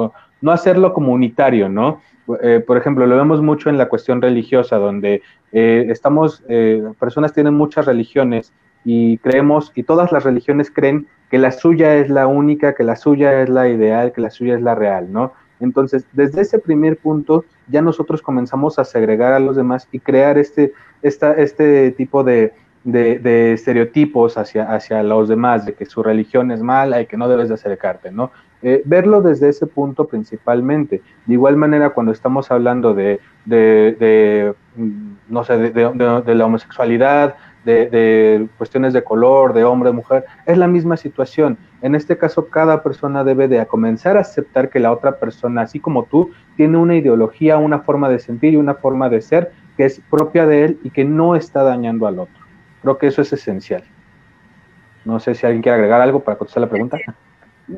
no 0.42 0.52
hacerlo 0.52 0.94
como 0.94 1.14
unitario, 1.14 1.70
¿no? 1.70 2.02
Eh, 2.42 2.64
por 2.66 2.78
ejemplo, 2.78 3.06
lo 3.06 3.18
vemos 3.18 3.42
mucho 3.42 3.70
en 3.70 3.78
la 3.78 3.90
cuestión 3.90 4.22
religiosa, 4.22 4.78
donde 4.78 5.22
eh, 5.52 5.86
estamos, 5.90 6.44
eh, 6.48 6.84
personas 7.00 7.34
tienen 7.34 7.54
muchas 7.54 7.86
religiones 7.86 8.54
y 8.84 9.18
creemos, 9.20 9.72
y 9.76 9.84
todas 9.84 10.12
las 10.12 10.24
religiones 10.24 10.72
creen 10.72 11.08
que 11.30 11.38
la 11.38 11.52
suya 11.52 11.96
es 11.96 12.10
la 12.10 12.28
única, 12.28 12.74
que 12.74 12.84
la 12.84 12.96
suya 12.96 13.42
es 13.42 13.50
la 13.50 13.70
ideal, 13.70 14.12
que 14.12 14.22
la 14.22 14.30
suya 14.30 14.56
es 14.56 14.62
la 14.62 14.76
real, 14.76 15.12
¿no? 15.12 15.34
Entonces, 15.60 16.06
desde 16.14 16.42
ese 16.42 16.60
primer 16.60 16.98
punto, 16.98 17.46
ya 17.68 17.82
nosotros 17.82 18.22
comenzamos 18.22 18.80
a 18.80 18.84
segregar 18.84 19.34
a 19.34 19.40
los 19.40 19.56
demás 19.56 19.88
y 19.92 20.00
crear 20.00 20.38
este, 20.38 20.74
esta, 21.04 21.34
este 21.34 21.92
tipo 21.92 22.24
de, 22.24 22.54
de, 22.84 23.54
estereotipos 23.54 24.38
hacia, 24.38 24.74
hacia 24.74 25.04
los 25.04 25.30
demás, 25.30 25.66
de 25.66 25.74
que 25.74 25.86
su 25.86 26.02
religión 26.02 26.52
es 26.52 26.62
mala 26.62 27.02
y 27.02 27.06
que 27.06 27.18
no 27.18 27.30
debes 27.30 27.50
de 27.50 27.56
acercarte, 27.56 28.12
¿no? 28.12 28.32
Eh, 28.64 28.84
verlo 28.86 29.22
desde 29.22 29.50
ese 29.50 29.66
punto 29.66 30.08
principalmente. 30.08 31.02
De 31.26 31.34
igual 31.34 31.58
manera, 31.58 31.92
cuando 31.92 32.12
estamos 32.12 32.52
hablando 32.52 32.94
de, 32.94 33.20
de, 33.46 34.54
mm, 34.76 35.12
no 35.30 35.44
sé, 35.44 35.58
de, 35.58 36.36
la 36.36 36.46
homosexualidad, 36.46 37.36
de, 37.66 38.48
cuestiones 38.58 38.94
de 38.94 39.04
color, 39.04 39.54
de 39.54 39.64
hombre, 39.64 39.92
mujer, 39.92 40.26
es 40.46 40.58
la 40.58 40.68
misma 40.68 40.98
situación. 40.98 41.58
En 41.82 41.96
este 41.96 42.18
caso, 42.18 42.48
cada 42.48 42.84
persona 42.84 43.24
debe 43.24 43.48
de 43.48 43.66
comenzar 43.66 44.18
a 44.18 44.22
aceptar 44.22 44.70
que 44.70 44.80
la 44.80 44.92
otra 44.92 45.18
persona, 45.18 45.62
así 45.62 45.80
como 45.80 46.04
tú, 46.06 46.32
tiene 46.58 46.78
una 46.78 46.96
ideología, 46.96 47.58
una 47.58 47.80
forma 47.80 48.10
de 48.10 48.20
sentir 48.20 48.54
y 48.54 48.58
una 48.58 48.76
forma 48.76 49.10
de 49.10 49.22
ser 49.22 49.52
que 49.78 49.86
es 49.86 50.02
propia 50.10 50.46
de 50.46 50.66
él 50.66 50.80
y 50.84 50.90
que 50.90 51.06
no 51.06 51.36
está 51.36 51.64
dañando 51.64 52.08
al 52.08 52.20
otro. 52.20 52.42
Creo 52.82 52.98
que 52.98 53.08
eso 53.08 53.22
es 53.22 53.32
esencial. 53.34 53.84
No 55.06 55.20
sé 55.20 55.36
si 55.36 55.46
alguien 55.46 55.62
quiere 55.62 55.76
agregar 55.76 56.02
algo 56.02 56.20
para 56.20 56.38
contestar 56.38 56.62
la 56.62 56.70
pregunta. 56.70 56.98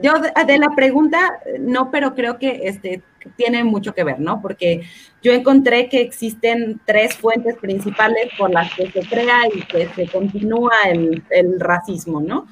Yo 0.02 0.14
de, 0.20 0.58
la 0.58 0.70
pregunta, 0.76 1.40
no, 1.60 1.92
pero 1.92 2.16
creo 2.16 2.38
que 2.38 2.62
este, 2.64 3.02
tiene 3.36 3.64
mucho 3.64 3.94
que 3.94 4.04
ver, 4.04 4.20
¿no? 4.20 4.42
Porque 4.42 4.84
yo 5.22 5.32
encontré 5.34 5.90
que 5.90 6.02
existen 6.02 6.80
tres 6.86 7.16
fuentes 7.16 7.56
principales 7.58 8.30
por 8.38 8.52
las 8.52 8.74
que 8.74 8.92
se 8.92 9.02
crea 9.02 9.42
y 9.54 9.62
que 9.62 9.88
se 9.90 10.08
continúa 10.08 10.74
el, 10.90 11.60
racismo, 11.60 12.22
¿no? 12.22 12.48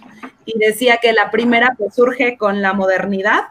Y 0.46 0.60
decía 0.60 0.98
que 1.02 1.14
la 1.14 1.32
primera 1.32 1.76
pues, 1.78 1.96
surge 1.96 2.38
con 2.38 2.62
la 2.62 2.74
modernidad, 2.74 3.42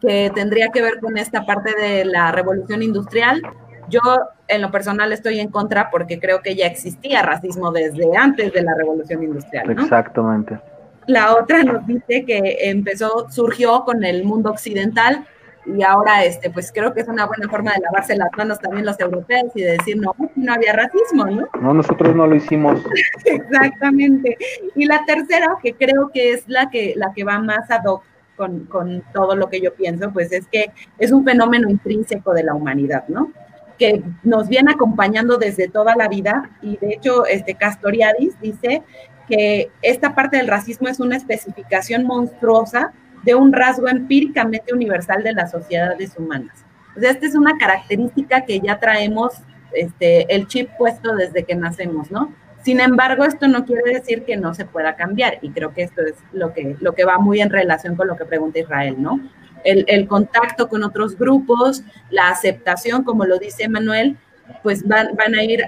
que 0.00 0.30
tendría 0.34 0.68
que 0.68 0.82
ver 0.82 1.00
con 1.00 1.16
esta 1.16 1.46
parte 1.46 1.74
de 1.74 2.04
la 2.04 2.32
revolución 2.32 2.82
industrial. 2.82 3.42
Yo 3.88 4.00
en 4.48 4.62
lo 4.62 4.70
personal 4.70 5.12
estoy 5.12 5.40
en 5.40 5.48
contra 5.48 5.90
porque 5.90 6.18
creo 6.18 6.42
que 6.42 6.54
ya 6.54 6.66
existía 6.66 7.22
racismo 7.22 7.72
desde 7.72 8.16
antes 8.16 8.52
de 8.52 8.62
la 8.62 8.74
revolución 8.74 9.22
industrial. 9.22 9.70
Exactamente. 9.70 10.58
La 11.06 11.34
otra 11.34 11.62
nos 11.62 11.86
dice 11.86 12.24
que 12.24 12.56
empezó, 12.60 13.26
surgió 13.30 13.84
con 13.84 14.04
el 14.04 14.24
mundo 14.24 14.50
occidental 14.50 15.26
y 15.66 15.82
ahora, 15.82 16.24
este, 16.24 16.50
pues 16.50 16.70
creo 16.72 16.92
que 16.92 17.00
es 17.00 17.08
una 17.08 17.26
buena 17.26 17.48
forma 17.48 17.72
de 17.72 17.80
lavarse 17.80 18.16
las 18.16 18.28
manos 18.36 18.58
también 18.58 18.84
los 18.84 19.00
europeos 19.00 19.50
y 19.54 19.62
de 19.62 19.72
decir, 19.72 19.96
no, 19.96 20.14
no 20.36 20.52
había 20.52 20.74
racismo, 20.74 21.24
¿no? 21.24 21.48
No, 21.60 21.74
nosotros 21.74 22.14
no 22.14 22.26
lo 22.26 22.36
hicimos. 22.36 22.82
Exactamente. 23.24 24.36
Y 24.74 24.84
la 24.84 25.04
tercera, 25.06 25.56
que 25.62 25.74
creo 25.74 26.10
que 26.12 26.32
es 26.32 26.44
la 26.48 26.68
que, 26.68 26.92
la 26.96 27.12
que 27.14 27.24
va 27.24 27.38
más 27.38 27.70
ad 27.70 27.84
hoc 27.86 28.02
con, 28.36 28.66
con 28.66 29.02
todo 29.14 29.36
lo 29.36 29.48
que 29.48 29.60
yo 29.60 29.72
pienso, 29.74 30.12
pues 30.12 30.32
es 30.32 30.46
que 30.48 30.70
es 30.98 31.12
un 31.12 31.24
fenómeno 31.24 31.70
intrínseco 31.70 32.34
de 32.34 32.44
la 32.44 32.54
humanidad, 32.54 33.04
¿no? 33.08 33.32
que 33.78 34.02
nos 34.22 34.48
viene 34.48 34.70
acompañando 34.70 35.36
desde 35.36 35.68
toda 35.68 35.96
la 35.96 36.06
vida 36.06 36.50
y 36.62 36.76
de 36.76 36.94
hecho 36.94 37.26
este 37.26 37.54
Castoriadis 37.54 38.40
dice 38.40 38.82
que 39.28 39.70
esta 39.82 40.14
parte 40.14 40.36
del 40.36 40.48
racismo 40.48 40.88
es 40.88 41.00
una 41.00 41.16
especificación 41.16 42.04
monstruosa 42.04 42.92
de 43.22 43.34
un 43.34 43.52
rasgo 43.52 43.88
empíricamente 43.88 44.72
universal 44.72 45.22
de 45.22 45.32
las 45.32 45.50
sociedades 45.50 46.14
humanas. 46.18 46.64
O 46.96 47.00
esta 47.00 47.26
es 47.26 47.34
una 47.34 47.56
característica 47.58 48.44
que 48.44 48.60
ya 48.60 48.78
traemos 48.78 49.32
este, 49.72 50.32
el 50.34 50.46
chip 50.46 50.70
puesto 50.78 51.14
desde 51.16 51.44
que 51.44 51.54
nacemos, 51.54 52.10
¿no? 52.10 52.32
Sin 52.62 52.80
embargo, 52.80 53.24
esto 53.24 53.46
no 53.46 53.66
quiere 53.66 53.92
decir 53.92 54.24
que 54.24 54.36
no 54.36 54.54
se 54.54 54.64
pueda 54.64 54.96
cambiar 54.96 55.38
y 55.42 55.50
creo 55.50 55.74
que 55.74 55.82
esto 55.82 56.00
es 56.02 56.14
lo 56.32 56.54
que, 56.54 56.76
lo 56.80 56.94
que 56.94 57.04
va 57.04 57.18
muy 57.18 57.40
en 57.42 57.50
relación 57.50 57.94
con 57.94 58.08
lo 58.08 58.16
que 58.16 58.24
pregunta 58.24 58.58
Israel, 58.58 58.96
¿no? 58.98 59.20
El 59.64 60.06
contacto 60.08 60.68
con 60.68 60.82
otros 60.82 61.16
grupos, 61.16 61.84
la 62.10 62.28
aceptación, 62.28 63.02
como 63.02 63.24
lo 63.24 63.38
dice 63.38 63.66
Manuel, 63.66 64.18
pues 64.62 64.86
van, 64.86 65.14
van 65.16 65.34
a 65.34 65.42
ir 65.42 65.62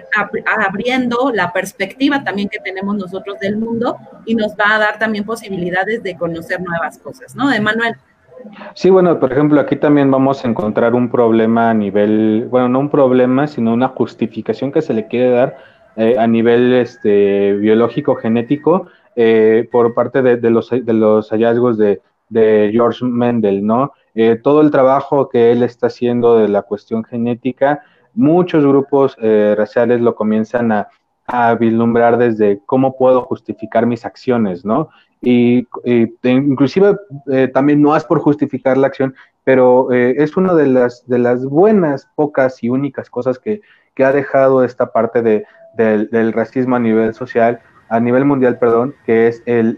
abriendo 0.66 1.31
la 1.33 1.53
perspectiva 1.53 2.24
también 2.24 2.49
que 2.49 2.59
tenemos 2.59 2.97
nosotros 2.97 3.39
del 3.41 3.57
mundo 3.57 3.97
y 4.24 4.35
nos 4.35 4.53
va 4.53 4.74
a 4.74 4.79
dar 4.79 4.99
también 4.99 5.24
posibilidades 5.24 6.03
de 6.03 6.16
conocer 6.16 6.61
nuevas 6.61 6.99
cosas, 6.99 7.35
¿no? 7.35 7.53
Emanuel. 7.53 7.95
Sí, 8.74 8.91
bueno, 8.91 9.18
por 9.18 9.33
ejemplo, 9.33 9.61
aquí 9.61 9.77
también 9.77 10.11
vamos 10.11 10.45
a 10.45 10.49
encontrar 10.49 10.95
un 10.95 11.11
problema 11.11 11.70
a 11.70 11.74
nivel, 11.74 12.47
bueno, 12.51 12.68
no 12.68 12.81
un 12.81 12.91
problema, 12.91 13.47
sino 13.47 13.72
una 13.72 13.89
justificación 13.89 14.72
que 14.72 14.83
se 14.83 14.95
le 14.95 15.07
quiere 15.07 15.31
dar 15.31 15.57
eh, 15.97 16.16
a 16.18 16.27
nivel 16.27 16.74
este, 16.74 17.55
biológico, 17.55 18.14
genético, 18.16 18.89
eh, 19.16 19.66
por 19.72 19.95
parte 19.95 20.20
de, 20.22 20.51
los, 20.51 20.70
de 20.70 20.93
los 20.93 21.31
hallazgos 21.31 21.79
de, 21.79 22.03
de 22.29 22.70
George 22.72 23.05
Mendel, 23.05 23.64
¿no? 23.64 23.93
Eh, 24.14 24.37
todo 24.43 24.61
el 24.61 24.70
trabajo 24.70 25.29
que 25.29 25.53
él 25.53 25.62
está 25.62 25.89
haciendo 25.89 26.39
de 26.39 26.49
la 26.49 26.62
cuestión 26.62 27.05
genética 27.05 27.83
muchos 28.17 28.64
grupos 28.64 29.17
eh, 29.21 29.55
raciales 29.57 30.01
lo 30.01 30.14
comienzan 30.14 30.73
a, 30.73 30.89
vislumbrar 31.59 32.19
desde 32.19 32.61
cómo 32.67 32.97
puedo 32.97 33.23
justificar 33.23 33.85
mis 33.85 34.05
acciones, 34.05 34.64
¿no? 34.64 34.91
Y, 35.21 35.67
inclusive 36.23 36.97
eh, 37.33 37.49
también 37.49 37.83
no 37.83 37.97
es 37.97 38.05
por 38.05 38.21
justificar 38.21 38.79
la 38.79 38.87
acción, 38.87 39.12
pero 39.43 39.93
eh, 39.93 40.14
es 40.19 40.37
una 40.37 40.55
de 40.55 40.69
las, 40.69 41.05
de 41.09 41.19
las 41.19 41.45
buenas, 41.45 42.09
pocas 42.14 42.62
y 42.62 42.69
únicas 42.69 43.11
cosas 43.11 43.41
que, 43.41 43.61
ha 43.99 44.12
dejado 44.12 44.62
esta 44.62 44.93
parte 44.93 45.21
de, 45.21 45.45
del 45.77 46.33
racismo 46.33 46.77
a 46.77 46.79
nivel 46.79 47.12
social, 47.12 47.59
a 47.89 47.99
nivel 47.99 48.25
mundial, 48.25 48.59
perdón, 48.59 48.95
que 49.05 49.27
es 49.27 49.43
el, 49.47 49.77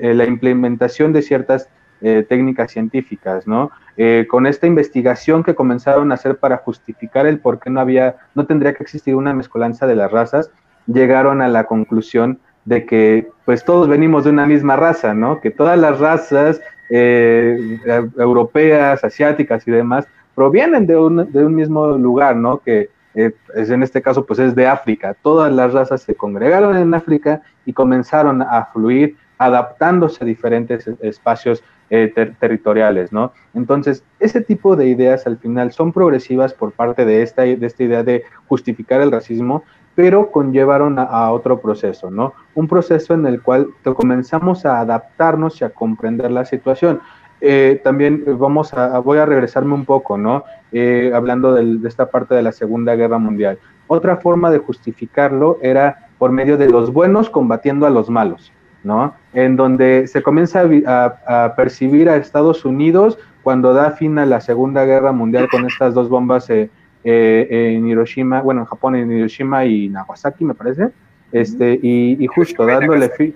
la 0.00 0.24
implementación 0.24 1.12
de 1.12 1.20
ciertas 1.20 1.68
eh, 2.02 2.26
técnicas 2.28 2.70
científicas, 2.72 3.46
¿no? 3.46 3.70
Eh, 3.96 4.26
con 4.28 4.46
esta 4.46 4.66
investigación 4.66 5.42
que 5.42 5.54
comenzaron 5.54 6.10
a 6.10 6.14
hacer 6.14 6.38
para 6.38 6.56
justificar 6.56 7.26
el 7.26 7.38
por 7.38 7.60
qué 7.60 7.70
no 7.70 7.80
había, 7.80 8.16
no 8.34 8.46
tendría 8.46 8.74
que 8.74 8.82
existir 8.82 9.14
una 9.14 9.34
mezcolanza 9.34 9.86
de 9.86 9.96
las 9.96 10.10
razas, 10.10 10.50
llegaron 10.86 11.42
a 11.42 11.48
la 11.48 11.64
conclusión 11.64 12.40
de 12.64 12.86
que 12.86 13.28
pues 13.44 13.64
todos 13.64 13.88
venimos 13.88 14.24
de 14.24 14.30
una 14.30 14.46
misma 14.46 14.76
raza, 14.76 15.14
¿no? 15.14 15.40
Que 15.40 15.50
todas 15.50 15.78
las 15.78 15.98
razas 15.98 16.60
eh, 16.90 17.78
europeas, 18.18 19.04
asiáticas 19.04 19.66
y 19.66 19.70
demás 19.70 20.06
provienen 20.34 20.86
de 20.86 20.96
un, 20.96 21.30
de 21.32 21.44
un 21.44 21.54
mismo 21.54 21.98
lugar, 21.98 22.36
¿no? 22.36 22.58
Que 22.58 22.90
es, 23.14 23.34
en 23.54 23.82
este 23.82 24.00
caso 24.00 24.24
pues 24.24 24.38
es 24.38 24.54
de 24.54 24.66
África. 24.66 25.14
Todas 25.22 25.52
las 25.52 25.72
razas 25.72 26.02
se 26.02 26.14
congregaron 26.14 26.76
en 26.76 26.94
África 26.94 27.42
y 27.66 27.72
comenzaron 27.72 28.42
a 28.42 28.64
fluir 28.72 29.16
adaptándose 29.44 30.22
a 30.22 30.26
diferentes 30.26 30.86
espacios 31.00 31.62
eh, 31.90 32.12
territoriales, 32.40 33.12
¿no? 33.12 33.32
Entonces, 33.54 34.02
ese 34.18 34.40
tipo 34.40 34.76
de 34.76 34.86
ideas 34.86 35.26
al 35.26 35.36
final 35.36 35.72
son 35.72 35.92
progresivas 35.92 36.54
por 36.54 36.72
parte 36.72 37.04
de 37.04 37.22
esta, 37.22 37.42
de 37.42 37.66
esta 37.66 37.82
idea 37.82 38.02
de 38.02 38.24
justificar 38.48 39.02
el 39.02 39.12
racismo, 39.12 39.62
pero 39.94 40.30
conllevaron 40.30 40.98
a, 40.98 41.30
otro 41.30 41.60
proceso, 41.60 42.10
¿no? 42.10 42.32
Un 42.54 42.66
proceso 42.66 43.12
en 43.12 43.26
el 43.26 43.42
cual 43.42 43.68
comenzamos 43.94 44.64
a 44.64 44.80
adaptarnos 44.80 45.60
y 45.60 45.64
a 45.64 45.70
comprender 45.70 46.30
la 46.30 46.46
situación. 46.46 47.00
Eh, 47.42 47.80
también 47.84 48.24
vamos 48.38 48.72
a, 48.72 48.98
voy 49.00 49.18
a 49.18 49.26
regresarme 49.26 49.74
un 49.74 49.84
poco, 49.84 50.16
¿no? 50.16 50.44
Eh, 50.72 51.12
hablando 51.14 51.52
de 51.52 51.86
esta 51.86 52.10
parte 52.10 52.34
de 52.34 52.42
la 52.42 52.52
Segunda 52.52 52.94
Guerra 52.94 53.18
Mundial. 53.18 53.58
Otra 53.86 54.16
forma 54.16 54.50
de 54.50 54.58
justificarlo 54.58 55.58
era 55.60 56.08
por 56.16 56.32
medio 56.32 56.56
de 56.56 56.70
los 56.70 56.90
buenos 56.90 57.28
combatiendo 57.28 57.84
a 57.84 57.90
los 57.90 58.08
malos. 58.08 58.50
¿No? 58.84 59.14
En 59.32 59.56
donde 59.56 60.06
se 60.06 60.22
comienza 60.22 60.64
a, 60.86 61.54
percibir 61.56 62.08
a 62.08 62.16
Estados 62.16 62.64
Unidos 62.64 63.18
cuando 63.42 63.74
da 63.74 63.92
fin 63.92 64.18
a 64.18 64.26
la 64.26 64.40
Segunda 64.40 64.84
Guerra 64.84 65.12
Mundial 65.12 65.48
con 65.50 65.66
estas 65.66 65.94
dos 65.94 66.08
bombas 66.08 66.48
eh, 66.50 66.70
eh, 67.04 67.74
en 67.76 67.86
Hiroshima, 67.88 68.40
bueno, 68.40 68.62
en 68.62 68.66
Japón, 68.66 68.94
en 68.94 69.10
Hiroshima 69.10 69.64
y 69.64 69.88
Nagasaki, 69.88 70.44
me 70.44 70.54
parece, 70.54 70.90
este, 71.32 71.78
y, 71.82 72.26
justo 72.26 72.66
dándole 72.66 73.08
fin 73.08 73.34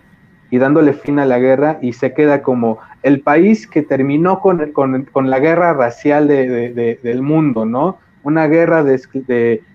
y 0.51 0.59
dándole 0.59 0.92
fin 0.92 1.18
a 1.18 1.24
la 1.24 1.38
guerra 1.38 1.78
y 1.82 1.92
se 1.92 2.12
queda 2.12 2.42
como 2.42 2.78
el 3.03 3.20
país 3.20 3.66
que 3.66 3.82
terminó 3.82 4.40
con, 4.40 4.72
con, 4.72 5.30
la 5.30 5.40
guerra 5.40 5.72
racial 5.72 6.28
del 6.28 7.22
mundo, 7.22 7.64
¿no? 7.64 7.99
Una 8.22 8.47
guerra 8.47 8.84
de, 8.84 9.01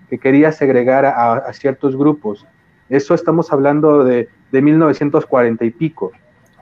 que 0.08 0.18
quería 0.18 0.52
segregar 0.52 1.04
a 1.04 1.52
ciertos 1.52 1.96
grupos. 1.96 2.46
Eso 2.92 3.14
estamos 3.14 3.52
hablando 3.52 4.04
de 4.04 4.28
de 4.52 4.62
1940 4.62 5.64
y 5.64 5.70
pico. 5.70 6.12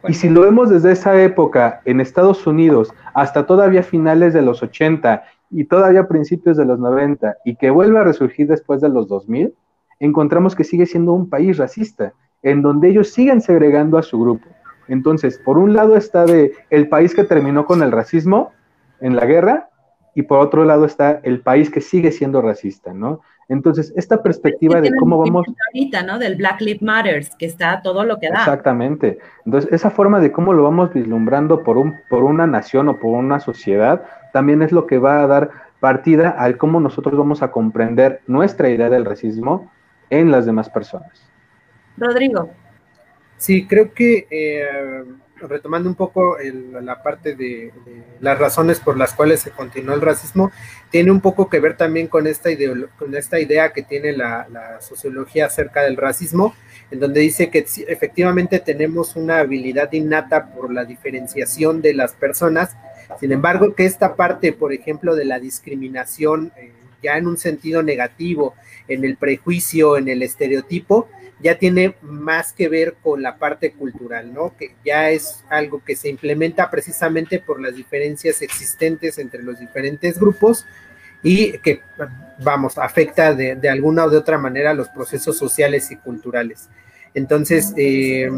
Y 0.08 0.14
si 0.14 0.30
lo 0.30 0.40
vemos 0.42 0.70
desde 0.70 0.92
esa 0.92 1.20
época 1.20 1.82
en 1.84 2.00
Estados 2.00 2.46
Unidos 2.46 2.94
hasta 3.12 3.44
todavía 3.44 3.82
finales 3.82 4.32
de 4.32 4.40
los 4.40 4.62
80 4.62 5.22
y 5.50 5.64
todavía 5.64 6.08
principios 6.08 6.56
de 6.56 6.64
los 6.64 6.78
90 6.78 7.36
y 7.44 7.56
que 7.56 7.68
vuelve 7.68 7.98
a 7.98 8.04
resurgir 8.04 8.46
después 8.46 8.80
de 8.80 8.88
los 8.88 9.08
2000, 9.08 9.52
encontramos 9.98 10.54
que 10.54 10.64
sigue 10.64 10.86
siendo 10.86 11.12
un 11.12 11.28
país 11.28 11.58
racista, 11.58 12.14
en 12.42 12.62
donde 12.62 12.88
ellos 12.88 13.10
siguen 13.10 13.42
segregando 13.42 13.98
a 13.98 14.02
su 14.02 14.18
grupo. 14.18 14.46
Entonces, 14.88 15.38
por 15.44 15.58
un 15.58 15.74
lado 15.74 15.96
está 15.96 16.24
de 16.24 16.52
el 16.70 16.88
país 16.88 17.14
que 17.14 17.24
terminó 17.24 17.66
con 17.66 17.82
el 17.82 17.92
racismo 17.92 18.52
en 19.00 19.16
la 19.16 19.26
guerra 19.26 19.68
y 20.14 20.22
por 20.22 20.38
otro 20.38 20.64
lado 20.64 20.86
está 20.86 21.20
el 21.22 21.42
país 21.42 21.68
que 21.70 21.80
sigue 21.80 22.10
siendo 22.10 22.40
racista, 22.40 22.94
¿no? 22.94 23.20
Entonces, 23.50 23.92
esta 23.96 24.22
perspectiva 24.22 24.80
de 24.80 24.92
cómo 24.96 25.18
vamos... 25.18 25.44
Ahorita, 25.74 26.04
¿no? 26.04 26.20
Del 26.20 26.36
Black 26.36 26.60
Lives 26.60 26.82
Matters, 26.82 27.34
que 27.36 27.46
está 27.46 27.82
todo 27.82 28.04
lo 28.04 28.18
que 28.18 28.28
da. 28.28 28.38
Exactamente. 28.38 29.18
Entonces, 29.44 29.72
esa 29.72 29.90
forma 29.90 30.20
de 30.20 30.30
cómo 30.30 30.52
lo 30.52 30.62
vamos 30.62 30.94
vislumbrando 30.94 31.64
por, 31.64 31.76
un, 31.76 31.96
por 32.08 32.22
una 32.22 32.46
nación 32.46 32.88
o 32.88 33.00
por 33.00 33.10
una 33.10 33.40
sociedad, 33.40 34.04
también 34.32 34.62
es 34.62 34.70
lo 34.70 34.86
que 34.86 34.98
va 34.98 35.22
a 35.22 35.26
dar 35.26 35.50
partida 35.80 36.30
al 36.30 36.58
cómo 36.58 36.78
nosotros 36.78 37.18
vamos 37.18 37.42
a 37.42 37.50
comprender 37.50 38.20
nuestra 38.28 38.70
idea 38.70 38.88
del 38.88 39.04
racismo 39.04 39.68
en 40.10 40.30
las 40.30 40.46
demás 40.46 40.70
personas. 40.70 41.28
Rodrigo. 41.96 42.50
Sí, 43.36 43.66
creo 43.66 43.92
que 43.92 44.28
eh, 44.30 45.04
retomando 45.48 45.88
un 45.88 45.94
poco 45.94 46.36
la 46.82 47.02
parte 47.02 47.34
de, 47.34 47.72
las 48.20 48.38
razones 48.38 48.80
por 48.80 48.96
las 48.96 49.14
cuales 49.14 49.40
se 49.40 49.50
continuó 49.50 49.94
el 49.94 50.00
racismo, 50.00 50.50
tiene 50.90 51.10
un 51.10 51.20
poco 51.20 51.48
que 51.48 51.60
ver 51.60 51.76
también 51.76 52.06
con 52.06 52.26
esta, 52.26 52.50
idea 52.50 53.72
que 53.72 53.82
tiene 53.82 54.12
la, 54.12 54.78
sociología 54.80 55.46
acerca 55.46 55.82
del 55.82 55.96
racismo, 55.96 56.54
en 56.90 57.00
donde 57.00 57.20
dice 57.20 57.50
que 57.50 57.64
efectivamente 57.88 58.58
tenemos 58.58 59.16
una 59.16 59.38
habilidad 59.38 59.92
innata 59.92 60.52
por 60.52 60.72
la 60.72 60.84
diferenciación 60.84 61.82
de 61.82 61.94
las 61.94 62.12
personas, 62.12 62.76
sin 63.18 63.32
embargo 63.32 63.74
que 63.74 63.86
esta 63.86 64.16
parte, 64.16 64.52
por 64.52 64.72
ejemplo, 64.72 65.14
de 65.14 65.24
la 65.24 65.38
discriminación, 65.38 66.52
eh, 66.56 66.72
ya 67.02 67.16
en 67.16 67.26
un 67.26 67.38
sentido 67.38 67.82
negativo, 67.82 68.54
en 68.88 69.04
el 69.04 69.16
prejuicio, 69.16 69.96
en 69.96 70.08
el 70.08 70.22
estereotipo, 70.22 71.08
ya 71.42 71.58
tiene 71.58 71.96
más 72.02 72.52
que 72.52 72.68
ver 72.68 72.96
con 73.02 73.22
la 73.22 73.36
parte 73.36 73.72
cultural, 73.72 74.32
¿no? 74.32 74.54
Que 74.56 74.74
ya 74.84 75.10
es 75.10 75.44
algo 75.48 75.82
que 75.84 75.96
se 75.96 76.08
implementa 76.08 76.70
precisamente 76.70 77.38
por 77.38 77.60
las 77.60 77.74
diferencias 77.74 78.42
existentes 78.42 79.18
entre 79.18 79.42
los 79.42 79.58
diferentes 79.58 80.18
grupos 80.18 80.66
y 81.22 81.58
que, 81.58 81.80
vamos, 82.42 82.78
afecta 82.78 83.34
de, 83.34 83.68
alguna 83.68 84.04
o 84.04 84.10
de 84.10 84.16
otra 84.16 84.38
manera 84.38 84.74
los 84.74 84.88
procesos 84.88 85.36
sociales 85.36 85.90
y 85.90 85.96
culturales. 85.96 86.68
Entonces, 87.14 87.72
eh, 87.76 88.30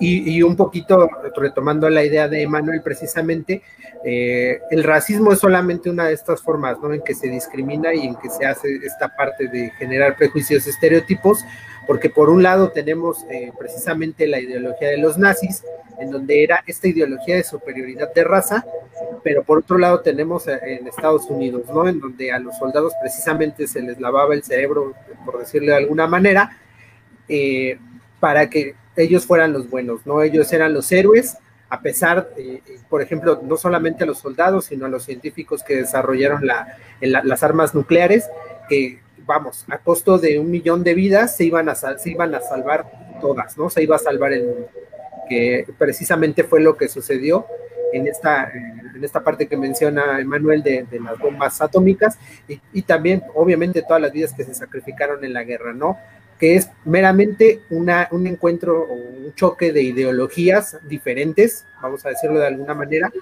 y, 0.00 0.42
un 0.42 0.56
poquito 0.56 1.08
retomando 1.36 1.88
la 1.88 2.04
idea 2.04 2.28
de 2.28 2.42
Emanuel 2.42 2.82
precisamente, 2.82 3.62
eh, 4.04 4.60
el 4.70 4.84
racismo 4.84 5.32
es 5.32 5.38
solamente 5.38 5.90
una 5.90 6.06
de 6.06 6.14
estas 6.14 6.42
formas, 6.42 6.78
¿no? 6.82 6.92
En 6.92 7.02
que 7.02 7.14
se 7.14 7.28
discrimina 7.28 7.94
y 7.94 8.06
en 8.06 8.16
que 8.16 8.28
se 8.28 8.44
hace 8.44 8.68
esta 8.84 9.14
parte 9.14 9.46
de 9.48 9.70
generar 9.78 10.16
prejuicios, 10.16 10.66
estereotipos, 10.66 11.44
porque 11.86 12.10
por 12.10 12.30
un 12.30 12.42
lado 12.42 12.70
tenemos 12.70 13.24
eh, 13.30 13.52
precisamente 13.58 14.26
la 14.26 14.40
ideología 14.40 14.88
de 14.88 14.98
los 14.98 15.18
nazis, 15.18 15.64
en 15.98 16.10
donde 16.10 16.42
era 16.42 16.62
esta 16.66 16.88
ideología 16.88 17.36
de 17.36 17.44
superioridad 17.44 18.12
de 18.14 18.24
raza, 18.24 18.64
pero 19.22 19.42
por 19.42 19.58
otro 19.58 19.78
lado 19.78 20.00
tenemos 20.00 20.46
eh, 20.48 20.58
en 20.64 20.86
Estados 20.86 21.26
Unidos, 21.26 21.62
¿no? 21.72 21.88
En 21.88 22.00
donde 22.00 22.32
a 22.32 22.38
los 22.38 22.56
soldados 22.56 22.92
precisamente 23.00 23.66
se 23.66 23.82
les 23.82 24.00
lavaba 24.00 24.34
el 24.34 24.42
cerebro, 24.42 24.94
por 25.24 25.38
decirlo 25.38 25.72
de 25.72 25.78
alguna 25.78 26.06
manera, 26.06 26.58
eh, 27.28 27.78
para 28.20 28.48
que 28.48 28.74
ellos 28.96 29.26
fueran 29.26 29.52
los 29.52 29.68
buenos, 29.68 30.06
¿no? 30.06 30.22
Ellos 30.22 30.52
eran 30.52 30.72
los 30.72 30.90
héroes, 30.92 31.36
a 31.68 31.80
pesar, 31.80 32.28
por 32.90 33.00
ejemplo, 33.00 33.40
no 33.42 33.56
solamente 33.56 34.04
a 34.04 34.06
los 34.06 34.18
soldados, 34.18 34.66
sino 34.66 34.84
a 34.84 34.90
los 34.90 35.04
científicos 35.04 35.62
que 35.62 35.76
desarrollaron 35.76 36.42
las 37.00 37.42
armas 37.42 37.74
nucleares, 37.74 38.28
que 38.68 39.00
vamos, 39.26 39.64
a 39.68 39.78
costo 39.78 40.18
de 40.18 40.38
un 40.38 40.50
millón 40.50 40.82
de 40.84 40.94
vidas 40.94 41.36
se 41.36 41.44
iban 41.44 41.68
a, 41.68 41.74
se 41.74 42.10
iban 42.10 42.34
a 42.34 42.40
salvar 42.40 43.18
todas, 43.20 43.56
¿no? 43.56 43.70
Se 43.70 43.82
iba 43.82 43.96
a 43.96 43.98
salvar 43.98 44.32
el 44.32 44.46
mundo, 44.46 44.68
que 45.28 45.66
precisamente 45.78 46.44
fue 46.44 46.60
lo 46.60 46.76
que 46.76 46.88
sucedió 46.88 47.46
en 47.92 48.06
esta, 48.06 48.50
en 48.52 49.04
esta 49.04 49.22
parte 49.22 49.46
que 49.46 49.56
menciona 49.56 50.20
Emanuel 50.20 50.62
de, 50.62 50.86
las 51.04 51.18
bombas 51.18 51.60
atómicas 51.60 52.18
y, 52.72 52.82
también, 52.82 53.22
obviamente, 53.34 53.82
todas 53.82 54.02
las 54.02 54.12
vidas 54.12 54.32
que 54.32 54.44
se 54.44 54.54
sacrificaron 54.54 55.24
en 55.24 55.32
la 55.32 55.44
guerra, 55.44 55.72
¿no? 55.72 55.98
que 56.38 56.56
es 56.56 56.70
meramente 56.84 57.60
una, 57.70 58.08
un 58.10 58.26
encuentro 58.26 58.88
un 58.88 59.32
choque 59.34 59.72
de 59.72 59.82
ideologías 59.82 60.76
diferentes, 60.88 61.64
vamos 61.80 62.04
a 62.04 62.08
decirlo 62.08 62.40
de 62.40 62.48
alguna 62.48 62.74
manera, 62.74 63.12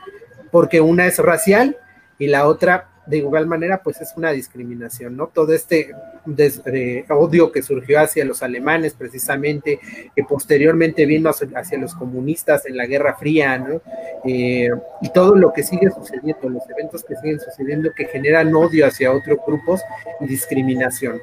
porque 0.50 0.80
una 0.80 1.06
es 1.06 1.18
racial 1.18 1.76
y 2.20 2.28
la 2.28 2.46
otra 2.46 2.90
de 3.06 3.18
igual 3.18 3.46
manera, 3.46 3.82
pues 3.82 4.00
es 4.00 4.12
una 4.16 4.30
discriminación, 4.30 5.16
¿no? 5.16 5.26
Todo 5.26 5.52
este 5.52 5.90
eh, 6.38 7.04
odio 7.08 7.50
que 7.50 7.60
surgió 7.60 8.00
hacia 8.00 8.24
los 8.24 8.42
alemanes, 8.42 8.94
precisamente, 8.94 9.80
que 10.14 10.22
posteriormente 10.22 11.06
vino 11.06 11.30
hacia, 11.30 11.78
los 11.78 11.94
comunistas 11.94 12.66
en 12.66 12.76
la 12.76 12.86
Guerra 12.86 13.16
Fría, 13.16 13.58
¿no? 13.58 13.80
Eh, 14.24 14.70
y 15.02 15.08
todo 15.12 15.34
lo 15.34 15.52
que 15.52 15.64
sigue 15.64 15.90
sucediendo, 15.90 16.48
los 16.48 16.62
eventos 16.70 17.02
que 17.02 17.16
siguen 17.16 17.40
sucediendo 17.40 17.90
que 17.96 18.06
generan 18.06 18.54
odio 18.54 18.86
hacia 18.86 19.12
otros 19.12 19.38
grupos 19.44 19.80
y 20.20 20.26
discriminación. 20.26 21.20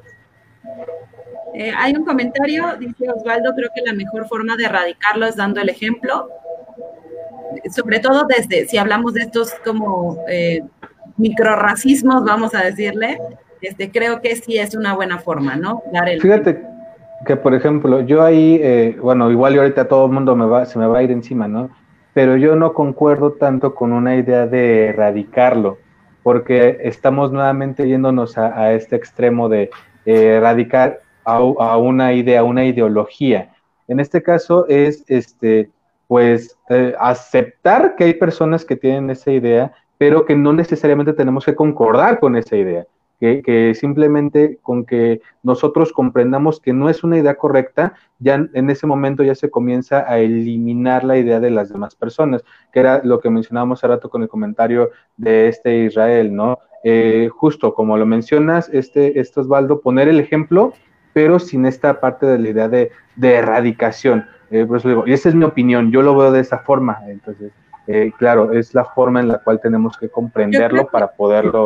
Eh, 1.54 1.72
hay 1.76 1.93
un 1.93 2.04
comentario, 2.04 2.76
dice 2.78 3.10
Osvaldo, 3.10 3.54
creo 3.56 3.70
que 3.74 3.82
la 3.82 3.93
mejor 3.93 4.28
forma 4.28 4.58
de 4.58 4.66
erradicarlo 4.66 5.26
es 5.26 5.38
dando 5.38 5.62
el 5.62 5.70
ejemplo, 5.70 6.30
sobre 7.74 8.00
todo 8.00 8.26
desde, 8.28 8.68
si 8.68 8.78
hablamos 8.78 9.14
de 9.14 9.22
estos 9.22 9.54
como 9.64 10.18
microracismos, 11.18 12.24
vamos 12.24 12.53
a 12.55 12.63
decirle, 12.63 13.20
este, 13.61 13.91
creo 13.91 14.22
que 14.22 14.36
sí 14.36 14.57
es 14.57 14.76
una 14.76 14.95
buena 14.95 15.20
forma, 15.20 15.55
¿no? 15.55 15.82
Fíjate 16.22 16.63
que, 17.26 17.36
por 17.36 17.53
ejemplo, 17.53 18.01
yo 18.01 18.24
ahí, 18.24 18.59
eh, 18.61 18.97
bueno, 19.01 19.32
igual 19.32 19.55
y 19.55 19.57
ahorita 19.57 19.88
todo 19.88 20.05
el 20.05 20.11
mundo 20.11 20.36
me 20.36 20.45
va, 20.45 20.65
se 20.65 20.78
me 20.78 20.88
va 20.88 20.99
a 20.99 21.03
ir 21.03 21.11
encima, 21.11 21.47
¿no? 21.47 21.70
Pero 22.13 22.38
yo 22.38 22.55
no 22.55 22.74
concuerdo 22.74 23.34
tanto 23.34 23.76
con 23.76 23.93
una 23.93 24.15
idea 24.15 24.47
de 24.47 24.88
erradicarlo, 24.88 25.78
porque 26.24 26.80
estamos 26.84 27.32
nuevamente 27.32 27.88
yéndonos 27.88 28.38
a, 28.38 28.74
este 28.74 28.95
extremo 28.95 29.49
de 29.49 29.70
eh, 30.05 30.36
erradicar 30.38 30.99
a, 31.24 31.78
una 31.78 32.13
idea, 32.13 32.43
una 32.43 32.65
ideología. 32.65 33.53
En 33.88 33.99
este 33.99 34.24
caso 34.24 34.68
es, 34.68 35.03
este, 35.07 35.70
pues, 36.07 36.57
eh, 36.70 36.93
aceptar 36.99 37.95
que 37.95 38.05
hay 38.05 38.13
personas 38.13 38.63
que 38.63 38.76
tienen 38.76 39.09
esa 39.09 39.32
idea 39.32 39.74
pero 39.98 40.26
que 40.26 40.36
no 40.36 40.54
necesariamente 40.54 41.14
tenemos 41.14 41.45
que 41.45 41.56
concordar 41.56 42.20
con 42.20 42.36
esa 42.36 42.56
idea, 42.56 42.86
que, 43.20 43.74
simplemente 43.74 44.60
con 44.62 44.86
que 44.86 45.22
nosotros 45.41 45.91
comprendamos 45.91 46.60
que 46.60 46.74
no 46.74 46.89
es 46.89 47.04
una 47.04 47.18
idea 47.18 47.36
correcta, 47.36 47.93
ya 48.20 48.36
en 48.54 48.70
ese 48.70 48.86
momento 48.86 49.24
ya 49.24 49.36
se 49.36 49.50
comienza 49.50 50.06
a 50.08 50.20
eliminar 50.20 51.04
la 51.04 51.18
idea 51.18 51.39
de 51.39 51.50
las 51.50 51.70
demás 51.70 51.95
personas, 51.95 52.43
que 52.72 52.80
era 52.80 53.02
lo 53.04 53.20
que 53.20 53.30
mencionábamos 53.30 53.80
hace 53.80 53.88
rato 53.88 54.10
con 54.10 54.22
el 54.22 54.30
comentario 54.30 54.91
de 55.18 55.48
este 55.48 55.86
Israel, 55.86 56.36
¿no? 56.36 56.60
Eh, 56.84 57.30
justo 57.36 57.74
como 57.74 57.98
lo 57.98 58.06
mencionas, 58.06 58.70
este, 58.72 59.20
este 59.20 59.39
Osvaldo, 59.39 59.82
poner 59.82 60.08
el 60.08 60.20
ejemplo, 60.20 60.74
pero 61.14 61.39
sin 61.39 61.66
esta 61.66 62.00
parte 62.00 62.28
de 62.28 62.38
la 62.38 62.50
idea 62.50 62.70
de, 62.70 62.91
erradicación. 63.20 64.28
Eh, 64.52 64.66
por 64.66 64.78
eso 64.78 64.88
digo, 64.88 65.04
y 65.08 65.14
esa 65.14 65.30
es 65.30 65.36
mi 65.36 65.43
opinión, 65.43 65.91
yo 65.91 66.04
lo 66.04 66.16
veo 66.16 66.32
de 66.32 66.39
esa 66.39 66.60
forma, 66.60 67.00
entonces 67.08 67.52
eh, 67.88 68.12
claro, 68.18 68.52
es 68.52 68.74
la 68.74 68.86
forma 68.86 69.22
en 69.22 69.30
la 69.30 69.40
cual 69.40 69.60
tenemos 69.62 69.98
que 69.98 70.10
comprenderlo 70.10 70.88
para 70.88 71.12
poderlo. 71.12 71.66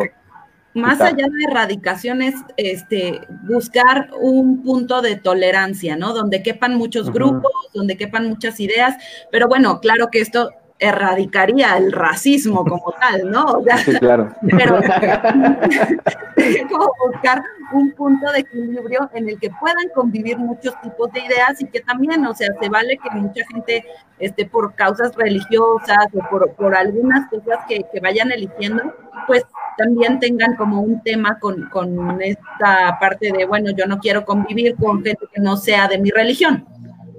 Más 0.74 1.00
allá 1.02 1.26
de 1.26 1.44
erradicación 1.50 2.22
es 2.22 2.34
este, 2.56 3.20
buscar 3.42 4.08
un 4.18 4.62
punto 4.62 5.02
de 5.02 5.16
tolerancia, 5.16 5.96
¿no? 5.96 6.14
Donde 6.14 6.42
quepan 6.42 6.76
muchos 6.76 7.12
grupos, 7.12 7.52
donde 7.74 7.98
quepan 7.98 8.26
muchas 8.28 8.58
ideas, 8.58 8.96
pero 9.30 9.48
bueno, 9.48 9.80
claro 9.80 10.08
que 10.10 10.20
esto 10.20 10.50
erradicaría 10.82 11.76
el 11.76 11.92
racismo 11.92 12.64
como 12.64 12.92
tal, 13.00 13.30
¿no? 13.30 13.62
sí, 13.84 13.94
claro. 13.98 14.34
Pero 14.42 14.80
como 16.70 16.90
buscar 17.06 17.40
un 17.72 17.92
punto 17.92 18.32
de 18.32 18.40
equilibrio 18.40 19.08
en 19.14 19.28
el 19.28 19.38
que 19.38 19.50
puedan 19.60 19.88
convivir 19.94 20.38
muchos 20.38 20.74
tipos 20.82 21.12
de 21.12 21.20
ideas 21.20 21.60
y 21.60 21.66
que 21.66 21.80
también, 21.80 22.26
o 22.26 22.34
sea, 22.34 22.48
se 22.60 22.68
vale 22.68 22.98
que 22.98 23.10
mucha 23.10 23.44
gente, 23.52 23.84
este, 24.18 24.44
por 24.44 24.74
causas 24.74 25.14
religiosas 25.14 26.06
o 26.14 26.28
por, 26.28 26.52
por 26.54 26.74
algunas 26.74 27.30
cosas 27.30 27.58
que, 27.68 27.84
que, 27.92 28.00
vayan 28.00 28.32
eligiendo, 28.32 28.82
pues 29.28 29.44
también 29.78 30.18
tengan 30.18 30.56
como 30.56 30.80
un 30.80 31.00
tema 31.02 31.38
con, 31.38 31.68
con 31.68 32.20
esta 32.20 32.98
parte 32.98 33.30
de, 33.30 33.46
bueno, 33.46 33.70
yo 33.70 33.86
no 33.86 33.98
quiero 34.00 34.24
convivir 34.24 34.74
con 34.74 35.04
gente 35.04 35.26
que 35.32 35.40
no 35.40 35.56
sea 35.56 35.86
de 35.86 35.98
mi 35.98 36.10
religión. 36.10 36.66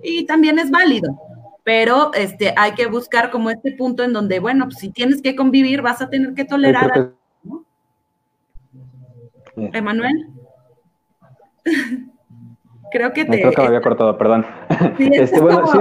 Y 0.03 0.25
también 0.25 0.59
es 0.59 0.69
válido 0.69 1.17
pero 1.63 2.13
este, 2.13 2.53
hay 2.57 2.73
que 2.73 2.87
buscar 2.87 3.31
como 3.31 3.49
este 3.49 3.71
punto 3.73 4.03
en 4.03 4.13
donde, 4.13 4.39
bueno, 4.39 4.65
pues 4.65 4.77
si 4.79 4.89
tienes 4.89 5.21
que 5.21 5.35
convivir, 5.35 5.81
vas 5.81 6.01
a 6.01 6.09
tener 6.09 6.33
que 6.33 6.45
tolerar. 6.45 7.13
Emanuel. 9.55 10.27
creo 12.91 13.11
que 13.11 13.25
te. 13.25 13.39
Creo 13.39 13.51
que 13.51 13.61
me 13.61 13.67
había 13.67 13.81
cortado, 13.81 14.17
perdón. 14.17 14.45
Sí, 14.97 15.09
este, 15.13 15.41
bueno, 15.41 15.65
sí, 15.67 15.79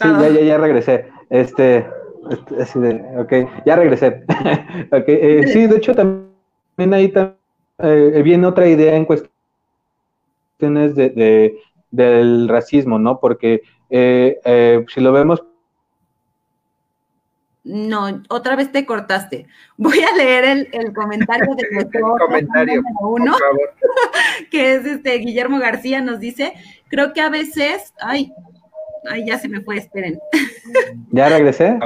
ya, 0.00 0.28
ya, 0.28 0.40
ya 0.40 0.58
regresé. 0.58 1.08
Este, 1.30 1.86
este, 2.30 2.62
así 2.62 2.78
de, 2.78 3.02
ok, 3.18 3.32
ya 3.64 3.76
regresé. 3.76 4.24
okay, 4.92 5.18
eh, 5.20 5.46
sí, 5.48 5.66
de 5.66 5.76
hecho 5.76 5.94
también 5.94 6.94
ahí 6.94 7.12
eh, 7.78 8.22
viene 8.24 8.46
otra 8.46 8.68
idea 8.68 8.96
en 8.96 9.04
cuestiones 9.04 10.94
de, 10.94 11.10
de, 11.10 11.58
del 11.90 12.48
racismo, 12.48 12.98
¿no? 12.98 13.20
Porque 13.20 13.62
eh, 13.90 14.40
eh, 14.44 14.84
si 14.92 15.00
lo 15.00 15.12
vemos... 15.12 15.42
No, 17.64 18.22
otra 18.30 18.56
vez 18.56 18.72
te 18.72 18.86
cortaste. 18.86 19.46
Voy 19.76 20.00
a 20.00 20.16
leer 20.16 20.68
el, 20.72 20.94
comentario 20.94 21.54
de 21.54 21.64
nuestro 21.72 22.16
comentario 22.16 22.80
uno, 23.00 23.36
que 24.50 24.74
es 24.74 24.86
este 24.86 25.18
Guillermo 25.18 25.58
García, 25.58 26.00
nos 26.00 26.18
dice, 26.18 26.54
creo 26.88 27.12
que 27.12 27.20
a 27.20 27.28
veces, 27.28 27.92
ay, 28.00 28.32
ay, 29.10 29.26
ya 29.26 29.38
se 29.38 29.48
me 29.48 29.60
fue, 29.60 29.76
esperen. 29.76 30.18
¿Ya 31.10 31.28
regresé? 31.28 31.78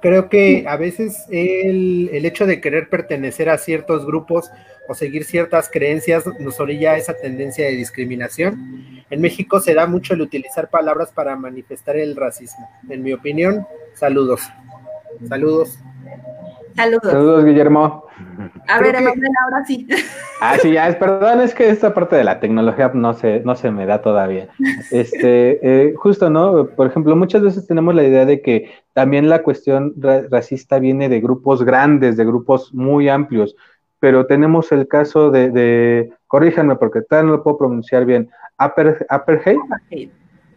Creo 0.00 0.28
que 0.28 0.64
a 0.66 0.76
veces 0.76 1.24
el, 1.30 2.10
el 2.12 2.24
hecho 2.26 2.46
de 2.46 2.60
querer 2.60 2.88
pertenecer 2.88 3.48
a 3.48 3.58
ciertos 3.58 4.04
grupos 4.04 4.50
o 4.88 4.94
seguir 4.94 5.24
ciertas 5.24 5.68
creencias 5.70 6.24
nos 6.40 6.60
orilla 6.60 6.92
a 6.92 6.96
esa 6.98 7.14
tendencia 7.14 7.66
de 7.66 7.72
discriminación. 7.72 9.04
En 9.10 9.20
México 9.20 9.60
se 9.60 9.74
da 9.74 9.86
mucho 9.86 10.14
el 10.14 10.20
utilizar 10.20 10.68
palabras 10.70 11.12
para 11.12 11.36
manifestar 11.36 11.96
el 11.96 12.16
racismo. 12.16 12.68
En 12.88 13.02
mi 13.02 13.12
opinión, 13.12 13.66
saludos. 13.94 14.40
Saludos. 15.28 15.78
Saludos. 16.76 17.10
Saludos, 17.10 17.44
Guillermo. 17.44 18.04
A 18.68 18.80
ver, 18.80 18.96
ahora 18.96 19.64
sí. 19.66 19.86
Ah, 20.38 20.58
sí, 20.60 20.72
ya 20.72 20.86
es, 20.86 20.96
perdón, 20.96 21.40
es 21.40 21.54
que 21.54 21.70
esta 21.70 21.94
parte 21.94 22.14
de 22.14 22.22
la 22.22 22.40
tecnología 22.40 22.90
no 22.92 23.14
se, 23.14 23.40
no 23.40 23.56
se 23.56 23.70
me 23.70 23.86
da 23.86 24.02
todavía. 24.02 24.48
Este, 24.90 25.58
eh, 25.62 25.94
justo, 25.96 26.28
¿no? 26.28 26.66
Por 26.66 26.88
ejemplo, 26.88 27.16
muchas 27.16 27.40
veces 27.40 27.66
tenemos 27.66 27.94
la 27.94 28.04
idea 28.04 28.26
de 28.26 28.42
que 28.42 28.70
también 28.92 29.30
la 29.30 29.42
cuestión 29.42 29.94
racista 30.30 30.78
viene 30.78 31.08
de 31.08 31.22
grupos 31.22 31.64
grandes, 31.64 32.18
de 32.18 32.26
grupos 32.26 32.74
muy 32.74 33.08
amplios 33.08 33.56
pero 33.98 34.26
tenemos 34.26 34.70
el 34.72 34.86
caso 34.88 35.30
de, 35.30 35.50
de 35.50 36.12
corríjanme 36.26 36.76
porque 36.76 37.02
tal 37.02 37.26
no 37.26 37.32
lo 37.32 37.42
puedo 37.42 37.58
pronunciar 37.58 38.04
bien, 38.04 38.30
apartheid, 38.58 39.06
apartheid, 39.08 39.58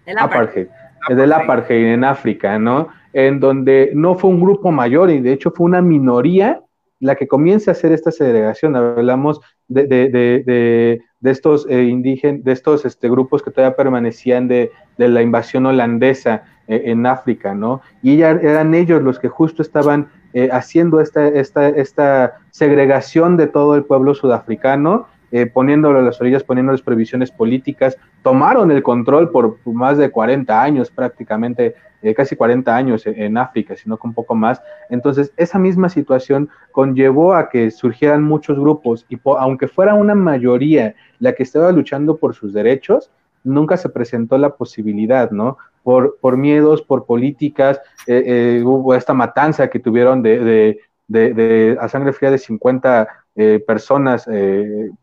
el 0.06 0.18
apartheid, 0.18 0.68
del 1.10 1.34
apartheid 1.34 1.86
en 1.86 2.04
África, 2.04 2.60
¿no? 2.60 2.90
En 3.14 3.40
donde 3.40 3.92
no 3.96 4.16
fue 4.16 4.30
un 4.30 4.40
grupo 4.40 4.72
mayor 4.72 5.10
y 5.10 5.20
de 5.20 5.34
hecho 5.34 5.52
fue 5.52 5.66
una 5.66 5.82
minoría 5.82 6.62
la 7.00 7.16
que 7.16 7.28
comienza 7.28 7.72
a 7.72 7.74
hacer 7.74 7.92
esta 7.92 8.12
segregación. 8.12 8.76
Hablamos 8.76 9.40
de, 9.68 9.88
de, 9.88 10.10
de, 10.10 11.02
de 11.20 11.32
estos 11.32 11.66
eh, 11.70 12.40
de 12.44 12.52
estos 12.52 12.86
este, 12.86 13.10
grupos 13.10 13.42
que 13.42 13.52
todavía 13.52 13.76
permanecían 13.76 14.48
de, 14.48 14.72
la 14.98 15.22
invasión 15.22 15.66
holandesa 15.66 16.44
eh, 16.68 16.84
en 16.86 17.06
África, 17.06 17.54
¿no? 17.54 17.82
Y 18.02 18.18
ya 18.18 18.32
eran 18.32 18.74
ellos 18.74 19.02
los 19.02 19.20
que 19.20 19.30
justo 19.30 19.62
estaban 19.62 20.10
eh, 20.34 20.50
haciendo 20.52 21.00
esta, 21.02 21.28
esta, 21.28 21.70
esta 21.70 22.34
segregación 22.52 23.38
de 23.38 23.48
todo 23.48 23.76
el 23.76 23.84
pueblo 23.84 24.14
sudafricano, 24.14 25.08
poniéndolo 25.54 26.00
a 26.00 26.02
las 26.02 26.20
orillas, 26.20 26.44
poniéndoles 26.44 26.82
previsiones 26.82 27.30
políticas, 27.30 27.96
tomaron 28.24 28.72
el 28.72 28.82
control 28.82 29.30
por 29.30 29.60
más 29.64 30.00
de 30.00 30.10
40 30.10 30.60
años 30.60 30.90
prácticamente, 30.90 31.76
eh, 32.02 32.14
casi 32.14 32.36
40 32.36 32.76
años 32.76 33.04
en, 33.06 33.38
África, 33.38 33.76
sino 33.76 33.98
que 33.98 34.08
un 34.08 34.14
poco 34.14 34.36
más. 34.36 34.62
Entonces, 34.90 35.34
esa 35.38 35.60
misma 35.60 35.90
situación 35.90 36.50
conllevó 36.72 37.34
a 37.34 37.50
que 37.50 37.72
surgieran 37.72 38.24
muchos 38.24 38.60
grupos 38.60 39.06
y 39.10 39.20
aunque 39.38 39.68
fuera 39.68 39.94
una 39.94 40.16
mayoría 40.16 40.96
la 41.20 41.34
que 41.34 41.44
estaba 41.44 41.72
luchando 41.72 42.18
por 42.18 42.36
sus 42.36 42.54
derechos, 42.54 43.12
nunca 43.44 43.78
se 43.78 43.90
presentó 43.90 44.38
la 44.38 44.56
posibilidad, 44.56 45.32
¿no? 45.32 45.58
Por, 45.84 46.18
por 46.20 46.38
miedos, 46.38 46.82
por 46.82 47.06
políticas, 47.06 47.80
eh, 48.06 48.24
eh, 48.26 48.64
hubo 48.64 48.94
esta 48.96 49.14
matanza 49.14 49.70
que 49.70 49.80
tuvieron 49.80 50.22
de, 50.22 50.78
de, 51.08 51.78
a 51.80 51.88
sangre 51.88 52.14
fría 52.14 52.32
de 52.32 52.38
50 52.38 53.08
eh, 53.36 53.64
personas 53.66 54.28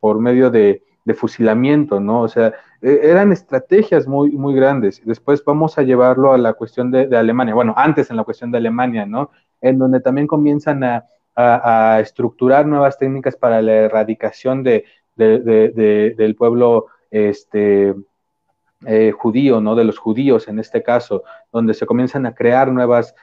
por 0.00 0.20
medio 0.20 0.50
de, 0.50 0.82
fusilamiento, 1.14 2.00
¿no? 2.00 2.22
O 2.22 2.28
sea, 2.28 2.52
eran 2.86 3.32
estrategias 3.32 4.06
muy, 4.06 4.30
muy 4.30 4.54
grandes. 4.54 5.02
Después 5.04 5.44
vamos 5.44 5.76
a 5.76 5.82
llevarlo 5.82 6.32
a 6.32 6.38
la 6.38 6.52
cuestión 6.52 6.90
de, 6.90 7.16
Alemania, 7.16 7.54
bueno, 7.54 7.74
antes 7.76 8.10
en 8.10 8.16
la 8.16 8.24
cuestión 8.24 8.52
de 8.52 8.58
Alemania, 8.58 9.04
¿no? 9.06 9.30
En 9.60 9.78
donde 9.78 10.00
también 10.00 10.26
comienzan 10.26 10.84
a, 10.84 11.04
a, 11.34 11.98
estructurar 12.00 12.66
nuevas 12.66 12.96
técnicas 12.96 13.36
para 13.36 13.60
la 13.60 13.72
erradicación 13.72 14.62
de, 14.62 14.84
del 15.16 16.36
pueblo 16.36 16.86
este, 17.10 17.94
eh, 18.86 19.10
judío, 19.10 19.60
¿no? 19.60 19.74
De 19.74 19.84
los 19.84 19.98
judíos 19.98 20.46
en 20.46 20.58
este 20.60 20.82
caso, 20.82 21.24
donde 21.52 21.74
se 21.74 21.86
comienzan 21.86 22.24
a 22.26 22.34
crear 22.34 22.70
nuevas, 22.70 23.14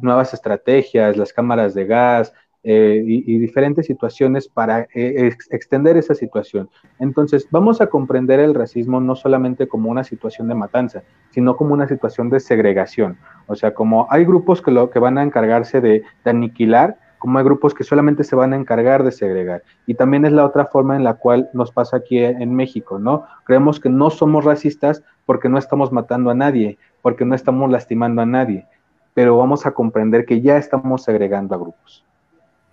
nuevas 0.00 0.34
estrategias, 0.34 1.16
las 1.16 1.32
cámaras 1.32 1.74
de 1.74 1.86
gas, 1.86 2.32
eh, 2.62 3.02
y, 3.06 3.38
diferentes 3.38 3.86
situaciones 3.86 4.46
para 4.46 4.86
eh, 4.94 5.32
extender 5.48 5.96
esa 5.96 6.14
situación. 6.14 6.68
Entonces, 6.98 7.48
vamos 7.50 7.80
a 7.80 7.86
comprender 7.86 8.38
el 8.38 8.54
racismo 8.54 9.00
no 9.00 9.16
solamente 9.16 9.66
como 9.66 9.90
una 9.90 10.04
situación 10.04 10.46
de 10.48 10.54
matanza, 10.54 11.02
sino 11.30 11.56
como 11.56 11.72
una 11.72 11.88
situación 11.88 12.28
de 12.28 12.38
segregación. 12.38 13.16
O 13.46 13.54
sea, 13.54 13.72
como 13.72 14.06
hay 14.10 14.26
grupos 14.26 14.60
que, 14.60 14.72
lo, 14.72 14.90
que 14.90 14.98
van 14.98 15.16
a 15.16 15.22
encargarse 15.22 15.80
de, 15.80 16.02
aniquilar, 16.24 16.98
como 17.18 17.38
hay 17.38 17.44
grupos 17.46 17.72
que 17.72 17.82
solamente 17.82 18.24
se 18.24 18.36
van 18.36 18.52
a 18.52 18.56
encargar 18.56 19.04
de 19.04 19.12
segregar. 19.12 19.62
Y 19.86 19.94
también 19.94 20.26
es 20.26 20.32
la 20.32 20.44
otra 20.44 20.66
forma 20.66 20.96
en 20.96 21.04
la 21.04 21.14
cual 21.14 21.48
nos 21.54 21.72
pasa 21.72 21.96
aquí 21.96 22.18
en 22.18 22.54
México, 22.54 22.98
¿no? 22.98 23.24
Creemos 23.44 23.80
que 23.80 23.88
no 23.88 24.10
somos 24.10 24.44
racistas 24.44 25.02
porque 25.24 25.48
no 25.48 25.56
estamos 25.56 25.92
matando 25.92 26.28
a 26.28 26.34
nadie, 26.34 26.76
porque 27.00 27.24
no 27.24 27.34
estamos 27.34 27.70
lastimando 27.70 28.20
a 28.20 28.26
nadie, 28.26 28.66
pero 29.14 29.38
vamos 29.38 29.64
a 29.64 29.72
comprender 29.72 30.26
que 30.26 30.42
ya 30.42 30.58
estamos 30.58 31.04
segregando 31.04 31.54
a 31.54 31.58
grupos. 31.58 32.04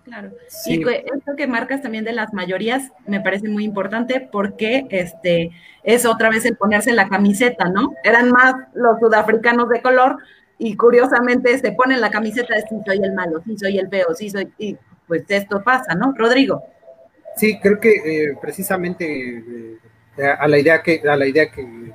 Claro. 0.08 0.30
Y 0.66 0.82
esto 0.82 1.36
que 1.36 1.46
marcas 1.46 1.82
también 1.82 2.04
de 2.04 2.12
las 2.12 2.32
mayorías 2.32 2.90
me 3.06 3.20
parece 3.20 3.48
muy 3.48 3.64
importante 3.64 4.26
porque 4.32 4.86
este 4.90 5.50
es 5.82 6.06
otra 6.06 6.30
vez 6.30 6.44
el 6.46 6.56
ponerse 6.56 6.92
la 6.92 7.08
camiseta, 7.08 7.68
¿no? 7.68 7.92
Eran 8.04 8.30
más 8.30 8.54
los 8.74 8.98
sudafricanos 9.00 9.68
de 9.68 9.82
color 9.82 10.16
y 10.58 10.76
curiosamente 10.76 11.56
se 11.58 11.72
ponen 11.72 12.00
la 12.00 12.10
camiseta 12.10 12.54
de 12.54 12.62
sí 12.62 12.76
soy 12.84 12.98
el 13.02 13.12
malo, 13.12 13.42
sí 13.44 13.56
soy 13.58 13.78
el 13.78 13.88
feo, 13.88 14.14
sí 14.14 14.30
soy 14.30 14.52
y 14.58 14.76
pues 15.06 15.24
esto 15.28 15.62
pasa, 15.62 15.94
¿no? 15.94 16.14
Rodrigo. 16.16 16.64
Sí, 17.36 17.58
creo 17.60 17.78
que 17.78 17.90
eh, 17.90 18.36
precisamente 18.40 19.78
eh, 20.18 20.26
a 20.26 20.48
la 20.48 20.58
idea 20.58 20.82
que 20.82 21.00
a 21.08 21.16
la 21.16 21.26
idea 21.26 21.50
que, 21.50 21.88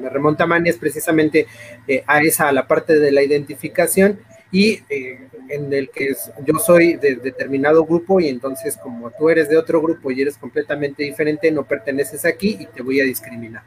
me 0.00 0.08
remonta 0.08 0.46
Mani 0.46 0.70
es 0.70 0.76
precisamente 0.76 1.46
eh, 1.86 2.02
a 2.06 2.20
esa 2.20 2.48
a 2.48 2.52
la 2.52 2.66
parte 2.66 2.98
de 2.98 3.12
la 3.12 3.22
identificación 3.22 4.18
y 4.50 4.80
eh, 4.88 5.28
en 5.50 5.72
el 5.72 5.90
que 5.90 6.14
yo 6.44 6.58
soy 6.58 6.94
de 6.94 7.16
determinado 7.16 7.84
grupo 7.84 8.20
y 8.20 8.28
entonces 8.28 8.76
como 8.76 9.10
tú 9.10 9.28
eres 9.28 9.48
de 9.48 9.56
otro 9.56 9.80
grupo 9.80 10.10
y 10.10 10.22
eres 10.22 10.38
completamente 10.38 11.02
diferente, 11.02 11.50
no 11.50 11.64
perteneces 11.64 12.24
aquí 12.24 12.56
y 12.60 12.66
te 12.66 12.82
voy 12.82 13.00
a 13.00 13.04
discriminar. 13.04 13.62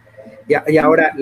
Y, 0.47 0.77
ahora 0.77 1.13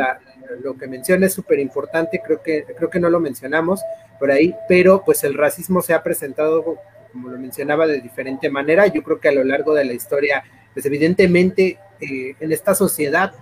lo 0.64 0.76
que 0.76 0.88
menciona 0.88 1.26
es 1.26 1.34
súper 1.34 1.60
importante, 1.60 2.22
creo 2.24 2.42
que, 2.42 2.66
creo 2.76 2.90
que 2.90 3.00
no 3.00 3.10
lo 3.10 3.20
mencionamos 3.20 3.82
por 4.20 4.32
ahí, 4.32 4.56
pero 4.68 5.04
pues 5.04 5.24
el 5.24 5.34
racismo 5.34 5.82
se 5.82 5.94
ha 5.94 6.04
presentado, 6.04 6.78
como 7.12 7.30
lo 7.30 7.38
mencionaba, 7.38 7.88
de 7.88 8.02
diferente 8.02 8.50
manera. 8.50 8.88
Yo 8.88 9.04
creo 9.04 9.20
que 9.20 9.30
a 9.30 9.32
lo 9.32 9.44
largo 9.44 9.74
de 9.74 9.86
la 9.86 9.94
historia, 9.94 10.44
pues 10.74 10.86
evidentemente 10.86 11.80
eh, 12.00 12.36
en 12.40 12.52
esta 12.52 12.76
sociedad 12.76 13.34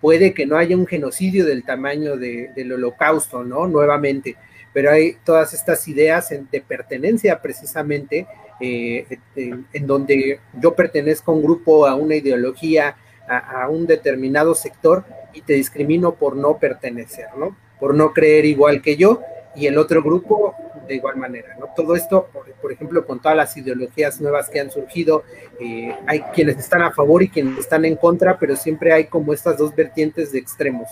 puede 0.00 0.34
que 0.34 0.46
no 0.46 0.56
haya 0.56 0.76
un 0.76 0.86
genocidio 0.86 1.46
del 1.46 1.64
tamaño 1.64 2.16
del 2.16 2.72
holocausto, 2.72 3.42
¿no? 3.42 3.66
Nuevamente 3.66 4.36
pero 4.74 4.90
hay 4.90 5.16
todas 5.24 5.54
estas 5.54 5.86
ideas 5.88 6.28
de 6.28 6.60
pertenencia 6.60 7.40
precisamente, 7.40 8.26
eh, 8.60 9.06
en, 9.36 9.86
donde 9.86 10.40
yo 10.60 10.74
pertenezco 10.74 11.30
a 11.30 11.34
un 11.34 11.42
grupo, 11.42 11.86
a 11.86 11.94
una 11.94 12.16
ideología, 12.16 12.96
a, 13.26 13.68
un 13.68 13.86
determinado 13.86 14.54
sector 14.54 15.04
y 15.32 15.40
te 15.42 15.54
discrimino 15.54 16.16
por 16.16 16.36
no 16.36 16.58
pertenecer, 16.58 17.28
¿no? 17.38 17.56
Por 17.78 17.94
no 17.94 18.12
creer 18.12 18.44
igual 18.44 18.82
que 18.82 18.96
yo 18.96 19.22
y 19.54 19.66
el 19.66 19.78
otro 19.78 20.02
grupo 20.02 20.54
de 20.88 20.96
igual 20.96 21.16
manera, 21.16 21.56
¿no? 21.58 21.68
Todo 21.74 21.94
esto, 21.94 22.28
por, 22.60 22.72
ejemplo, 22.72 23.06
con 23.06 23.22
todas 23.22 23.36
las 23.36 23.56
ideologías 23.56 24.20
nuevas 24.20 24.50
que 24.50 24.58
han 24.58 24.72
surgido, 24.72 25.22
eh, 25.60 25.96
hay 26.06 26.20
quienes 26.34 26.58
están 26.58 26.82
a 26.82 26.90
favor 26.90 27.22
y 27.22 27.28
quienes 27.28 27.58
están 27.58 27.84
en 27.84 27.94
contra, 27.94 28.38
pero 28.38 28.56
siempre 28.56 28.92
hay 28.92 29.04
como 29.04 29.32
estas 29.32 29.56
dos 29.56 29.74
vertientes 29.74 30.32
de 30.32 30.40
extremos 30.40 30.88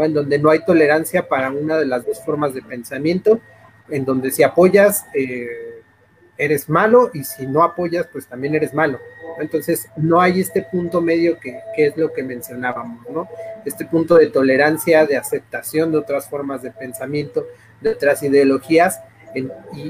en 0.00 0.14
donde 0.14 0.38
no 0.38 0.50
hay 0.50 0.64
tolerancia 0.64 1.28
para 1.28 1.50
una 1.50 1.78
de 1.78 1.86
las 1.86 2.06
dos 2.06 2.20
formas 2.24 2.54
de 2.54 2.62
pensamiento, 2.62 3.40
en 3.88 4.04
donde 4.04 4.30
si 4.30 4.42
apoyas 4.42 5.04
eh, 5.14 5.82
eres 6.38 6.68
malo 6.68 7.10
y 7.12 7.24
si 7.24 7.46
no 7.46 7.62
apoyas 7.62 8.06
pues 8.12 8.26
también 8.26 8.54
eres 8.54 8.74
malo. 8.74 8.98
Entonces 9.38 9.88
no 9.96 10.20
hay 10.20 10.40
este 10.40 10.62
punto 10.62 11.00
medio 11.00 11.38
que, 11.38 11.60
es 11.76 11.96
lo 11.96 12.12
que 12.12 12.22
mencionábamos, 12.22 13.08
¿no? 13.10 13.28
Este 13.64 13.84
punto 13.84 14.16
de 14.16 14.28
tolerancia, 14.28 15.06
de 15.06 15.16
aceptación 15.16 15.92
de 15.92 15.98
otras 15.98 16.28
formas 16.28 16.62
de 16.62 16.70
pensamiento, 16.70 17.46
de 17.80 17.90
otras 17.90 18.22
ideologías, 18.22 19.00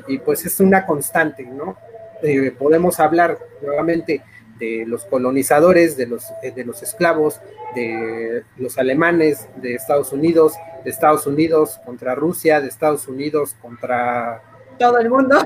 y, 0.06 0.18
pues 0.18 0.46
es 0.46 0.60
una 0.60 0.86
constante, 0.86 1.42
¿no? 1.44 1.76
Eh, 2.22 2.52
podemos 2.56 3.00
hablar 3.00 3.38
nuevamente 3.60 4.22
de 4.62 4.84
los 4.86 5.04
colonizadores, 5.06 5.96
de 5.96 6.06
los, 6.06 6.24
eh, 6.40 6.52
de 6.52 6.64
los 6.64 6.84
esclavos, 6.84 7.40
de 7.74 8.44
los 8.56 8.78
alemanes, 8.78 9.48
de 9.56 9.74
Estados 9.74 10.12
Unidos, 10.12 10.52
de 10.84 10.90
Estados 10.90 11.26
Unidos 11.26 11.80
contra 11.84 12.14
Rusia, 12.14 12.60
de 12.60 12.68
Estados 12.68 13.08
Unidos 13.08 13.56
contra 13.60 14.40
todo 14.78 14.98
el 14.98 15.10
mundo. 15.10 15.36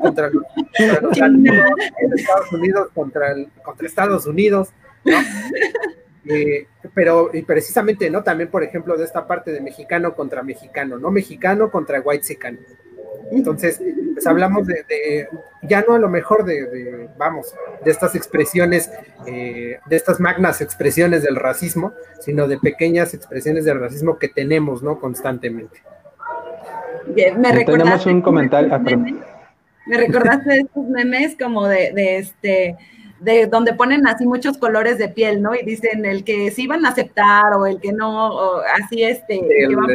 Contra, 0.00 0.30
los, 0.30 0.44
Estados 2.16 2.52
Unidos 2.52 2.88
contra, 2.94 3.34
contra 3.64 3.86
Estados 3.88 4.26
Unidos, 4.26 4.68
eh, 6.24 6.68
pero 6.94 7.30
y 7.32 7.42
precisamente, 7.42 8.08
¿no? 8.08 8.22
También, 8.22 8.50
por 8.50 8.62
ejemplo, 8.62 8.96
de 8.96 9.04
esta 9.04 9.26
parte 9.26 9.50
de 9.50 9.60
mexicano 9.60 10.14
contra 10.14 10.44
mexicano, 10.44 10.96
¿no? 10.96 11.10
Mexicano 11.10 11.72
contra 11.72 12.00
white. 12.00 12.22
Entonces, 13.36 13.80
pues 14.14 14.26
hablamos 14.26 14.66
de, 14.66 15.28
ya 15.62 15.84
no 15.86 15.94
a 15.94 15.98
lo 15.98 16.08
mejor 16.08 16.44
de, 16.44 17.08
vamos, 17.16 17.54
de 17.84 17.90
estas 17.90 18.14
expresiones, 18.14 18.90
eh, 19.26 19.78
de 19.86 19.96
estas 19.96 20.20
magnas 20.20 20.60
expresiones 20.60 21.22
del 21.22 21.36
racismo, 21.36 21.92
sino 22.20 22.46
de 22.46 22.58
pequeñas 22.58 23.14
expresiones 23.14 23.64
del 23.64 23.80
racismo 23.80 24.18
que 24.18 24.28
tenemos, 24.28 24.82
¿no? 24.82 25.00
Constantemente. 25.00 25.82
Me 27.16 27.64
Tenemos 27.64 28.06
un 28.06 28.22
comentario. 28.22 28.72
Ah, 28.72 28.78
me 28.78 29.96
recordaste 29.96 30.50
de 30.50 30.60
estos 30.60 30.84
memes 30.86 31.36
como 31.36 31.66
de, 31.66 32.18
este 32.18 32.76
de 33.20 33.46
donde 33.46 33.72
ponen 33.72 34.06
así 34.06 34.26
muchos 34.26 34.58
colores 34.58 34.98
de 34.98 35.08
piel, 35.08 35.42
¿no? 35.42 35.54
Y 35.54 35.64
dicen 35.64 36.04
el 36.04 36.24
que 36.24 36.50
sí 36.50 36.66
van 36.66 36.84
a 36.84 36.88
aceptar 36.90 37.54
o 37.54 37.66
el 37.66 37.80
que 37.80 37.92
no, 37.92 38.34
o 38.34 38.60
así 38.82 39.04
este, 39.04 39.40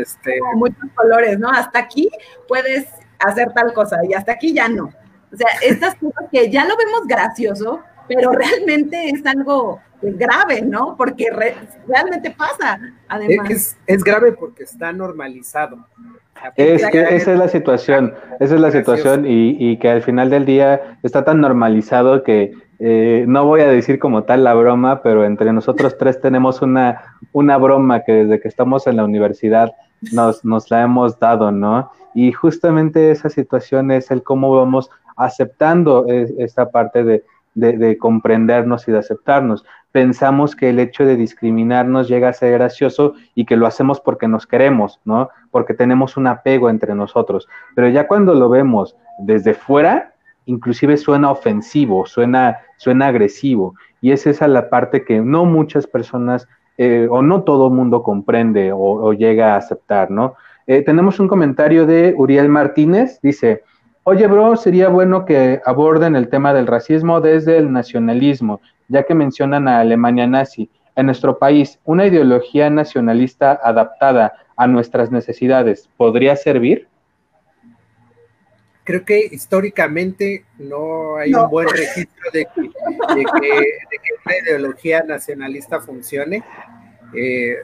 este... 0.01 0.39
muchos 0.55 0.89
colores, 0.95 1.37
¿no? 1.37 1.49
Hasta 1.49 1.79
aquí 1.79 2.09
puedes 2.47 2.87
hacer 3.19 3.51
tal 3.53 3.73
cosa 3.73 3.97
y 4.07 4.13
hasta 4.13 4.33
aquí 4.33 4.53
ya 4.53 4.67
no. 4.67 4.85
O 5.31 5.35
sea, 5.35 5.47
estas 5.63 5.95
cosas 5.95 6.25
que 6.31 6.49
ya 6.49 6.65
lo 6.65 6.77
vemos 6.77 7.01
gracioso, 7.05 7.81
pero 8.07 8.31
realmente 8.31 9.09
es 9.09 9.25
algo 9.25 9.79
grave, 10.01 10.61
¿no? 10.61 10.95
Porque 10.97 11.27
realmente 11.87 12.31
pasa, 12.31 12.79
además. 13.07 13.77
Es, 13.85 14.03
grave 14.03 14.31
porque 14.33 14.63
está 14.63 14.93
normalizado. 14.93 15.85
Es 16.55 16.85
que 16.87 17.15
esa 17.15 17.33
es 17.33 17.39
la 17.39 17.47
situación, 17.47 18.13
esa 18.39 18.55
es 18.55 18.61
la 18.61 18.71
situación 18.71 19.25
y, 19.27 19.77
que 19.79 19.89
al 19.89 20.03
final 20.03 20.29
del 20.29 20.45
día 20.45 20.97
está 21.01 21.25
tan 21.25 21.41
normalizado 21.41 22.23
que 22.23 22.53
eh, 22.79 23.25
no 23.27 23.45
voy 23.45 23.61
a 23.61 23.67
decir 23.67 23.97
como 23.97 24.23
tal 24.23 24.43
la 24.43 24.53
broma, 24.53 25.01
pero 25.01 25.25
entre 25.25 25.51
nosotros 25.51 25.97
tres 25.97 26.21
tenemos 26.21 26.61
una, 26.61 27.17
una 27.31 27.57
broma 27.57 28.03
que 28.03 28.11
desde 28.11 28.39
que 28.39 28.47
estamos 28.47 28.85
en 28.85 28.97
la 28.97 29.03
universidad 29.03 29.71
nos, 30.13 30.45
nos 30.45 30.69
la 30.69 30.83
hemos 30.83 31.19
dado, 31.19 31.51
¿no? 31.51 31.91
Y 32.13 32.31
justamente 32.31 33.11
esa 33.11 33.29
situación 33.29 33.91
es 33.91 34.11
el 34.11 34.23
cómo 34.23 34.55
vamos 34.55 34.89
aceptando 35.15 36.05
esta 36.07 36.69
parte 36.69 37.03
de, 37.03 37.23
de, 37.57 37.97
comprendernos 37.97 38.87
y 38.87 38.91
de 38.91 38.99
aceptarnos. 38.99 39.65
Pensamos 39.91 40.55
que 40.55 40.69
el 40.69 40.79
hecho 40.79 41.05
de 41.05 41.15
discriminarnos 41.15 42.07
llega 42.07 42.29
a 42.29 42.33
ser 42.33 42.53
gracioso 42.53 43.15
y 43.33 43.45
que 43.45 43.57
lo 43.57 43.65
hacemos 43.65 43.99
porque 43.99 44.27
nos 44.27 44.45
queremos, 44.45 44.99
¿no? 45.05 45.29
Porque 45.49 45.73
tenemos 45.73 46.17
un 46.17 46.27
apego 46.27 46.69
entre 46.69 46.93
nosotros. 46.93 47.47
Pero 47.75 47.89
ya 47.89 48.07
cuando 48.07 48.35
lo 48.35 48.49
vemos 48.49 48.95
desde 49.19 49.55
fuera, 49.55 50.13
inclusive 50.45 50.97
suena 50.97 51.31
ofensivo, 51.31 52.05
suena, 52.05 52.59
suena 52.77 53.07
agresivo. 53.07 53.73
Y 53.99 54.11
es 54.11 54.27
esa 54.27 54.47
la 54.47 54.69
parte 54.69 55.03
que 55.03 55.19
no 55.19 55.45
muchas 55.45 55.87
personas 55.87 56.47
eh, 56.77 57.07
o 57.09 57.23
no 57.23 57.41
todo 57.43 57.71
mundo 57.71 58.03
comprende 58.03 58.71
o, 58.71 59.11
llega 59.13 59.53
a 59.53 59.57
aceptar, 59.57 60.11
¿no? 60.11 60.35
Eh, 60.67 60.81
tenemos 60.81 61.19
un 61.19 61.27
comentario 61.27 61.85
de 61.85 62.13
Uriel 62.17 62.49
Martínez, 62.49 63.19
dice, 63.21 63.63
oye, 64.03 64.27
bro, 64.27 64.55
sería 64.57 64.89
bueno 64.89 65.23
que 65.23 65.61
aborden 65.65 66.15
el 66.15 66.27
tema 66.27 66.53
del 66.53 66.67
racismo 66.67 67.21
desde 67.21 67.57
el 67.57 67.71
nacionalismo, 67.71 68.61
ya 68.89 69.03
que 69.03 69.15
mencionan 69.15 69.67
a 69.67 69.79
Alemania 69.79 70.27
nazi. 70.27 70.69
En 70.95 71.05
nuestro 71.05 71.39
país, 71.39 71.79
una 71.85 72.05
ideología 72.05 72.69
nacionalista 72.69 73.59
adaptada 73.63 74.33
a 74.57 74.67
nuestras 74.67 75.09
necesidades, 75.09 75.89
¿podría 75.95 76.35
servir? 76.35 76.87
creo 78.87 79.03
que 79.03 79.19
históricamente 79.19 80.45
no 80.57 81.17
hay 81.17 81.33
un 81.33 81.49
buen 81.49 81.67
registro 81.67 82.31
de 82.31 82.45
que, 82.45 82.61
una 84.25 84.37
ideología 84.45 85.03
nacionalista 85.03 85.81
funcione. 85.81 86.41
Eh, 87.13 87.57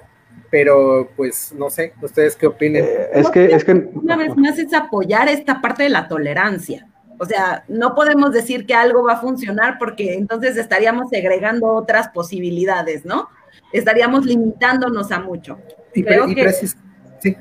pero 0.49 1.09
pues 1.15 1.53
no 1.57 1.69
sé, 1.69 1.93
ustedes 2.01 2.35
qué 2.35 2.47
opinen. 2.47 2.83
Eh, 2.83 3.09
es 3.13 3.29
que, 3.29 3.45
es 3.45 3.63
que 3.63 3.71
una 3.71 4.15
vez 4.15 4.35
más 4.35 4.57
es 4.59 4.73
apoyar 4.73 5.27
esta 5.29 5.61
parte 5.61 5.83
de 5.83 5.89
la 5.89 6.07
tolerancia. 6.07 6.87
O 7.19 7.25
sea, 7.25 7.63
no 7.67 7.95
podemos 7.95 8.33
decir 8.33 8.65
que 8.65 8.73
algo 8.73 9.03
va 9.03 9.13
a 9.13 9.21
funcionar 9.21 9.77
porque 9.77 10.15
entonces 10.15 10.57
estaríamos 10.57 11.09
segregando 11.09 11.67
otras 11.67 12.09
posibilidades, 12.09 13.05
¿no? 13.05 13.29
estaríamos 13.73 14.25
limitándonos 14.25 15.11
a 15.11 15.19
mucho. 15.19 15.59
Y, 15.93 16.03
Creo 16.03 16.27
que 16.27 16.53
sí. 16.53 17.35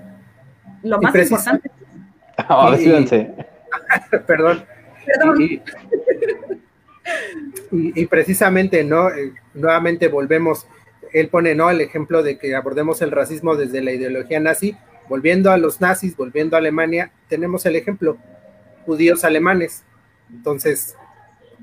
Lo 0.82 1.00
más 1.00 1.14
importante. 1.14 1.70
Oh, 2.48 2.74
perdón. 4.26 4.64
Perdón. 5.04 5.60
Y, 7.70 8.06
precisamente, 8.06 8.82
¿no? 8.82 9.10
Eh, 9.10 9.34
nuevamente 9.52 10.08
volvemos, 10.08 10.66
él 11.12 11.28
pone, 11.28 11.54
¿no? 11.54 11.70
El 11.70 11.80
ejemplo 11.80 12.22
de 12.22 12.38
que 12.38 12.54
abordemos 12.54 13.02
el 13.02 13.10
racismo 13.10 13.56
desde 13.56 13.82
la 13.82 13.92
ideología 13.92 14.40
nazi, 14.40 14.76
volviendo 15.08 15.50
a 15.50 15.58
los 15.58 15.80
nazis, 15.80 16.16
volviendo 16.16 16.56
a 16.56 16.58
Alemania, 16.58 17.12
tenemos 17.28 17.66
el 17.66 17.76
ejemplo, 17.76 18.16
judíos 18.86 19.24
alemanes. 19.24 19.84
Entonces, 20.30 20.96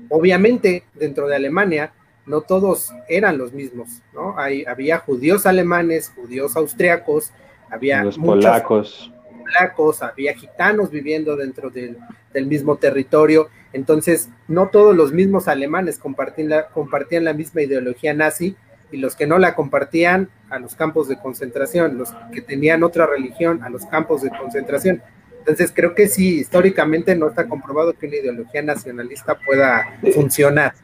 obviamente, 0.08 0.84
dentro 0.94 1.26
de 1.26 1.36
Alemania, 1.36 1.92
no 2.26 2.42
todos 2.42 2.92
eran 3.08 3.38
los 3.38 3.52
mismos, 3.52 4.02
¿no? 4.14 4.38
Hay, 4.38 4.64
había 4.64 4.98
judíos 4.98 5.46
alemanes, 5.46 6.12
judíos 6.14 6.56
austriacos, 6.56 7.32
había 7.70 8.04
los 8.04 8.18
polacos. 8.18 9.12
polacos, 9.38 10.02
había 10.02 10.34
gitanos 10.34 10.90
viviendo 10.90 11.36
dentro 11.36 11.70
del, 11.70 11.98
del 12.32 12.46
mismo 12.46 12.76
territorio. 12.76 13.48
Entonces, 13.72 14.28
no 14.48 14.68
todos 14.68 14.94
los 14.94 15.12
mismos 15.12 15.48
alemanes 15.48 15.98
compartían 15.98 16.50
la, 16.50 16.68
compartían 16.68 17.24
la 17.24 17.32
misma 17.32 17.62
ideología 17.62 18.14
nazi 18.14 18.56
y 18.92 18.98
los 18.98 19.16
que 19.16 19.26
no 19.26 19.38
la 19.38 19.54
compartían 19.54 20.28
a 20.48 20.58
los 20.58 20.74
campos 20.74 21.08
de 21.08 21.18
concentración, 21.18 21.98
los 21.98 22.12
que 22.32 22.40
tenían 22.40 22.82
otra 22.82 23.06
religión 23.06 23.62
a 23.62 23.70
los 23.70 23.86
campos 23.86 24.22
de 24.22 24.30
concentración. 24.30 25.02
Entonces, 25.38 25.72
creo 25.74 25.94
que 25.94 26.06
sí, 26.08 26.40
históricamente 26.40 27.16
no 27.16 27.28
está 27.28 27.48
comprobado 27.48 27.94
que 27.94 28.06
una 28.06 28.16
ideología 28.16 28.62
nacionalista 28.62 29.38
pueda 29.44 29.86
funcionar. 30.14 30.74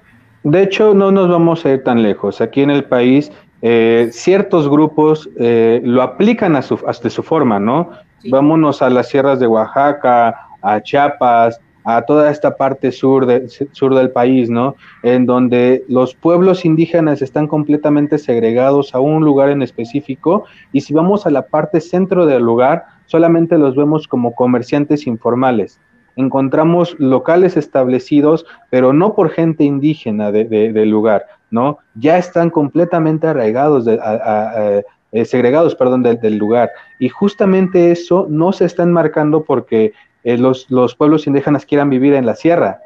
De 0.44 0.62
hecho, 0.62 0.94
no 0.94 1.10
nos 1.10 1.28
vamos 1.28 1.66
a 1.66 1.72
ir 1.72 1.84
tan 1.84 2.02
lejos. 2.02 2.40
Aquí 2.40 2.62
en 2.62 2.70
el 2.70 2.84
país, 2.84 3.30
eh, 3.62 4.08
ciertos 4.12 4.68
grupos 4.68 5.28
eh, 5.38 5.80
lo 5.84 6.02
aplican 6.02 6.56
a 6.56 6.62
su, 6.62 6.80
hasta 6.86 7.10
su 7.10 7.22
forma, 7.22 7.58
¿no? 7.58 7.90
Vámonos 8.30 8.80
a 8.82 8.90
las 8.90 9.08
sierras 9.08 9.40
de 9.40 9.46
Oaxaca, 9.46 10.48
a 10.62 10.80
Chiapas, 10.80 11.60
a 11.86 12.02
toda 12.02 12.32
esta 12.32 12.56
parte 12.56 12.90
sur, 12.90 13.26
de, 13.26 13.48
sur 13.48 13.94
del 13.94 14.10
país, 14.10 14.50
¿no? 14.50 14.74
En 15.04 15.24
donde 15.24 15.84
los 15.88 16.16
pueblos 16.16 16.64
indígenas 16.64 17.22
están 17.22 17.46
completamente 17.46 18.18
segregados 18.18 18.92
a 18.92 18.98
un 18.98 19.24
lugar 19.24 19.50
en 19.50 19.62
específico 19.62 20.44
y 20.72 20.80
si 20.80 20.92
vamos 20.92 21.26
a 21.26 21.30
la 21.30 21.46
parte 21.46 21.80
centro 21.80 22.26
del 22.26 22.42
lugar, 22.42 22.86
solamente 23.06 23.56
los 23.56 23.76
vemos 23.76 24.08
como 24.08 24.34
comerciantes 24.34 25.06
informales. 25.06 25.80
Encontramos 26.16 26.96
locales 26.98 27.56
establecidos, 27.56 28.46
pero 28.68 28.92
no 28.92 29.14
por 29.14 29.30
gente 29.30 29.62
indígena 29.62 30.32
del 30.32 30.90
lugar, 30.90 31.26
¿no? 31.52 31.78
Ya 31.94 32.18
están 32.18 32.50
completamente 32.50 33.28
arraigados, 33.28 33.86
eh, 33.86 35.24
segregados, 35.24 35.76
perdón, 35.76 36.02
del 36.02 36.36
lugar. 36.36 36.70
Y 36.98 37.10
justamente 37.10 37.92
eso 37.92 38.26
no 38.28 38.52
se 38.52 38.64
está 38.64 38.82
enmarcando 38.82 39.44
porque 39.44 39.92
eh, 40.26 40.36
los, 40.38 40.96
pueblos 40.96 41.28
indígenas 41.28 41.64
quieran 41.64 41.88
vivir 41.88 42.12
en 42.14 42.26
la 42.26 42.34
sierra. 42.34 42.80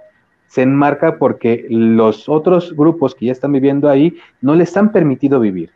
Se 0.48 0.60
enmarca 0.60 1.16
porque 1.16 1.66
los 1.70 2.28
otros 2.28 2.76
grupos 2.76 3.14
que 3.14 3.26
ya 3.26 3.32
están 3.32 3.52
viviendo 3.52 3.88
ahí 3.88 4.14
no 4.42 4.54
les 4.54 4.76
han 4.76 4.92
permitido 4.92 5.40
vivir. 5.40 5.70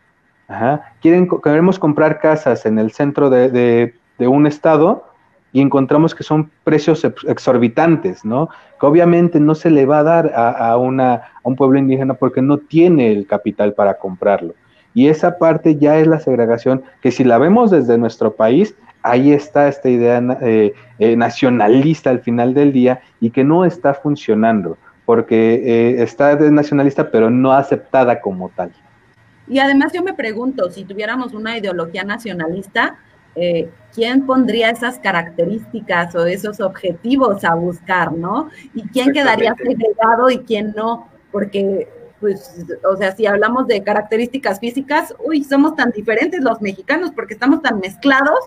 Quieren, 1.00 1.26
queremos 1.42 1.78
comprar 1.78 2.20
casas 2.20 2.66
en 2.66 2.78
el 2.78 2.92
centro 2.92 3.30
de, 3.30 3.94
un 4.18 4.46
estado 4.46 5.06
y 5.54 5.62
encontramos 5.62 6.14
que 6.14 6.22
son 6.22 6.50
precios 6.64 7.02
exorbitantes, 7.02 8.26
¿no? 8.26 8.50
Que 8.78 8.84
obviamente 8.84 9.40
no 9.40 9.54
se 9.54 9.70
le 9.70 9.86
va 9.86 10.00
a 10.00 10.02
dar 10.02 10.32
a, 10.36 10.76
una, 10.76 11.14
a 11.14 11.40
un 11.44 11.56
pueblo 11.56 11.78
indígena 11.78 12.12
porque 12.12 12.42
no 12.42 12.58
tiene 12.58 13.10
el 13.10 13.26
capital 13.26 13.72
para 13.72 13.96
comprarlo. 13.96 14.52
Y 14.92 15.08
esa 15.08 15.38
parte 15.38 15.76
ya 15.76 15.96
es 15.98 16.06
la 16.06 16.20
segregación 16.20 16.82
que 17.00 17.10
si 17.10 17.24
la 17.24 17.38
vemos 17.38 17.70
desde 17.70 17.96
nuestro 17.96 18.34
país, 18.34 18.76
ahí 19.04 19.32
está 19.32 19.68
esta 19.68 19.88
idea 19.88 20.20
eh, 20.40 20.74
eh, 20.98 21.16
nacionalista 21.16 22.10
al 22.10 22.20
final 22.20 22.54
del 22.54 22.72
día 22.72 23.00
y 23.20 23.30
que 23.30 23.44
no 23.44 23.64
está 23.64 23.94
funcionando, 23.94 24.76
porque 25.04 25.54
eh, 25.54 26.02
está 26.02 26.34
nacionalista 26.36 27.10
pero 27.10 27.30
no 27.30 27.52
aceptada 27.52 28.20
como 28.20 28.48
tal. 28.48 28.72
Y 29.46 29.58
además 29.58 29.92
yo 29.92 30.02
me 30.02 30.14
pregunto, 30.14 30.70
si 30.70 30.84
tuviéramos 30.84 31.34
una 31.34 31.56
ideología 31.56 32.02
nacionalista, 32.02 32.96
¿quién 33.92 34.24
pondría 34.26 34.70
esas 34.70 34.98
características 35.00 36.14
o 36.14 36.24
esos 36.24 36.60
objetivos 36.60 37.44
a 37.44 37.54
buscar, 37.54 38.12
no? 38.12 38.48
¿Y 38.74 38.82
quién 38.88 39.12
quedaría 39.12 39.54
segregado 39.56 40.30
y 40.30 40.38
quién 40.38 40.72
no? 40.74 41.08
Porque 41.30 41.88
pues, 42.20 42.64
o 42.90 42.96
sea, 42.96 43.14
si 43.14 43.26
hablamos 43.26 43.66
de 43.66 43.82
características 43.82 44.60
físicas, 44.60 45.14
uy, 45.26 45.44
somos 45.44 45.76
tan 45.76 45.90
diferentes 45.90 46.40
los 46.42 46.62
mexicanos 46.62 47.10
porque 47.10 47.34
estamos 47.34 47.60
tan 47.60 47.80
mezclados 47.80 48.38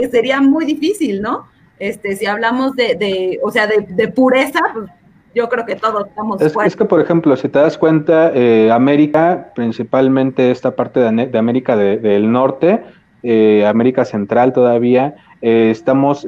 que 0.00 0.08
sería 0.08 0.40
muy 0.40 0.64
difícil, 0.64 1.22
¿no? 1.22 1.46
Este, 1.78 2.16
si 2.16 2.26
hablamos 2.26 2.76
de, 2.76 2.94
de 2.94 3.40
o 3.42 3.50
sea, 3.50 3.66
de, 3.66 4.08
pureza, 4.08 4.60
pues 4.72 4.90
yo 5.34 5.48
creo 5.48 5.66
que 5.66 5.76
todos 5.76 6.06
estamos 6.06 6.40
es, 6.40 6.54
es 6.64 6.76
que, 6.76 6.84
por 6.84 7.00
ejemplo, 7.00 7.34
si 7.36 7.48
te 7.48 7.58
das 7.58 7.76
cuenta, 7.76 8.30
eh, 8.34 8.70
América, 8.70 9.52
principalmente 9.54 10.50
esta 10.50 10.76
parte 10.76 11.00
de, 11.00 11.38
América 11.38 11.76
del 11.76 12.30
Norte, 12.30 12.82
eh, 13.22 13.66
América 13.66 14.04
Central 14.04 14.52
todavía, 14.52 15.16
eh, 15.40 15.70
estamos 15.70 16.26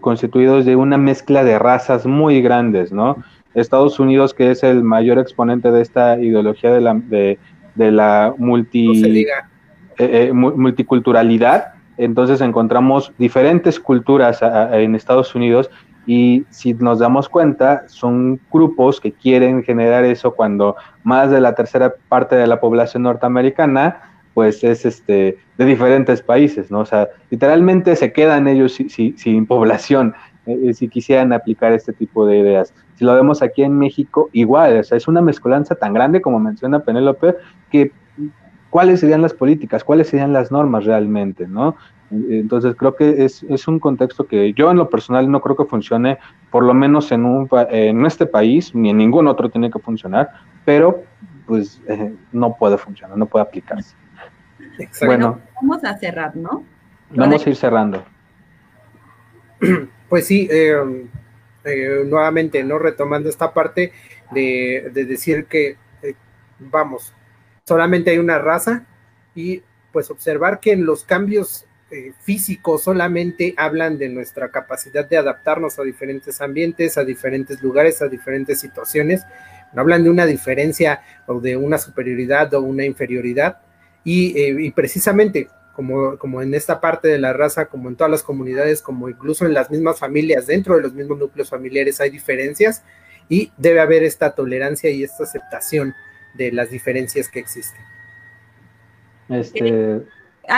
constituidos 0.00 0.66
de 0.66 0.76
una 0.76 0.98
mezcla 0.98 1.42
de 1.44 1.58
razas 1.58 2.04
muy 2.04 2.42
grandes, 2.42 2.92
¿no? 2.92 3.16
Estados 3.54 3.98
Unidos, 3.98 4.34
que 4.34 4.50
es 4.50 4.62
el 4.62 4.84
mayor 4.84 5.18
exponente 5.18 5.70
de 5.70 5.80
esta 5.80 6.18
ideología 6.18 6.70
de 6.70 6.80
la, 6.82 6.94
de, 6.94 7.38
la 7.76 8.34
multi, 8.36 9.26
multiculturalidad, 10.34 11.75
entonces 11.98 12.40
encontramos 12.40 13.12
diferentes 13.18 13.80
culturas 13.80 14.40
en 14.42 14.94
Estados 14.94 15.34
Unidos 15.34 15.70
y 16.06 16.44
si 16.50 16.72
nos 16.74 17.00
damos 17.00 17.28
cuenta, 17.28 17.88
son 17.88 18.40
grupos 18.52 19.00
que 19.00 19.12
quieren 19.12 19.64
generar 19.64 20.04
eso 20.04 20.34
cuando 20.34 20.76
más 21.02 21.30
de 21.30 21.40
la 21.40 21.54
tercera 21.54 21.94
parte 22.08 22.36
de 22.36 22.46
la 22.46 22.60
población 22.60 23.02
norteamericana 23.02 24.00
pues 24.36 24.62
es 24.62 24.84
este 24.84 25.38
de 25.56 25.64
diferentes 25.64 26.20
países, 26.20 26.70
¿no? 26.70 26.80
O 26.80 26.84
sea, 26.84 27.08
literalmente 27.30 27.96
se 27.96 28.12
quedan 28.12 28.46
ellos 28.46 28.74
sin 28.74 29.46
población 29.46 30.14
eh, 30.44 30.58
eh, 30.64 30.74
si 30.74 30.88
quisieran 30.88 31.32
aplicar 31.32 31.72
este 31.72 31.92
tipo 31.92 32.26
de 32.26 32.38
ideas. 32.38 32.74
Si 32.96 33.04
lo 33.04 33.14
vemos 33.14 33.42
aquí 33.42 33.62
en 33.62 33.78
México, 33.78 34.28
igual, 34.32 34.78
o 34.78 34.84
sea, 34.84 34.98
es 34.98 35.08
una 35.08 35.22
mezcolanza 35.22 35.74
tan 35.74 35.92
grande 35.92 36.20
como 36.20 36.38
menciona 36.38 36.80
Penélope, 36.80 37.34
que 37.70 37.90
cuáles 38.76 39.00
serían 39.00 39.22
las 39.22 39.32
políticas, 39.32 39.82
cuáles 39.84 40.08
serían 40.08 40.34
las 40.34 40.52
normas 40.52 40.84
realmente, 40.84 41.48
¿no? 41.48 41.76
Entonces 42.10 42.74
creo 42.76 42.94
que 42.94 43.24
es, 43.24 43.42
un 43.66 43.80
contexto 43.80 44.26
que 44.26 44.52
yo 44.52 44.70
en 44.70 44.76
lo 44.76 44.90
personal 44.90 45.30
no 45.30 45.40
creo 45.40 45.56
que 45.56 45.64
funcione, 45.64 46.18
por 46.50 46.62
lo 46.62 46.74
menos 46.74 47.10
en, 47.10 47.24
un, 47.24 47.48
en 47.70 48.04
este 48.04 48.26
país, 48.26 48.74
ni 48.74 48.90
en 48.90 48.98
ningún 48.98 49.28
otro 49.28 49.48
tiene 49.48 49.70
que 49.70 49.78
funcionar, 49.78 50.28
pero 50.66 51.04
pues 51.46 51.80
eh, 51.88 52.14
no 52.32 52.54
puede 52.58 52.76
funcionar, 52.76 53.16
no 53.16 53.24
puede 53.24 53.44
aplicarse. 53.44 53.96
Bueno, 55.06 55.40
vamos 55.54 55.82
a 55.82 55.96
cerrar, 55.96 56.36
¿no? 56.36 56.62
Vamos 57.08 57.46
a 57.46 57.48
ir 57.48 57.56
cerrando. 57.56 58.04
Pues 60.10 60.26
sí, 60.26 60.46
eh, 60.50 61.08
eh, 61.64 62.04
nuevamente, 62.06 62.62
¿no? 62.62 62.78
Retomando 62.78 63.30
esta 63.30 63.54
parte 63.54 63.94
de, 64.32 64.90
de 64.92 65.04
decir 65.06 65.46
que, 65.46 65.78
vamos, 66.58 67.14
solamente 67.66 68.10
hay 68.10 68.18
una 68.18 68.38
raza 68.38 68.86
y 69.34 69.62
pues 69.92 70.10
observar 70.10 70.60
que 70.60 70.72
en 70.72 70.86
los 70.86 71.04
cambios 71.04 71.66
eh, 71.90 72.12
físicos 72.20 72.84
solamente 72.84 73.54
hablan 73.56 73.98
de 73.98 74.08
nuestra 74.08 74.50
capacidad 74.50 75.08
de 75.08 75.16
adaptarnos 75.16 75.78
a 75.78 75.82
diferentes 75.82 76.40
ambientes, 76.40 76.96
a 76.96 77.04
diferentes 77.04 77.62
lugares, 77.62 78.02
a 78.02 78.08
diferentes 78.08 78.60
situaciones, 78.60 79.22
no 79.72 79.80
hablan 79.80 80.04
de 80.04 80.10
una 80.10 80.26
diferencia 80.26 81.02
o 81.26 81.40
de 81.40 81.56
una 81.56 81.78
superioridad 81.78 82.52
o 82.54 82.60
una 82.60 82.84
inferioridad. 82.84 83.60
Y, 84.04 84.38
eh, 84.38 84.72
precisamente 84.74 85.48
como, 85.74 86.16
como 86.18 86.40
en 86.40 86.54
esta 86.54 86.80
parte 86.80 87.08
de 87.08 87.18
la 87.18 87.32
raza, 87.32 87.66
como 87.66 87.88
en 87.88 87.96
todas 87.96 88.10
las 88.10 88.22
comunidades, 88.22 88.80
como 88.80 89.08
incluso 89.08 89.44
en 89.44 89.54
las 89.54 89.70
mismas 89.70 89.98
familias, 89.98 90.46
dentro 90.46 90.76
de 90.76 90.82
los 90.82 90.94
mismos 90.94 91.18
núcleos 91.18 91.50
familiares 91.50 92.00
hay 92.00 92.10
diferencias 92.10 92.82
y 93.28 93.52
debe 93.56 93.80
haber 93.80 94.04
esta 94.04 94.34
tolerancia 94.34 94.88
y 94.90 95.02
esta 95.02 95.24
aceptación 95.24 95.94
de 96.36 96.52
las 96.52 96.70
diferencias 96.70 97.28
que 97.28 97.40
existen. 97.40 97.80
Este, 99.28 100.02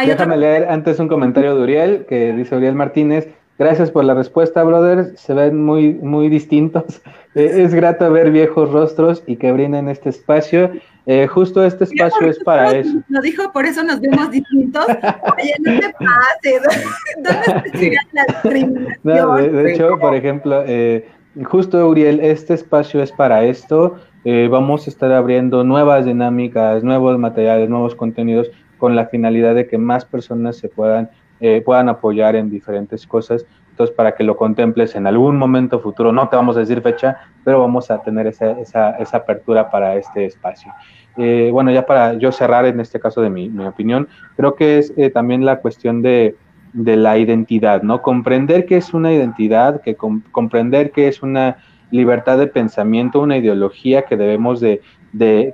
déjame 0.07 0.37
leer 0.37 0.69
antes 0.69 0.99
un 0.99 1.09
comentario 1.09 1.55
de 1.55 1.63
Uriel, 1.63 2.07
que 2.07 2.33
dice 2.33 2.57
Uriel 2.57 2.75
Martínez, 2.75 3.29
gracias 3.59 3.91
por 3.91 4.05
la 4.05 4.15
respuesta, 4.15 4.63
brother, 4.63 5.17
se 5.17 5.35
ven 5.35 5.65
muy, 5.65 5.95
muy 5.95 6.29
distintos. 6.29 7.01
Eh, 7.35 7.63
es 7.63 7.73
grato 7.73 8.11
ver 8.11 8.33
viejos 8.33 8.73
rostros 8.73 9.23
y 9.27 9.37
que 9.37 9.53
brindan 9.53 9.89
este 9.89 10.09
espacio. 10.09 10.73
Eh, 11.07 11.29
justo 11.29 11.63
este 11.63 11.85
espacio 11.85 12.27
es 12.27 12.39
para 12.41 12.73
eso. 12.77 13.01
Lo 13.09 13.21
dijo, 13.21 13.53
por 13.53 13.65
eso 13.65 13.85
nos 13.85 14.01
vemos 14.01 14.31
distintos. 14.31 14.87
Oye, 14.89 15.55
no 15.61 15.79
te 15.79 15.93
pases. 15.93 16.85
¿Dónde 17.23 17.97
la 18.13 18.25
discriminación? 18.25 18.99
No, 19.05 19.37
de, 19.37 19.73
hecho, 19.73 19.99
por 20.01 20.17
ejemplo, 20.17 20.65
eh, 20.67 21.07
Justo, 21.45 21.89
Uriel, 21.89 22.21
este 22.21 22.55
espacio 22.55 23.03
es 23.03 23.13
para 23.13 23.45
esto. 23.45 23.97
Eh, 24.25 24.49
vamos 24.51 24.87
a 24.87 24.91
estar 24.91 25.13
abriendo 25.13 25.65
nuevas 25.65 26.05
dinámicas, 26.05 26.83
nuevos 26.83 27.19
materiales, 27.19 27.69
nuevos 27.69 27.95
contenidos 27.95 28.51
con 28.77 28.97
la 28.97 29.07
finalidad 29.07 29.55
de 29.55 29.67
que 29.67 29.79
más 29.79 30.05
personas 30.05 30.57
se 30.57 30.69
puedan, 30.69 31.11
eh, 31.41 31.63
puedan 31.65 31.89
apoyar 31.89 32.37
en 32.37 32.51
diferentes 32.51 33.07
cosas. 33.07 33.47
Entonces, 33.71 33.95
para 33.95 34.15
que 34.15 34.25
lo 34.25 34.37
contemples 34.37 34.97
en 34.97 35.07
algún 35.07 35.37
momento 35.37 35.79
futuro, 35.79 36.13
no 36.13 36.29
te 36.29 36.37
vamos 36.37 36.57
a 36.57 36.61
decir 36.61 36.81
fecha, 36.83 37.17
pero 37.45 37.61
vamos 37.61 37.91
a 37.91 38.03
tener 38.03 38.27
esa, 38.27 38.59
esa, 38.59 39.17
apertura 39.17 39.71
para 39.71 39.95
este 39.95 40.25
espacio. 40.25 40.73
Eh, 41.17 41.51
bueno, 41.53 41.71
ya 41.71 41.87
para 41.87 42.15
yo 42.15 42.33
cerrar 42.33 42.67
en 42.67 42.81
este 42.81 42.99
caso 42.99 43.21
de 43.21 43.31
mi, 43.31 43.49
mi 43.49 43.65
opinión, 43.65 44.09
creo 44.37 44.57
que 44.57 44.79
es 44.79 44.93
también 45.13 45.45
la 45.45 45.61
cuestión 45.61 46.03
de, 46.03 46.37
de 46.73 46.97
la 46.97 47.19
identidad, 47.19 47.83
¿no? 47.83 48.03
Comprender 48.03 48.67
qué 48.67 48.77
es 48.77 48.93
una 48.95 49.13
identidad, 49.13 49.81
que 49.81 49.97
comprender 49.97 50.91
qué 50.91 51.09
es 51.09 51.23
una 51.23 51.59
libertad 51.91 52.39
de 52.39 52.47
pensamiento, 52.47 53.21
una 53.21 53.37
ideología 53.37 54.03
que 54.03 54.17
debemos 54.17 54.61
de, 54.61 54.81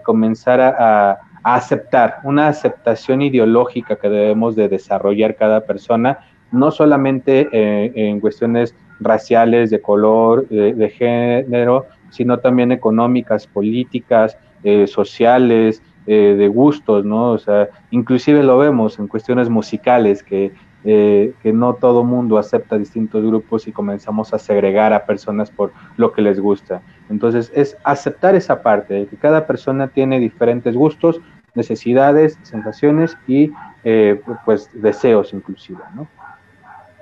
comenzar 0.04 0.60
a, 0.60 1.18
aceptar, 1.42 2.20
una 2.24 2.48
aceptación 2.48 3.20
ideológica 3.20 3.96
que 3.96 4.08
debemos 4.08 4.56
de 4.56 4.68
desarrollar 4.68 5.36
cada 5.36 5.60
persona, 5.60 6.18
no 6.50 6.70
solamente 6.70 7.48
eh, 7.52 7.92
en 7.94 8.20
cuestiones 8.20 8.74
raciales, 9.00 9.70
de 9.70 9.82
color, 9.82 10.48
de, 10.48 10.88
género, 10.88 11.86
sino 12.10 12.38
también 12.38 12.72
económicas, 12.72 13.46
políticas, 13.46 14.38
eh, 14.62 14.86
sociales, 14.86 15.82
eh, 16.06 16.34
de 16.36 16.48
gustos, 16.48 17.04
¿no? 17.04 17.30
O 17.32 17.38
sea, 17.38 17.68
inclusive 17.90 18.42
lo 18.42 18.58
vemos 18.58 18.98
en 18.98 19.08
cuestiones 19.08 19.48
musicales, 19.48 20.22
que 20.22 20.52
eh, 20.84 21.32
que 21.42 21.52
no 21.52 21.74
todo 21.74 22.04
mundo 22.04 22.36
acepta 22.36 22.76
distintos 22.76 23.24
grupos 23.24 23.66
y 23.66 23.72
comenzamos 23.72 24.34
a 24.34 24.38
segregar 24.38 24.92
a 24.92 25.06
personas 25.06 25.50
por 25.50 25.72
lo 25.96 26.12
que 26.12 26.20
les 26.20 26.38
gusta. 26.38 26.82
Entonces 27.08 27.50
es 27.54 27.76
aceptar 27.84 28.34
esa 28.34 28.62
parte, 28.62 28.94
de 28.94 29.06
que 29.06 29.16
cada 29.16 29.46
persona 29.46 29.88
tiene 29.88 30.20
diferentes 30.20 30.76
gustos, 30.76 31.20
necesidades, 31.54 32.38
sensaciones 32.42 33.16
y 33.26 33.50
eh, 33.84 34.20
pues 34.44 34.68
deseos 34.74 35.32
inclusive, 35.32 35.80
¿no? 35.94 36.06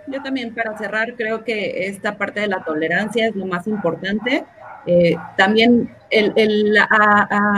Yo 0.06 0.22
también 0.22 0.52
para 0.54 0.76
cerrar 0.76 1.14
creo 1.16 1.44
que 1.44 1.86
esta 1.86 2.16
parte 2.16 2.40
de 2.40 2.48
la 2.48 2.62
tolerancia 2.64 3.28
es 3.28 3.36
lo 3.36 3.46
más 3.46 3.66
importante. 3.66 4.44
Eh, 4.86 5.16
también 5.36 5.94
el, 6.10 6.76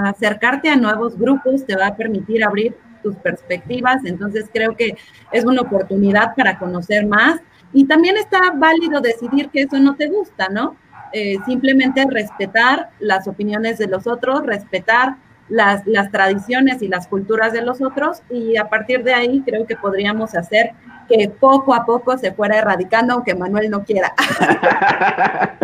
acercarte 0.05 0.68
a 0.68 0.77
nuevos 0.77 1.18
grupos 1.18 1.64
te 1.64 1.75
va 1.75 1.89
a 1.89 1.97
permitir 1.97 2.45
abrir 2.45 2.77
tus 3.05 3.15
perspectivas, 3.17 4.05
entonces 4.05 4.47
creo 4.53 4.75
que 4.75 4.97
es 5.31 5.45
una 5.45 5.61
oportunidad 5.61 6.35
para 6.35 6.59
conocer 6.59 7.07
más 7.07 7.41
y 7.73 7.85
también 7.85 8.17
está 8.17 8.53
válido 8.57 9.01
decidir 9.01 9.51
que 9.51 9.63
eso 9.63 9.79
no 9.79 9.95
te 9.95 10.09
gusta, 10.09 10.49
¿no? 10.49 10.77
Eh, 11.13 11.37
simplemente 11.47 12.05
respetar 12.11 12.91
las 12.99 13.29
opiniones 13.29 13.79
de 13.79 13.87
los 13.87 14.09
otros, 14.09 14.45
respetar 14.45 15.17
las, 15.49 15.87
las 15.87 16.11
tradiciones 16.11 16.83
y 16.83 16.89
las 16.89 17.07
culturas 17.07 17.53
de 17.53 17.63
los 17.63 17.81
otros 17.81 18.23
y 18.31 18.57
a 18.57 18.69
partir 18.69 19.05
de 19.05 19.15
ahí 19.15 19.43
creo 19.47 19.67
que 19.67 19.77
podríamos 19.77 20.35
hacer 20.35 20.73
que 21.09 21.29
poco 21.29 21.75
a 21.75 21.85
poco 21.85 22.17
se 22.19 22.33
fuera 22.33 22.59
erradicando, 22.59 23.15
aunque 23.15 23.35
Manuel 23.35 23.71
no 23.71 23.85
quiera. 23.85 24.13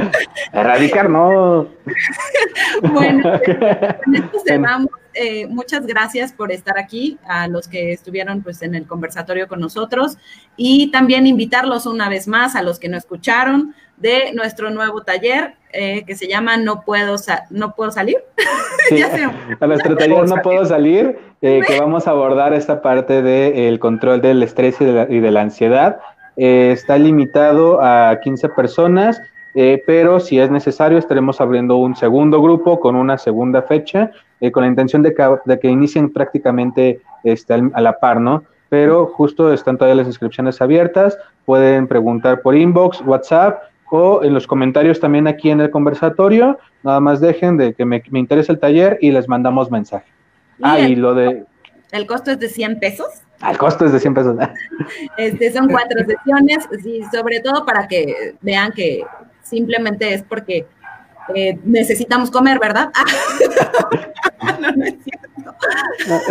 Erradicar 0.53 1.09
no. 1.09 1.69
bueno, 2.93 3.23
con 4.05 4.15
esto 4.15 4.39
cerramos 4.45 4.91
eh, 5.13 5.49
muchas 5.49 5.87
gracias 5.87 6.33
por 6.33 6.53
estar 6.53 6.79
aquí, 6.79 7.19
a 7.27 7.49
los 7.49 7.67
que 7.67 7.93
estuvieron 7.93 8.43
pues, 8.43 8.63
en 8.63 8.77
el 8.77 8.87
conversatorio 8.87 9.49
con 9.49 9.61
nosotros 9.61 10.17
y 10.57 10.91
también 10.93 11.27
invitarlos 11.27 11.87
una 11.87 12.09
vez 12.09 12.29
más 12.29 12.55
a 12.55 12.63
los 12.63 12.79
que 12.79 12.89
no 12.89 12.97
escucharon 12.97 13.75
de 13.97 14.33
nuestro 14.33 14.71
nuevo 14.71 15.03
taller 15.03 15.57
eh, 15.73 16.05
que 16.05 16.17
se 16.17 16.27
llama 16.27 16.57
No 16.57 16.83
puedo, 16.83 17.17
no 17.51 17.75
puedo 17.75 17.91
salir. 17.91 18.17
a 19.61 19.67
nuestro 19.67 19.97
taller 19.97 20.29
No 20.29 20.37
puedo 20.43 20.65
salir, 20.65 21.19
eh, 21.43 21.61
que 21.67 21.79
vamos 21.79 22.07
a 22.07 22.11
abordar 22.11 22.53
esta 22.53 22.83
parte 22.83 23.23
del 23.23 23.79
control 23.79 24.21
del 24.21 24.43
estrés 24.43 24.81
y 24.81 24.85
de 24.85 25.31
la, 25.31 25.41
ansiedad. 25.41 26.01
está 26.37 26.99
limitado 26.99 27.81
a 27.83 28.19
15 28.23 28.49
personas. 28.51 29.21
pero 29.87 30.21
si 30.21 30.39
es 30.39 30.51
necesario 30.51 30.99
estaremos 30.99 31.41
abriendo 31.41 31.77
un 31.77 31.97
segundo 31.97 32.41
grupo 32.41 32.79
con 32.79 32.95
una 32.95 33.19
segunda 33.19 33.63
fecha 33.63 34.13
eh, 34.41 34.51
con 34.51 34.63
la 34.63 34.69
intención 34.69 35.03
de 35.03 35.15
que, 35.61 35.69
inicien 35.69 36.11
prácticamente 36.11 37.01
este, 37.25 37.55
a 37.55 37.81
la 37.81 37.99
par, 37.99 38.21
¿no? 38.21 38.43
Pero 38.71 39.07
justo 39.07 39.53
están 39.53 39.77
todas 39.77 39.95
las 39.97 40.07
inscripciones 40.07 40.63
abiertas, 40.63 41.19
pueden 41.45 41.87
preguntar 41.87 42.41
por 42.41 42.57
inbox, 42.57 43.03
WhatsApp 43.03 43.63
o 43.91 44.23
en 44.23 44.33
los 44.33 44.47
comentarios 44.47 45.01
también 45.01 45.27
aquí 45.27 45.51
en 45.51 45.61
el 45.61 45.71
conversatorio, 45.71 46.59
nada 46.83 47.01
más 47.01 47.21
dejen 47.21 47.57
de 47.57 47.75
que 47.75 47.85
me, 47.85 48.03
me 48.11 48.21
interesa 48.21 48.53
el 48.53 48.61
taller 48.61 48.99
y 49.03 49.11
les 49.11 49.29
mandamos 49.29 49.71
mensaje. 49.71 50.07
Ah, 50.63 50.79
y 50.79 50.95
lo 50.97 51.15
de... 51.15 51.45
¿El 51.93 52.07
costo 52.07 52.31
es 52.31 52.39
de 52.39 52.49
100 52.49 52.79
pesos? 52.79 53.09
Ah, 53.41 53.51
el 53.51 53.59
costo 53.59 53.87
es 53.87 53.93
de 53.93 54.01
100 54.01 54.15
pesos. 54.15 54.37
Este, 55.17 55.53
son 55.53 55.69
cuatro 55.69 56.01
sesiones, 56.05 56.69
y 56.85 57.03
sobre 57.13 57.41
todo 57.41 57.65
para 57.65 57.87
que 57.87 58.35
vean 58.41 58.73
que 58.73 59.03
simplemente 59.43 60.13
es 60.13 60.23
porque 60.23 60.67
eh, 61.35 61.59
necesitamos 61.65 62.31
comer, 62.31 62.59
¿verdad? 62.59 62.91
no, 64.61 64.85
es 64.85 64.95
cierto. 65.05 65.31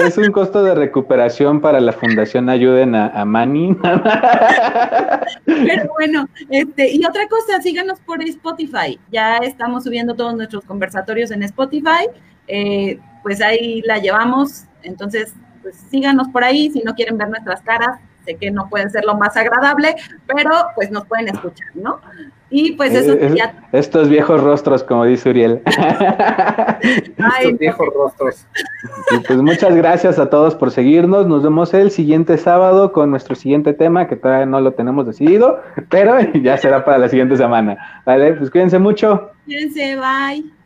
es 0.04 0.18
un 0.18 0.32
costo 0.32 0.64
de 0.64 0.76
recuperación 0.76 1.62
para 1.62 1.80
la 1.80 1.94
Fundación 1.94 2.50
Ayuden 2.50 2.96
a, 2.96 3.08
a 3.08 3.26
Mani. 3.26 3.78
Pero 5.46 5.90
bueno, 5.98 6.28
este, 6.50 6.92
y 6.92 7.06
otra 7.06 7.28
cosa, 7.28 7.62
síganos 7.62 8.00
por 8.02 8.22
Spotify. 8.24 9.00
Ya 9.12 9.38
estamos 9.38 9.84
subiendo 9.84 10.16
todos 10.16 10.36
nuestros 10.36 10.66
conversatorios 10.66 11.32
en 11.32 11.44
Spotify. 11.44 12.10
Eh, 12.50 13.00
pues 13.24 13.42
ahí 13.42 13.82
la 13.86 14.00
llevamos. 14.00 14.66
Entonces, 14.84 15.34
pues 15.62 15.76
síganos 15.90 16.28
por 16.30 16.44
ahí. 16.44 16.70
Si 16.72 16.82
no 16.82 16.94
quieren 16.96 17.18
ver 17.18 17.30
nuestras 17.30 17.62
caras, 17.62 18.00
sé 18.26 18.36
que 18.36 18.52
no 18.52 18.68
pueden 18.70 18.90
ser 18.90 19.06
lo 19.06 19.16
más 19.16 19.38
agradable, 19.38 19.96
pero 20.28 20.52
pues 20.76 20.92
nos 20.92 21.06
pueden 21.06 21.30
escuchar, 21.30 21.70
¿no? 21.76 22.00
Y 22.52 22.72
pues 22.72 22.96
eso 22.96 23.14
eh, 23.14 23.36
ya... 23.38 23.54
Estos 23.72 24.10
viejos 24.10 24.42
rostros, 24.42 24.84
como 24.84 25.06
dice 25.06 25.30
Uriel. 25.30 25.62
Estos 26.82 27.58
viejos 27.60 27.88
rostros. 27.94 28.48
pues 29.28 29.40
muchas 29.40 29.76
gracias 29.76 30.18
a 30.18 30.32
todos 30.32 30.56
por 30.56 30.72
seguirnos. 30.72 31.28
Nos 31.28 31.44
vemos 31.44 31.74
el 31.76 31.92
siguiente 31.92 32.38
sábado 32.38 32.92
con 32.92 33.12
nuestro 33.12 33.36
siguiente 33.36 33.74
tema, 33.74 34.08
que 34.08 34.16
todavía 34.16 34.48
no 34.48 34.62
lo 34.62 34.74
tenemos 34.74 35.06
decidido, 35.06 35.62
pero 35.90 36.18
ya 36.42 36.58
será 36.58 36.84
para 36.84 36.98
la 36.98 37.10
siguiente 37.10 37.38
semana. 37.38 38.02
Vale, 38.04 38.34
pues 38.34 38.50
cuídense 38.50 38.80
mucho. 38.80 39.30
Cuídense, 39.46 39.96
bye. 39.96 40.59